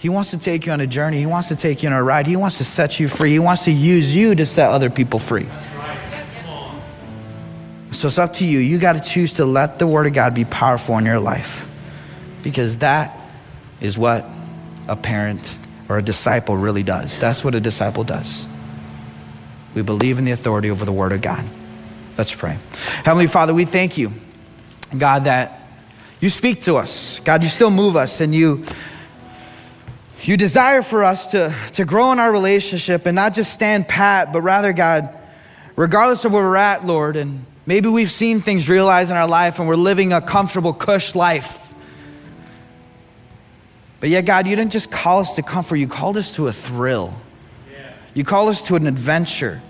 He 0.02 0.10
wants 0.10 0.32
to 0.32 0.40
take 0.40 0.66
you 0.66 0.72
on 0.72 0.82
a 0.82 0.88
journey. 0.88 1.20
He 1.20 1.28
wants 1.28 1.50
to 1.50 1.56
take 1.56 1.84
you 1.84 1.90
on 1.90 1.94
a 1.94 2.02
ride. 2.02 2.26
He 2.26 2.36
wants 2.36 2.58
to 2.58 2.64
set 2.64 3.00
you 3.00 3.08
free. 3.08 3.34
He 3.34 3.38
wants 3.38 3.66
to 3.66 3.72
use 3.72 4.16
you 4.16 4.34
to 4.34 4.48
set 4.48 4.72
other 4.72 4.90
people 4.90 5.20
free. 5.20 5.46
So 7.92 8.08
it's 8.08 8.18
up 8.18 8.34
to 8.34 8.46
you. 8.46 8.58
You 8.58 8.80
got 8.80 8.94
to 8.94 9.08
choose 9.08 9.34
to 9.34 9.46
let 9.46 9.78
the 9.78 9.86
Word 9.86 10.08
of 10.08 10.14
God 10.14 10.34
be 10.34 10.44
powerful 10.44 10.98
in 10.98 11.06
your 11.06 11.20
life 11.20 11.68
because 12.42 12.80
that 12.80 13.16
is 13.80 13.96
what 13.96 14.26
a 14.88 14.96
parent 14.96 15.56
or 15.88 16.00
a 16.00 16.02
disciple 16.02 16.58
really 16.58 16.82
does. 16.82 17.20
That's 17.20 17.44
what 17.44 17.54
a 17.54 17.60
disciple 17.60 18.04
does. 18.04 18.48
We 19.76 19.84
believe 19.84 20.18
in 20.18 20.26
the 20.26 20.32
authority 20.32 20.72
over 20.72 20.84
the 20.84 20.92
Word 20.92 21.12
of 21.12 21.22
God. 21.22 21.46
Let's 22.18 22.34
pray. 22.34 22.58
Heavenly 23.04 23.28
Father, 23.28 23.54
we 23.54 23.66
thank 23.66 24.00
you, 24.00 24.14
God, 24.98 25.26
that 25.26 25.62
you 26.20 26.30
speak 26.30 26.64
to 26.64 26.78
us. 26.78 27.20
God, 27.20 27.44
you 27.44 27.50
still 27.50 27.70
move 27.70 27.96
us 27.96 28.20
and 28.20 28.34
you. 28.34 28.66
You 30.24 30.38
desire 30.38 30.84
for 30.84 31.04
us 31.04 31.32
to, 31.32 31.56
to 31.74 31.86
grow 31.86 32.12
in 32.12 32.20
our 32.20 32.32
relationship 32.32 33.08
and 33.08 33.16
not 33.16 33.34
just 33.34 33.52
stand 33.52 33.88
pat, 33.88 34.32
but 34.32 34.42
rather, 34.42 34.72
God, 34.72 35.20
regardless 35.76 36.26
of 36.26 36.34
where 36.34 36.44
we're 36.44 36.56
at, 36.56 36.86
Lord, 36.86 37.16
and 37.16 37.44
maybe 37.66 37.90
we've 37.90 38.12
seen 38.12 38.40
things 38.40 38.70
realized 38.70 39.10
in 39.10 39.18
our 39.18 39.28
life 39.28 39.58
and 39.58 39.68
we're 39.68 39.76
living 39.76 40.14
a 40.14 40.22
comfortable, 40.22 40.74
cush 40.74 41.16
life. 41.16 41.74
But 44.00 44.10
yet, 44.10 44.26
God, 44.26 44.46
you 44.46 44.56
didn't 44.56 44.72
just 44.72 44.92
call 44.92 45.22
us 45.22 45.36
to 45.36 45.42
comfort, 45.42 45.78
you 45.78 45.88
called 45.88 46.18
us 46.18 46.36
to 46.36 46.48
a 46.48 46.54
thrill. 46.54 47.14
You 48.14 48.24
called 48.24 48.50
us 48.50 48.62
to 48.64 48.76
an 48.76 48.88
adventure. 48.88 49.62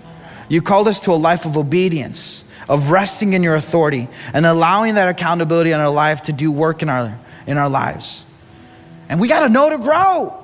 You 0.48 0.60
called 0.60 0.88
us 0.88 1.00
to 1.00 1.12
a 1.12 1.14
life 1.14 1.46
of 1.46 1.56
obedience, 1.56 2.44
of 2.68 2.90
resting 2.90 3.32
in 3.32 3.42
your 3.42 3.54
authority, 3.54 4.08
and 4.34 4.44
allowing 4.44 4.96
that 4.96 5.08
accountability 5.08 5.70
in 5.70 5.80
our 5.80 5.90
life 5.90 6.22
to 6.22 6.32
do 6.32 6.50
work 6.50 6.82
in 6.82 6.88
our, 6.88 7.18
in 7.46 7.56
our 7.56 7.70
lives. 7.70 8.24
And 9.08 9.20
we 9.20 9.28
got 9.28 9.46
to 9.46 9.48
know 9.48 9.70
to 9.70 9.78
grow. 9.78 10.41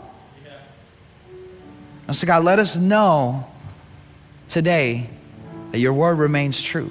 And 2.09 2.17
so, 2.17 2.27
God, 2.27 2.43
let 2.43 2.59
us 2.59 2.75
know 2.75 3.47
today 4.49 5.11
that 5.73 5.79
your 5.79 5.93
word 5.93 6.19
remains 6.19 6.61
true. 6.61 6.91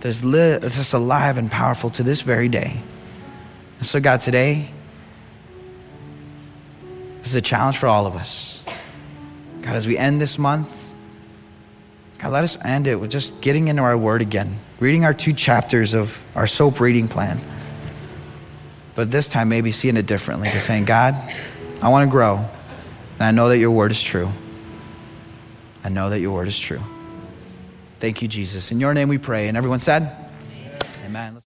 That's, 0.00 0.22
li- 0.22 0.58
that's 0.58 0.92
alive 0.92 1.38
and 1.38 1.50
powerful 1.50 1.88
to 1.90 2.02
this 2.02 2.20
very 2.20 2.48
day. 2.48 2.80
And 3.78 3.86
so, 3.86 3.98
God, 3.98 4.20
today, 4.20 4.70
this 7.18 7.28
is 7.28 7.34
a 7.34 7.40
challenge 7.40 7.78
for 7.78 7.86
all 7.86 8.06
of 8.06 8.14
us. 8.14 8.62
God, 9.62 9.74
as 9.74 9.86
we 9.86 9.96
end 9.96 10.20
this 10.20 10.38
month, 10.38 10.92
God, 12.18 12.32
let 12.32 12.44
us 12.44 12.58
end 12.62 12.86
it 12.88 13.00
with 13.00 13.10
just 13.10 13.40
getting 13.40 13.68
into 13.68 13.82
our 13.82 13.96
word 13.96 14.20
again, 14.20 14.58
reading 14.80 15.06
our 15.06 15.14
two 15.14 15.32
chapters 15.32 15.94
of 15.94 16.22
our 16.34 16.46
SOAP 16.46 16.78
reading 16.78 17.08
plan. 17.08 17.40
But 18.94 19.10
this 19.10 19.28
time, 19.28 19.48
maybe 19.48 19.72
seeing 19.72 19.96
it 19.96 20.04
differently, 20.04 20.50
just 20.50 20.66
saying, 20.66 20.84
God, 20.84 21.14
I 21.82 21.88
want 21.88 22.06
to 22.06 22.10
grow, 22.10 22.36
and 22.36 23.22
I 23.22 23.30
know 23.30 23.48
that 23.48 23.58
your 23.58 23.70
word 23.70 23.90
is 23.90 24.02
true. 24.02 24.30
I 25.82 25.88
know 25.88 26.10
that 26.10 26.20
your 26.20 26.32
word 26.32 26.48
is 26.48 26.58
true. 26.58 26.80
Thank 28.00 28.22
you, 28.22 28.28
Jesus. 28.28 28.70
In 28.70 28.80
your 28.80 28.94
name 28.94 29.08
we 29.08 29.18
pray. 29.18 29.48
And 29.48 29.56
everyone 29.56 29.80
said, 29.80 30.14
Amen. 30.52 30.78
Amen. 31.06 31.36